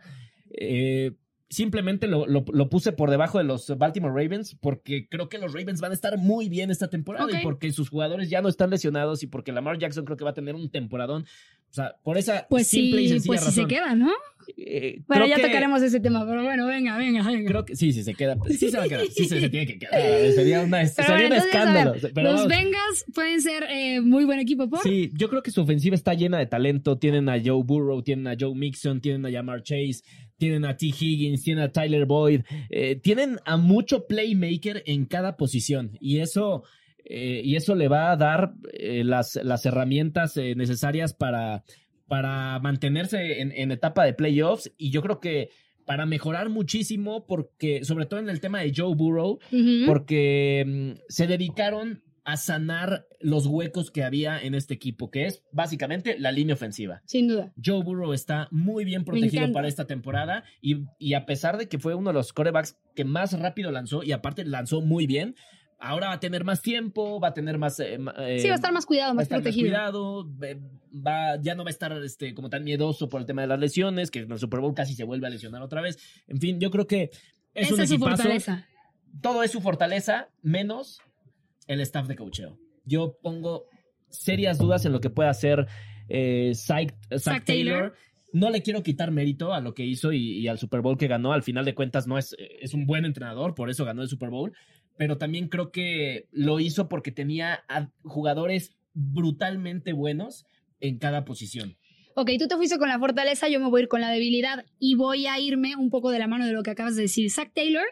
Eh, 0.53 1.13
Simplemente 1.53 2.07
lo, 2.07 2.27
lo- 2.29 2.45
lo 2.53 2.69
puse 2.69 2.93
por 2.93 3.11
debajo 3.11 3.39
de 3.39 3.45
los 3.45 3.77
Baltimore 3.77 4.15
Ravens 4.15 4.55
porque 4.61 5.09
creo 5.09 5.29
que 5.29 5.37
los 5.39 5.53
Ravens 5.53 5.81
van 5.81 5.91
a 5.91 5.95
estar 5.95 6.17
muy 6.17 6.49
bien 6.49 6.71
esta 6.71 6.89
temporada 6.89 7.27
y 7.41 7.43
porque 7.43 7.73
sus 7.73 7.89
jugadores 7.91 8.31
ya 8.31 8.41
no 8.41 8.49
están 8.49 8.71
lesionados 8.71 9.25
y 9.25 9.27
porque 9.27 9.51
Lamar 9.51 9.77
Jackson 9.77 10.05
creo 10.05 10.17
que 10.17 10.23
va 10.23 10.31
a 10.31 10.35
tener 10.35 10.55
un 10.55 10.71
temporadón. 10.71 11.27
O 11.71 11.73
sea, 11.73 11.95
por 12.03 12.19
esa 12.19 12.47
Pues 12.51 12.67
simple 12.67 13.03
y 13.03 13.05
sí, 13.05 13.11
sencilla 13.15 13.27
pues 13.29 13.41
sí 13.45 13.51
se 13.53 13.61
razón. 13.63 13.69
queda, 13.69 13.95
¿no? 13.95 14.11
Eh, 14.57 15.03
Bueno, 15.07 15.27
ya 15.27 15.37
que- 15.37 15.43
tocaremos 15.43 15.81
ese 15.83 16.01
tema, 16.01 16.27
pero 16.27 16.43
bueno, 16.43 16.67
venga, 16.67 16.97
venga, 16.99 17.23
venga. 17.23 17.49
Creo 17.49 17.65
que 17.65 17.77
sí, 17.77 17.93
sí 17.93 18.03
se 18.03 18.15
queda. 18.15 18.37
Sí 18.49 18.71
se 18.71 18.77
va 18.77 18.85
a 18.85 18.89
quedar. 18.89 19.07
Sí 19.07 19.27
se, 19.27 19.41
se 19.41 19.49
tiene 19.49 19.67
que 19.69 19.79
quedar. 19.79 19.93
Sería, 20.35 20.63
una, 20.63 20.85
sería 20.89 21.11
bueno, 21.11 21.27
un 21.27 21.33
entonces, 21.33 21.47
escándalo. 21.55 21.93
ver, 21.93 22.11
Pero 22.13 22.33
los 22.33 22.41
vamos, 22.47 22.49
Bengals 22.49 23.05
pueden 23.15 23.41
ser 23.41 23.65
eh, 23.71 24.01
muy 24.01 24.25
buen 24.25 24.41
equipo, 24.41 24.69
¿por? 24.69 24.81
Sí, 24.83 25.13
yo 25.15 25.29
creo 25.29 25.43
que 25.45 25.53
su 25.53 25.61
ofensiva 25.61 25.95
está 25.95 26.15
llena 26.15 26.39
de 26.39 26.47
talento. 26.47 26.99
Tienen 26.99 27.29
a 27.29 27.35
Joe 27.43 27.63
Burrow, 27.65 28.03
tienen 28.03 28.27
a 28.27 28.35
Joe 28.39 28.55
Mixon, 28.57 29.01
tienen 29.01 29.25
a 29.25 29.31
Jamar 29.31 29.63
Chase, 29.63 30.01
tienen 30.37 30.65
a 30.65 30.77
T. 30.77 30.87
Higgins, 30.87 31.43
tienen 31.45 31.63
a 31.63 31.71
Tyler 31.71 32.07
Boyd. 32.07 32.41
eh, 32.71 32.97
tienen 32.97 33.37
a 33.45 33.57
mucho 33.57 34.07
playmaker 34.09 34.83
en 34.87 35.05
cada 35.05 35.37
posición. 35.37 35.93
Y 36.01 36.19
eso, 36.19 36.65
eh, 37.13 37.43
y 37.45 37.57
eso 37.57 37.75
le 37.75 37.89
va 37.89 38.13
a 38.13 38.17
dar 38.17 38.55
eh, 38.73 39.03
las, 39.03 39.35
las 39.43 39.67
herramientas 39.67 40.37
eh, 40.37 40.55
necesarias 40.55 41.13
para, 41.13 41.65
para 42.07 42.61
mantenerse 42.61 43.41
en, 43.41 43.51
en 43.51 43.73
etapa 43.73 44.05
de 44.05 44.15
playoffs. 44.15 44.73
Y 44.79 44.91
yo 44.91 45.03
creo 45.03 45.19
que 45.19 45.51
para 45.85 46.07
mejorar 46.07 46.51
muchísimo, 46.51 47.27
porque, 47.27 47.85
sobre 47.85 48.07
todo 48.07 48.21
en 48.21 48.29
el 48.29 48.41
tema 48.41 48.61
de 48.61 48.73
Joe 48.75 48.95
Burrow, 48.95 49.41
porque 49.87 50.65
mm, 50.65 51.01
se 51.09 51.27
dedicaron 51.27 52.05
a 52.25 52.37
sanar 52.37 53.07
los 53.19 53.47
huecos 53.47 53.91
que 53.91 54.05
había 54.05 54.39
en 54.39 54.55
este 54.55 54.75
equipo, 54.75 55.11
que 55.11 55.27
es 55.27 55.43
básicamente 55.51 56.17
la 56.17 56.31
línea 56.31 56.55
ofensiva. 56.55 57.03
Sin 57.07 57.27
duda. 57.27 57.53
Joe 57.65 57.83
Burrow 57.83 58.13
está 58.13 58.47
muy 58.53 58.85
bien 58.85 59.05
protegido 59.05 59.51
para 59.51 59.67
esta 59.67 59.89
temporada 59.89 60.45
y, 60.61 60.85
y 61.01 61.15
a 61.15 61.27
pesar 61.27 61.59
de 61.59 61.69
que 61.69 61.81
fue 61.81 61.97
uno 61.97 62.11
de 62.11 62.15
los 62.15 62.33
corebacks 62.33 62.79
que 62.95 63.05
más 63.05 63.37
rápido 63.37 63.73
lanzó 63.73 64.05
y 64.05 64.13
aparte 64.13 64.45
lanzó 64.45 64.81
muy 64.81 65.09
bien, 65.09 65.35
ahora 65.81 66.09
va 66.09 66.13
a 66.15 66.21
tener 66.21 66.45
más 66.45 66.63
tiempo, 66.63 67.19
va 67.21 67.29
a 67.29 67.35
tener 67.35 67.59
más... 67.59 67.81
eh, 67.81 67.99
ma- 67.99 68.13
Sí, 68.13 68.19
va 68.21 68.25
a 68.27 68.29
eh, 68.31 68.55
estar 68.55 68.73
más 68.73 68.87
cuidado, 68.87 69.11
va 69.11 69.15
más 69.15 69.29
protegido. 69.29 69.67
cuidado, 69.69 70.27
ve- 70.29 70.61
va, 70.95 71.41
ya 71.41 71.55
no 71.55 71.65
va 71.65 71.71
a 71.71 71.73
estar 71.73 71.93
este, 72.03 72.35
como 72.35 72.51
tan 72.51 72.65
miedoso 72.65 73.09
por 73.09 73.21
el 73.21 73.27
tema 73.27 73.43
de 73.43 73.49
las 73.49 73.59
lesiones, 73.59 74.11
que 74.11 74.21
en 74.21 74.31
el 74.33 74.39
Super 74.39 74.61
Bowl 74.61 74.75
casi 74.75 74.95
se 74.95 75.05
vuelve 75.05 75.27
a 75.27 75.31
lesionar 75.31 75.63
otra 75.63 75.81
vez. 75.81 75.99
En 76.29 76.39
fin, 76.39 76.61
yo 76.61 76.71
creo 76.71 76.87
que 76.87 77.11
es 77.55 77.67
Esa 77.67 77.75
un 77.75 77.81
es 77.81 77.89
su 77.89 77.99
fortaleza. 77.99 78.67
todo 79.23 79.43
es 79.43 79.51
su 79.51 79.61
fortaleza, 79.61 80.29
menos 80.43 81.01
el 81.67 81.81
staff 81.81 82.07
de 82.09 82.17
coacheo. 82.17 82.59
Yo 82.85 83.17
pongo 83.23 83.65
serias 84.09 84.59
dudas 84.59 84.85
en 84.85 84.93
lo 84.93 85.01
que 85.01 85.11
puede 85.11 85.29
hacer 85.29 85.67
eh, 86.09 86.53
Zach, 86.55 86.95
Zach 87.11 87.21
Zach 87.21 87.45
Taylor. 87.45 87.75
Taylor. 87.79 87.95
No 88.33 88.51
le 88.51 88.63
quiero 88.63 88.83
quitar 88.85 89.11
mérito 89.11 89.53
a 89.53 89.61
lo 89.61 89.75
que 89.75 89.85
hizo 89.85 90.13
y, 90.13 90.39
y 90.39 90.47
al 90.47 90.57
Super 90.59 90.83
Bowl 90.83 90.97
que 90.97 91.09
ganó. 91.09 91.33
Al 91.33 91.43
final 91.43 91.65
de 91.65 91.75
cuentas, 91.75 92.07
no 92.07 92.17
es, 92.17 92.37
es 92.39 92.75
un 92.75 92.87
buen 92.87 93.05
entrenador, 93.05 93.55
por 93.57 93.71
eso 93.71 93.85
ganó 93.85 94.03
el 94.03 94.09
Super 94.09 94.31
Bowl. 94.31 94.53
Pero 95.01 95.17
también 95.17 95.49
creo 95.49 95.73
que 95.73 96.29
lo 96.31 96.61
hizo 96.61 96.91
porque 96.91 97.11
tenía 97.11 97.65
a 97.71 97.89
jugadores 98.03 98.77
brutalmente 98.93 99.95
buenos 99.95 100.45
en 100.79 100.99
cada 100.99 101.25
posición. 101.25 101.79
Ok, 102.17 102.33
tú 102.39 102.49
te 102.49 102.57
fuiste 102.57 102.77
con 102.77 102.91
la 102.91 102.99
fortaleza, 102.99 103.49
yo 103.49 103.61
me 103.61 103.71
voy 103.71 103.81
a 103.81 103.83
ir 103.85 103.89
con 103.89 104.03
la 104.03 104.11
debilidad 104.11 104.67
y 104.79 104.97
voy 104.97 105.27
a 105.27 105.39
irme 105.41 105.75
un 105.75 105.89
poco 105.89 106.11
de 106.11 106.19
la 106.19 106.27
mano 106.27 106.45
de 106.45 106.53
lo 106.53 106.63
que 106.63 106.73
acabas 106.73 106.97
de 106.97 107.03
decir. 107.05 107.31
Zach 107.31 107.51
Taylor 107.55 107.87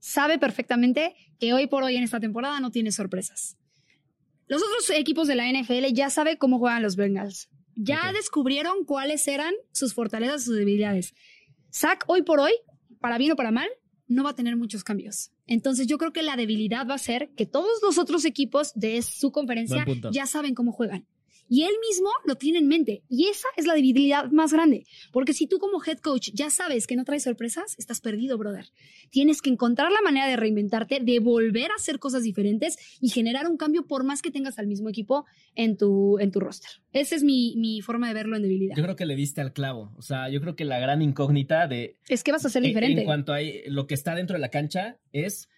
sabe 0.00 0.40
perfectamente 0.40 1.14
que 1.38 1.52
hoy 1.52 1.68
por 1.68 1.84
hoy 1.84 1.94
en 1.94 2.02
esta 2.02 2.18
temporada 2.18 2.58
no 2.58 2.72
tiene 2.72 2.90
sorpresas. 2.90 3.56
Los 4.48 4.60
otros 4.60 4.90
equipos 4.90 5.28
de 5.28 5.36
la 5.36 5.46
NFL 5.48 5.92
ya 5.92 6.10
saben 6.10 6.36
cómo 6.36 6.58
juegan 6.58 6.82
los 6.82 6.96
Bengals. 6.96 7.48
Ya 7.76 8.08
Ok. 8.08 8.16
descubrieron 8.16 8.84
cuáles 8.86 9.28
eran 9.28 9.54
sus 9.70 9.94
fortalezas, 9.94 10.42
sus 10.42 10.56
debilidades. 10.56 11.14
Zach 11.72 12.02
hoy 12.08 12.22
por 12.22 12.40
hoy, 12.40 12.54
para 12.98 13.18
bien 13.18 13.30
o 13.30 13.36
para 13.36 13.52
mal, 13.52 13.68
no 14.08 14.24
va 14.24 14.30
a 14.30 14.34
tener 14.34 14.56
muchos 14.56 14.82
cambios. 14.82 15.30
Entonces 15.50 15.88
yo 15.88 15.98
creo 15.98 16.12
que 16.12 16.22
la 16.22 16.36
debilidad 16.36 16.86
va 16.88 16.94
a 16.94 16.98
ser 16.98 17.30
que 17.36 17.44
todos 17.44 17.82
los 17.82 17.98
otros 17.98 18.24
equipos 18.24 18.72
de 18.76 19.02
su 19.02 19.32
conferencia 19.32 19.84
ya 20.12 20.26
saben 20.26 20.54
cómo 20.54 20.70
juegan. 20.70 21.06
Y 21.52 21.64
él 21.64 21.72
mismo 21.88 22.08
lo 22.24 22.36
tiene 22.36 22.58
en 22.60 22.68
mente. 22.68 23.02
Y 23.08 23.26
esa 23.26 23.48
es 23.56 23.66
la 23.66 23.74
debilidad 23.74 24.30
más 24.30 24.52
grande. 24.52 24.86
Porque 25.12 25.32
si 25.32 25.48
tú 25.48 25.58
como 25.58 25.82
head 25.84 25.98
coach 25.98 26.30
ya 26.32 26.48
sabes 26.48 26.86
que 26.86 26.94
no 26.94 27.04
traes 27.04 27.24
sorpresas, 27.24 27.74
estás 27.76 28.00
perdido, 28.00 28.38
brother. 28.38 28.66
Tienes 29.10 29.42
que 29.42 29.50
encontrar 29.50 29.90
la 29.90 30.00
manera 30.00 30.28
de 30.28 30.36
reinventarte, 30.36 31.00
de 31.00 31.18
volver 31.18 31.72
a 31.72 31.74
hacer 31.74 31.98
cosas 31.98 32.22
diferentes 32.22 32.76
y 33.00 33.08
generar 33.08 33.48
un 33.48 33.56
cambio 33.56 33.84
por 33.86 34.04
más 34.04 34.22
que 34.22 34.30
tengas 34.30 34.60
al 34.60 34.68
mismo 34.68 34.88
equipo 34.88 35.26
en 35.56 35.76
tu, 35.76 36.18
en 36.20 36.30
tu 36.30 36.38
roster. 36.38 36.70
Esa 36.92 37.16
es 37.16 37.24
mi, 37.24 37.54
mi 37.56 37.80
forma 37.82 38.06
de 38.06 38.14
verlo 38.14 38.36
en 38.36 38.42
debilidad. 38.42 38.76
Yo 38.76 38.84
creo 38.84 38.94
que 38.94 39.06
le 39.06 39.16
diste 39.16 39.40
al 39.40 39.52
clavo. 39.52 39.92
O 39.96 40.02
sea, 40.02 40.28
yo 40.30 40.40
creo 40.40 40.54
que 40.54 40.64
la 40.64 40.78
gran 40.78 41.02
incógnita 41.02 41.66
de, 41.66 41.96
es 42.08 42.22
que 42.22 42.30
vas 42.30 42.44
a 42.44 42.48
ser 42.48 42.62
En- 42.62 42.68
diferente. 42.68 43.00
En 43.00 43.06
cuanto 43.06 43.32
a 43.32 43.38
lo 43.66 43.88
que 43.88 43.94
está 43.94 44.14
dentro 44.14 44.34
de 44.34 44.40
la 44.40 44.50
cancha 44.50 44.98
es 45.12 45.48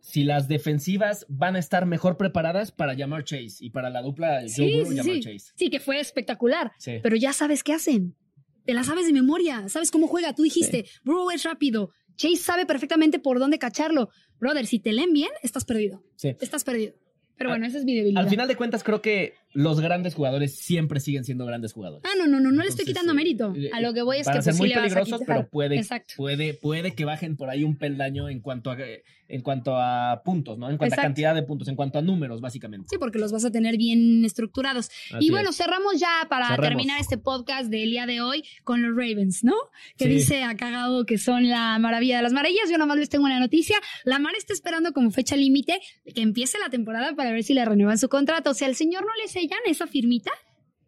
si 0.00 0.24
las 0.24 0.48
defensivas 0.48 1.26
van 1.28 1.56
a 1.56 1.58
estar 1.58 1.86
mejor 1.86 2.16
preparadas 2.16 2.72
para 2.72 2.94
llamar 2.94 3.24
Chase 3.24 3.56
y 3.60 3.70
para 3.70 3.90
la 3.90 4.02
dupla 4.02 4.40
Joe 4.40 4.48
Sí, 4.48 4.72
Burrow 4.72 4.90
sí, 4.90 4.96
llamar 4.96 5.14
sí. 5.14 5.20
Chase. 5.20 5.52
Sí, 5.56 5.70
que 5.70 5.80
fue 5.80 6.00
espectacular. 6.00 6.72
Pero 6.84 7.16
ya 7.16 7.32
sabes 7.32 7.62
qué 7.62 7.72
hacen. 7.74 8.16
Te 8.64 8.74
la 8.74 8.84
sabes 8.84 9.06
de 9.06 9.12
memoria. 9.12 9.68
Sabes 9.68 9.90
cómo 9.90 10.06
juega. 10.06 10.34
Tú 10.34 10.42
dijiste, 10.42 10.86
Burrow 11.04 11.30
es 11.30 11.42
rápido. 11.44 11.90
Chase 12.16 12.36
sabe 12.36 12.66
perfectamente 12.66 13.18
por 13.18 13.38
dónde 13.38 13.58
cacharlo. 13.58 14.10
Brother, 14.38 14.66
si 14.66 14.78
te 14.78 14.92
leen 14.92 15.12
bien, 15.12 15.30
estás 15.42 15.64
perdido. 15.64 16.02
Sí. 16.16 16.36
Estás 16.40 16.64
perdido. 16.64 16.94
Pero 17.40 17.50
bueno, 17.52 17.64
esa 17.64 17.78
es 17.78 17.86
mi 17.86 17.94
debilidad. 17.94 18.22
Al 18.22 18.28
final 18.28 18.48
de 18.48 18.54
cuentas, 18.54 18.84
creo 18.84 19.00
que 19.00 19.32
los 19.54 19.80
grandes 19.80 20.14
jugadores 20.14 20.54
siempre 20.56 21.00
siguen 21.00 21.24
siendo 21.24 21.46
grandes 21.46 21.72
jugadores. 21.72 22.04
Ah, 22.04 22.14
no, 22.18 22.26
no, 22.26 22.38
no, 22.38 22.52
no 22.52 22.62
le 22.62 22.68
estoy 22.68 22.84
quitando 22.84 23.12
eh, 23.12 23.14
mérito. 23.14 23.54
eh, 23.56 23.70
A 23.72 23.80
lo 23.80 23.94
que 23.94 24.02
voy 24.02 24.18
es 24.18 24.26
Van 24.26 24.34
que 24.34 24.38
a 24.40 24.42
ser 24.42 24.52
pues, 24.52 24.58
muy 24.60 24.70
peligrosos, 24.74 25.22
pero 25.26 25.48
puede, 25.48 25.76
Exacto. 25.78 26.12
puede, 26.18 26.52
puede 26.52 26.94
que 26.94 27.06
bajen 27.06 27.38
por 27.38 27.48
ahí 27.48 27.64
un 27.64 27.76
peldaño 27.78 28.28
en 28.28 28.40
cuanto 28.40 28.70
a, 28.70 28.76
en 28.76 29.40
cuanto 29.40 29.74
a 29.76 30.20
puntos, 30.22 30.58
¿no? 30.58 30.68
En 30.70 30.76
cuanto 30.76 30.94
Exacto. 30.94 31.00
a 31.00 31.08
cantidad 31.08 31.34
de 31.34 31.42
puntos, 31.42 31.66
en 31.68 31.76
cuanto 31.76 31.98
a 31.98 32.02
números, 32.02 32.42
básicamente. 32.42 32.88
Sí, 32.90 32.98
porque 32.98 33.18
los 33.18 33.32
vas 33.32 33.44
a 33.46 33.50
tener 33.50 33.78
bien 33.78 34.22
estructurados. 34.24 34.90
Así 35.10 35.26
y 35.26 35.30
bueno, 35.30 35.48
es. 35.50 35.56
cerramos 35.56 35.98
ya 35.98 36.26
para 36.28 36.54
terminar 36.58 37.00
este 37.00 37.16
podcast 37.16 37.70
del 37.70 37.90
día 37.90 38.04
de 38.06 38.20
hoy 38.20 38.44
con 38.64 38.82
los 38.82 38.90
Ravens, 38.94 39.42
¿no? 39.44 39.54
Que 39.96 40.04
Sí. 40.04 40.10
dice 40.10 40.42
a 40.44 40.56
cagado 40.56 41.06
que 41.06 41.16
son 41.16 41.48
la 41.48 41.78
maravilla 41.78 42.18
de 42.18 42.22
las 42.22 42.34
maravillas. 42.34 42.68
Yo 42.70 42.76
nomás 42.76 42.98
les 42.98 43.08
tengo 43.08 43.24
una 43.24 43.40
noticia. 43.40 43.78
La 44.04 44.18
Mar 44.18 44.34
está 44.36 44.52
esperando 44.52 44.92
como 44.92 45.10
fecha 45.10 45.36
límite 45.36 45.80
que 46.14 46.20
empiece 46.20 46.58
la 46.58 46.68
temporada 46.68 47.14
para 47.16 47.29
ver 47.32 47.44
si 47.44 47.54
le 47.54 47.64
renuevan 47.64 47.98
su 47.98 48.08
contrato. 48.08 48.50
O 48.50 48.54
sea, 48.54 48.68
al 48.68 48.74
señor 48.74 49.02
no 49.02 49.12
le 49.22 49.28
sellan 49.28 49.60
esa 49.66 49.86
firmita. 49.86 50.30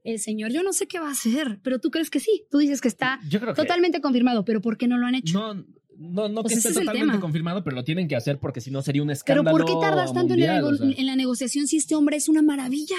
El 0.04 0.18
señor, 0.18 0.50
yo 0.50 0.62
no 0.62 0.72
sé 0.72 0.86
qué 0.88 0.98
va 0.98 1.08
a 1.08 1.12
hacer, 1.12 1.60
pero 1.62 1.78
tú 1.78 1.90
crees 1.90 2.10
que 2.10 2.18
sí. 2.20 2.44
Tú 2.50 2.58
dices 2.58 2.80
que 2.80 2.88
está 2.88 3.20
Yo 3.28 3.38
creo 3.40 3.54
que 3.54 3.62
totalmente 3.62 4.00
confirmado, 4.00 4.44
pero 4.44 4.60
¿por 4.60 4.76
qué 4.76 4.88
no 4.88 4.98
lo 4.98 5.06
han 5.06 5.14
hecho? 5.14 5.38
no, 5.38 5.64
no, 5.96 6.28
no 6.28 6.42
Pues 6.42 6.54
que 6.54 6.58
esté 6.58 6.70
es 6.70 6.76
el 6.76 6.82
totalmente 6.82 7.12
tema. 7.12 7.20
confirmado, 7.20 7.62
pero 7.62 7.76
lo 7.76 7.84
tienen 7.84 8.08
que 8.08 8.16
hacer 8.16 8.38
porque 8.40 8.60
si 8.60 8.70
no 8.72 8.82
sería 8.82 9.02
un 9.02 9.06
pero 9.08 9.12
escándalo. 9.12 9.56
¿por 9.56 9.64
qué 9.66 9.74
tardas 9.80 10.12
tanto 10.12 10.34
en, 10.34 10.40
la 10.40 10.60
mundial, 10.60 10.74
o 10.74 10.76
sea. 10.76 11.00
en 11.00 11.06
la 11.06 11.14
negociación 11.14 11.66
si 11.68 11.76
este 11.76 11.94
hombre 11.94 12.16
es 12.16 12.28
una 12.28 12.42
maravilla? 12.42 12.96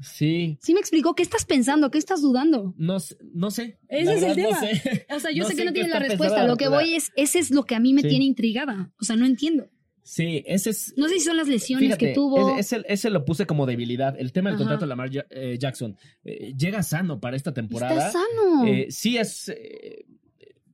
Sí, 0.00 0.56
Sí 0.62 0.74
me 0.74 0.78
explicó, 0.80 1.16
¿qué 1.16 1.24
estás 1.24 1.44
pensando? 1.44 1.90
¿Qué 1.90 1.98
estás 1.98 2.22
dudando? 2.22 2.72
no, 2.78 2.98
no 3.34 3.50
sé. 3.50 3.80
Ese 3.88 4.12
es 4.14 4.22
el 4.22 4.36
verdad, 4.36 4.36
no 4.36 4.48
tema. 4.48 4.60
sé. 4.60 5.06
O 5.16 5.18
sea, 5.18 5.30
yo 5.32 5.42
No 5.42 5.48
sé 5.48 5.54
que 5.56 5.62
sé 5.62 5.64
no 5.64 5.72
qué 5.72 5.80
tienes 5.80 5.92
la 5.92 5.98
respuesta. 5.98 6.46
Lo 6.46 6.56
que 6.56 6.68
voy 6.68 6.94
es, 6.94 7.10
ese 7.16 7.40
es 7.40 7.50
lo 7.50 7.64
que 7.64 7.74
a 7.74 7.80
mí 7.80 7.92
me 7.94 8.02
Sí. 8.02 8.08
tiene 8.08 8.24
intrigada. 8.24 8.92
O 9.00 9.04
sea, 9.04 9.16
no 9.16 9.26
entiendo. 9.26 9.66
Sí, 10.10 10.42
ese 10.46 10.70
es. 10.70 10.94
No 10.96 11.06
sé 11.06 11.14
si 11.18 11.20
son 11.20 11.36
las 11.36 11.48
lesiones 11.48 11.84
Fíjate, 11.86 12.06
que 12.06 12.14
tuvo. 12.14 12.56
Ese, 12.58 12.76
ese- 12.78 12.86
ese 12.92 13.10
lo 13.10 13.26
puse 13.26 13.44
como 13.46 13.66
debilidad. 13.66 14.18
El 14.18 14.32
tema 14.32 14.48
del 14.48 14.54
Ajá. 14.54 14.64
contrato 14.64 14.84
de 14.86 14.88
Lamar 14.88 15.10
eh, 15.28 15.56
Jackson. 15.58 15.98
eh, 16.24 16.54
llega 16.56 16.82
sano 16.82 17.20
para 17.20 17.36
esta 17.36 17.52
temporada. 17.52 18.06
Está 18.06 18.12
sano. 18.12 18.66
Eh, 18.66 18.86
sí 18.90 19.18
es. 19.18 19.52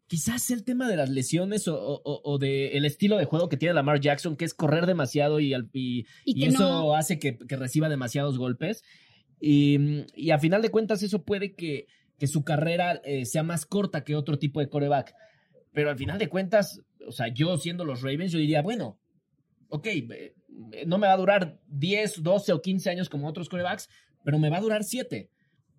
quizás 0.07 0.51
el 0.51 0.63
tema 0.65 0.89
de 0.89 0.97
las 0.97 1.11
lesiones 1.11 1.67
o, 1.67 1.75
o- 1.77 2.01
o- 2.05 2.21
o 2.25 2.39
de 2.39 2.77
el 2.77 2.85
estilo 2.85 3.17
de 3.17 3.25
juego 3.25 3.49
que 3.49 3.57
tiene 3.57 3.75
Lamar 3.75 3.99
Jackson, 4.01 4.37
que 4.37 4.45
es 4.45 4.55
correr 4.55 4.87
demasiado 4.87 5.41
y, 5.41 5.53
al- 5.55 5.69
y, 5.73 6.07
y 6.25 6.45
eso 6.45 6.61
no. 6.69 6.95
hace 6.95 7.19
que, 7.19 7.37
que 7.37 7.57
reciba 7.57 7.89
demasiados 7.89 8.39
golpes. 8.39 8.85
Y, 9.41 10.05
y 10.15 10.31
a 10.31 10.39
final 10.39 10.63
de 10.63 10.71
cuentas, 10.71 11.03
eso 11.03 11.25
puede 11.25 11.55
que, 11.57 11.87
que 12.19 12.29
su 12.29 12.45
carrera 12.45 13.03
sea 13.25 13.43
más 13.43 13.67
corta 13.67 14.05
que 14.05 14.15
otro 14.15 14.39
tipo 14.39 14.61
de 14.61 14.69
coreback. 14.69 15.13
Pero 15.73 15.91
al 15.91 15.97
final 15.99 16.19
de 16.21 16.29
cuentas, 16.29 16.81
o 17.05 17.11
sea, 17.11 17.27
yo 17.35 17.57
siendo 17.59 17.85
los 17.85 18.01
Ravens, 18.03 18.31
yo 18.31 18.39
diría, 18.39 18.63
bueno, 18.63 19.01
ok, 19.69 19.87
eh, 19.87 20.35
no 20.87 20.99
me 20.99 21.07
va 21.07 21.15
a 21.15 21.19
durar 21.19 21.61
10, 21.69 22.23
12 22.23 22.53
o 22.53 22.63
15 22.63 22.91
años 22.91 23.09
como 23.09 23.29
otros 23.29 23.49
corebacks, 23.49 23.89
pero 24.25 24.39
me 24.39 24.51
va 24.51 24.59
a 24.59 24.61
durar 24.61 24.85
7. 24.85 25.31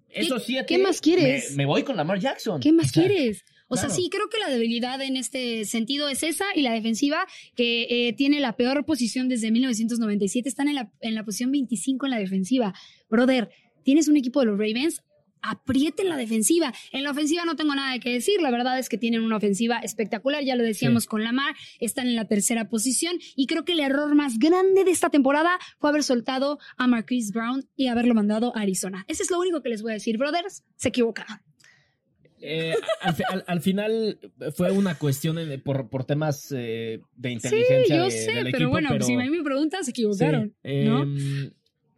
Esos 0.10 0.43
7. 0.43 0.65
qué 0.67 0.78
más 0.78 1.02
quieres? 1.02 1.52
Me, 1.52 1.58
me 1.58 1.65
voy 1.65 1.84
con 1.84 1.98
Lamar 1.98 2.19
Jackson. 2.19 2.62
¿Qué 2.62 2.71
más 2.71 2.88
O 2.88 2.93
sea, 2.93 3.04
quieres? 3.04 3.43
O 3.67 3.78
sea, 3.78 3.89
sí, 3.89 4.10
creo 4.12 4.30
que 4.30 4.38
la 4.38 4.50
debilidad 4.50 5.02
en 5.02 5.17
este 5.17 5.65
sentido 5.65 6.08
es 6.08 6.21
esa 6.21 6.45
y 6.56 6.62
la 6.62 6.71
defensiva 6.71 7.25
que 7.56 7.88
eh, 7.90 8.13
tiene 8.13 8.40
la 8.40 8.56
peor 8.56 8.86
posición 8.86 9.27
desde 9.27 9.52
1997. 9.52 10.48
Están 10.48 10.67
en 10.67 10.75
la, 10.75 10.92
en 11.02 11.15
la 11.15 11.23
posición 11.23 11.52
25 11.52 12.06
en 12.06 12.12
la 12.12 12.19
defensiva. 12.19 12.73
Brother, 13.10 13.50
tienes 13.83 14.08
un 14.08 14.17
equipo 14.17 14.40
de 14.42 14.46
los 14.48 14.58
Ravens. 14.60 15.02
Aprieten 15.42 16.10
la 16.10 16.17
defensiva. 16.17 16.73
En 16.92 17.04
la 17.04 17.12
ofensiva 17.12 17.46
no 17.46 17.56
tengo 17.56 17.75
nada 17.75 18.00
que 18.00 18.10
decir. 18.12 18.42
La 18.42 18.50
verdad 18.50 18.79
es 18.79 18.90
que 18.90 18.98
tienen 18.98 19.21
una 19.21 19.38
ofensiva 19.38 19.77
espectacular. 19.79 20.44
Ya 20.44 20.56
lo 20.56 20.63
decíamos 20.63 21.04
Sí. 21.04 21.10
con 21.10 21.23
Lamar. 21.23 21.54
Están 21.79 22.08
en 22.08 22.15
la 22.15 22.25
tercera 22.25 22.67
posición. 22.67 23.17
Y 23.36 23.46
creo 23.46 23.63
que 23.63 23.73
el 23.73 23.79
error 23.79 24.15
más 24.15 24.40
grande 24.40 24.83
de 24.83 24.92
esta 24.92 25.10
temporada 25.10 25.60
fue 25.79 25.92
haber 25.92 26.04
soltado 26.04 26.58
a 26.77 26.88
Marquise 26.88 27.31
Brown 27.31 27.63
y 27.75 27.88
haberlo 27.88 28.15
mandado 28.15 28.56
a 28.58 28.62
Arizona. 28.62 29.06
Ese 29.08 29.21
es 29.23 29.29
lo 29.29 29.40
único 29.40 29.62
que 29.62 29.69
les 29.69 29.81
voy 29.83 29.92
a 29.92 29.96
decir. 29.96 30.17
Brothers, 30.17 30.63
se 30.77 30.90
equivocaron. 30.90 31.38
Eh, 32.42 32.73
al, 33.02 33.15
fi- 33.15 33.23
al- 33.27 33.44
al 33.48 33.62
final 33.62 34.19
fue 34.56 34.71
una 34.71 34.96
cuestión 34.98 35.38
en- 35.40 35.62
por, 35.62 35.90
por 35.90 36.04
temas 36.06 36.52
eh, 36.56 37.00
de 37.15 37.31
inteligencia. 37.31 37.83
Sí, 37.86 37.94
yo 37.94 38.04
de- 38.06 38.12
sé, 38.12 38.31
del 38.33 38.44
pero 38.46 38.58
equipo, 38.58 38.69
bueno, 38.71 38.90
pero- 38.92 39.06
si 39.06 39.15
me 39.15 39.44
preguntan, 39.44 39.83
se 39.86 39.92
equivocaron. 39.92 40.54
Sí, 40.63 40.83
¿no? 40.83 41.06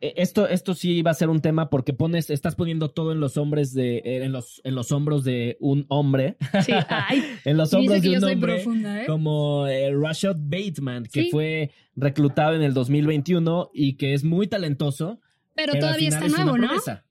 Eh, 0.02 0.14
Esto, 0.18 0.48
esto 0.48 0.74
sí 0.74 1.02
va 1.02 1.12
a 1.12 1.14
ser 1.16 1.30
un 1.30 1.42
tema 1.42 1.70
porque 1.70 1.94
pones, 1.94 2.30
estás 2.30 2.56
poniendo 2.56 2.90
todo 2.90 3.12
en 3.12 3.20
los 3.20 3.38
hombres 3.38 3.74
de, 3.74 3.98
eh, 3.98 4.24
en 4.24 4.32
los, 4.32 4.62
en 4.64 4.76
los 4.76 4.92
hombros 4.92 5.24
de 5.24 5.58
un 5.60 5.86
hombre, 5.90 6.38
Sí, 6.66 6.72
ay, 6.90 7.24
en 7.46 7.58
los 7.58 7.74
hombros 7.74 8.02
de 8.02 8.18
un 8.18 8.24
hombre 8.24 8.54
profunda, 8.56 9.04
¿eh? 9.04 9.06
como 9.08 9.68
eh, 9.68 9.92
Rashad 9.94 10.36
Bateman, 10.40 11.04
que 11.06 11.24
Sí. 11.24 11.30
fue 11.32 11.72
reclutado 11.96 12.56
en 12.56 12.62
el 12.62 12.74
2021 12.74 13.72
y 13.74 13.94
que 13.94 14.14
es 14.14 14.24
muy 14.24 14.48
talentoso. 14.48 15.20
Pero, 15.56 15.74
todavía 15.80 16.10
está 16.10 16.26
es 16.28 16.32
nuevo, 16.32 16.58
¿no? 16.58 16.70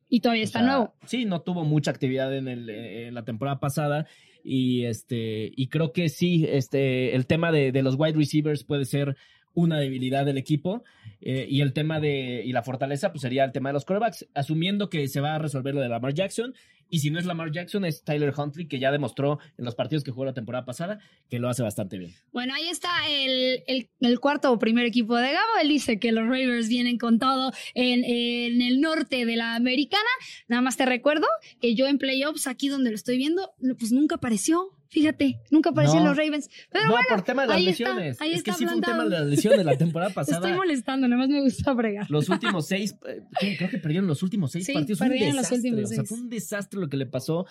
Y 0.08 0.20
todavía 0.20 0.42
O 0.42 0.44
está 0.44 0.60
sea, 0.60 0.68
nuevo. 0.68 0.94
Sí, 1.06 1.24
no 1.24 1.40
tuvo 1.40 1.64
mucha 1.64 1.90
actividad 1.90 2.36
en, 2.36 2.46
el, 2.46 2.70
en 2.70 3.14
la 3.14 3.24
temporada 3.24 3.58
pasada 3.58 4.06
y 4.44 4.84
este 4.84 5.52
y 5.56 5.66
creo 5.66 5.92
que 5.92 6.08
sí, 6.08 6.46
este 6.48 7.16
el 7.16 7.26
tema 7.26 7.50
de, 7.50 7.72
de 7.72 7.82
los 7.82 7.96
wide 7.98 8.16
receivers 8.16 8.62
puede 8.62 8.84
ser 8.84 9.16
una 9.56 9.80
debilidad 9.80 10.24
del 10.24 10.38
equipo 10.38 10.84
eh, 11.20 11.46
y 11.50 11.60
el 11.62 11.72
tema 11.72 11.98
de 11.98 12.42
y 12.44 12.52
la 12.52 12.62
fortaleza 12.62 13.10
pues 13.10 13.22
sería 13.22 13.42
el 13.44 13.50
tema 13.52 13.70
de 13.70 13.72
los 13.72 13.84
quarterbacks, 13.84 14.28
asumiendo 14.34 14.88
que 14.88 15.08
se 15.08 15.20
va 15.20 15.34
a 15.34 15.38
resolver 15.40 15.74
lo 15.74 15.80
de 15.80 15.88
Lamar 15.88 16.14
Jackson 16.14 16.54
y 16.88 17.00
si 17.00 17.10
no 17.10 17.18
es 17.18 17.24
Lamar 17.26 17.50
Jackson 17.50 17.84
es 17.84 18.04
Tyler 18.04 18.32
Huntley 18.36 18.68
que 18.68 18.78
ya 18.78 18.92
demostró 18.92 19.40
en 19.58 19.64
los 19.64 19.74
partidos 19.74 20.04
que 20.04 20.12
jugó 20.12 20.24
la 20.26 20.34
temporada 20.34 20.64
pasada 20.64 21.00
que 21.28 21.40
lo 21.40 21.48
hace 21.48 21.62
bastante 21.64 21.98
bien. 21.98 22.12
Bueno, 22.32 22.54
ahí 22.54 22.68
está 22.68 22.90
el, 23.10 23.64
el- 23.66 23.88
el 24.00 24.20
cuarto 24.20 24.52
o 24.52 24.58
primer 24.60 24.84
equipo 24.86 25.16
de 25.16 25.32
Gabo. 25.32 25.58
Él 25.60 25.68
dice 25.68 25.98
que 25.98 26.12
los 26.12 26.24
Ravens 26.24 26.68
vienen 26.68 26.96
con 26.98 27.18
todo 27.18 27.50
en, 27.74 28.04
en 28.04 28.62
el 28.62 28.80
norte 28.80 29.24
de 29.26 29.34
la 29.36 29.56
americana. 29.56 30.04
Nada 30.46 30.62
más 30.62 30.76
te 30.76 30.86
recuerdo 30.86 31.26
que 31.60 31.74
yo 31.74 31.88
en 31.88 31.98
playoffs, 31.98 32.46
aquí 32.46 32.68
donde 32.68 32.90
lo 32.90 32.94
estoy 32.96 33.16
viendo, 33.16 33.52
pues 33.80 33.90
nunca 33.90 34.16
apareció. 34.16 34.70
Fíjate, 34.88 35.40
nunca 35.50 35.70
apareció 35.70 35.98
en 35.98 36.04
No. 36.04 36.10
los 36.10 36.16
Ravens. 36.18 36.48
Pero 36.70 36.84
no, 36.86 36.90
bueno, 36.92 37.06
por 37.08 37.22
tema 37.22 37.42
de 37.42 37.48
las 37.48 37.56
ahí 37.56 37.68
está, 37.68 37.88
lesiones. 37.94 38.20
ahí 38.20 38.32
es 38.32 38.42
que 38.42 38.50
está 38.50 38.58
sí 38.58 38.66
fue 38.66 38.74
un 38.76 38.80
tema 38.82 39.04
de 39.04 39.10
las 39.10 39.26
lesiones 39.26 39.64
la 39.64 39.76
temporada 39.76 40.10
te 40.12 40.14
pasada. 40.14 40.36
estoy 40.38 40.52
molestando, 40.52 41.08
nada 41.08 41.20
más 41.20 41.28
me 41.28 41.40
gusta 41.42 41.72
bregar. 41.72 42.10
los 42.10 42.28
últimos 42.28 42.66
seis, 42.68 42.96
eh, 43.40 43.56
creo 43.58 43.68
que 43.70 43.78
perdieron 43.78 44.06
los 44.06 44.22
últimos 44.22 44.52
seis 44.52 44.64
Sí, 44.66 44.72
partidos. 44.72 44.98
Fue 44.98 45.06
un 45.08 45.12
perdieron 45.12 45.36
los 45.36 45.42
desastre, 45.48 45.70
últimos 45.70 45.84
o 45.84 45.88
sea, 45.88 45.96
seis. 45.96 46.08
fue 46.08 46.18
un 46.18 46.28
desastre 46.28 46.80
lo 46.80 46.88
que 46.88 46.96
le 46.96 47.06
pasó. 47.06 47.46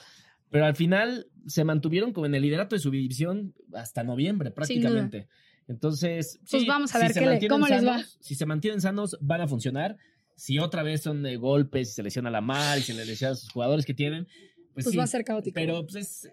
Pero 0.51 0.65
al 0.65 0.75
final 0.75 1.27
se 1.47 1.63
mantuvieron 1.65 2.13
como 2.13 2.27
en 2.27 2.35
el 2.35 2.41
liderato 2.41 2.75
de 2.75 2.79
su 2.79 2.89
división 2.91 3.53
hasta 3.73 4.03
noviembre 4.03 4.51
prácticamente. 4.51 5.27
Entonces, 5.67 6.39
Pues 6.49 6.61
sí, 6.63 6.67
vamos 6.67 6.93
a 6.95 6.99
ver 6.99 7.11
se 7.13 7.19
qué 7.19 7.25
le- 7.25 7.47
cómo 7.47 7.67
les 7.67 7.85
va. 7.85 8.01
Si 8.19 8.35
se 8.35 8.45
mantienen 8.45 8.79
sanos, 8.79 9.17
van 9.21 9.41
a 9.41 9.47
funcionar. 9.47 9.97
Si 10.35 10.59
otra 10.59 10.83
vez 10.83 11.01
son 11.01 11.23
de 11.23 11.37
golpes, 11.37 11.89
si 11.89 11.95
se 11.95 12.03
lesiona 12.03 12.29
la 12.29 12.41
mar 12.41 12.77
y 12.77 12.81
se 12.81 12.93
le 12.93 13.05
lesiona 13.05 13.33
a 13.33 13.35
sus 13.35 13.49
jugadores 13.49 13.85
que 13.85 13.93
tienen, 13.93 14.25
pues, 14.73 14.85
Pues 14.85 14.91
sí. 14.91 14.97
va 14.97 15.03
a 15.03 15.07
ser 15.07 15.23
caótico. 15.23 15.55
Pero 15.55 15.81
pues 15.87 15.95
es, 15.95 16.31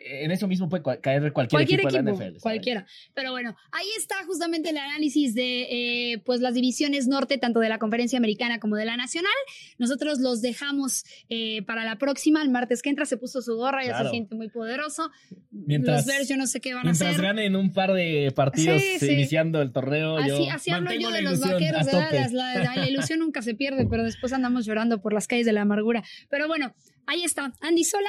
en 0.00 0.30
eso 0.30 0.46
mismo 0.48 0.68
puede 0.68 0.82
caer 1.00 1.32
cualquier, 1.32 1.48
cualquier 1.50 1.80
equipo, 1.80 1.88
equipo, 1.88 1.88
de 1.88 2.02
la 2.04 2.12
NFL. 2.12 2.18
¿sabes? 2.28 2.42
cualquiera. 2.42 2.86
Pero 3.14 3.32
bueno, 3.32 3.56
ahí 3.72 3.86
está 3.98 4.14
justamente 4.26 4.70
el 4.70 4.78
análisis 4.78 5.34
de 5.34 5.62
eh, 6.12 6.18
pues 6.24 6.40
las 6.40 6.54
divisiones 6.54 7.06
norte, 7.08 7.38
tanto 7.38 7.60
de 7.60 7.68
la 7.68 7.78
conferencia 7.78 8.16
americana 8.18 8.58
como 8.60 8.76
de 8.76 8.84
la 8.84 8.96
nacional. 8.96 9.32
Nosotros 9.78 10.18
los 10.20 10.40
dejamos 10.42 11.04
eh, 11.28 11.62
para 11.62 11.84
la 11.84 11.96
próxima. 11.96 12.42
El 12.42 12.50
martes 12.50 12.82
que 12.82 12.90
entra 12.90 13.06
se 13.06 13.16
puso 13.16 13.42
su 13.42 13.56
gorra, 13.56 13.84
ya 13.84 14.02
se 14.02 14.10
siente 14.10 14.34
muy 14.34 14.48
poderoso. 14.48 15.10
Mientras- 15.50 15.98
los 15.98 16.06
Bears 16.06 16.28
yo 16.28 16.36
no 16.36 16.46
sé 16.46 16.60
qué 16.60 16.74
van 16.74 16.80
a 16.86 16.90
Mientras 16.90 17.10
hacer. 17.10 17.22
ganen 17.22 17.56
un 17.56 17.72
par 17.72 17.92
de 17.92 18.32
partidos 18.34 18.80
Sí, 18.80 18.98
sí. 19.00 19.12
iniciando 19.12 19.60
el 19.62 19.72
torneo, 19.72 20.16
Así, 20.18 20.28
yo 20.28 20.50
así 20.52 20.70
hablo 20.70 20.92
yo 20.92 21.10
de 21.10 21.22
los 21.22 21.40
vaqueros, 21.40 21.86
la, 22.32 22.54
la- 22.54 22.76
la 22.76 22.88
ilusión 22.88 23.18
nunca 23.20 23.42
se 23.42 23.54
pierde, 23.54 23.86
pero 23.90 24.04
después 24.04 24.32
andamos 24.32 24.66
llorando 24.66 25.00
por 25.00 25.12
las 25.12 25.26
calles 25.26 25.46
de 25.46 25.52
la 25.52 25.62
amargura. 25.62 26.02
Pero 26.30 26.46
bueno, 26.48 26.74
ahí 27.06 27.24
está. 27.24 27.52
Andy 27.60 27.84
Sola, 27.84 28.08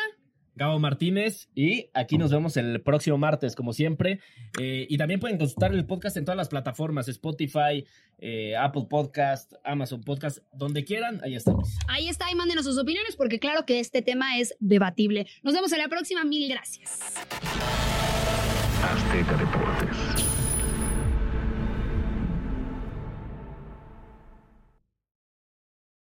Gabo 0.56 0.80
Martínez 0.80 1.50
y 1.56 1.90
aquí 1.94 2.18
nos 2.18 2.32
vemos 2.32 2.58
el 2.58 2.82
próximo 2.82 3.18
martes, 3.18 3.56
como 3.56 3.74
siempre. 3.74 4.20
Eh, 4.60 4.88
y 4.90 4.98
también 4.98 5.20
pueden 5.20 5.38
consultar 5.38 5.74
el 5.74 5.86
podcast 5.86 6.18
en 6.18 6.26
todas 6.26 6.38
las 6.38 6.50
plataformas, 6.50 7.08
Spotify, 7.08 7.86
eh, 8.18 8.56
Apple 8.58 8.88
Podcast, 8.90 9.54
Amazon 9.64 10.02
Podcast, 10.02 10.40
donde 10.54 10.84
quieran, 10.84 11.22
ahí 11.24 11.36
estamos. 11.36 11.78
ahí 11.88 12.10
está 12.10 12.30
y 12.32 12.36
mándenos 12.36 12.66
sus 12.66 12.78
opiniones 12.78 13.16
porque 13.16 13.40
claro 13.40 13.66
que 13.66 13.80
este 13.80 14.02
tema 14.02 14.38
es 14.38 14.56
debatible. 14.60 15.28
Nos 15.44 15.54
vemos 15.54 15.72
en 15.72 15.80
la 15.80 15.88
próxima. 15.88 16.24
Mil 16.24 16.50
gracias. 16.50 17.00
Azteca 18.84 19.38
Deportes. 19.38 20.09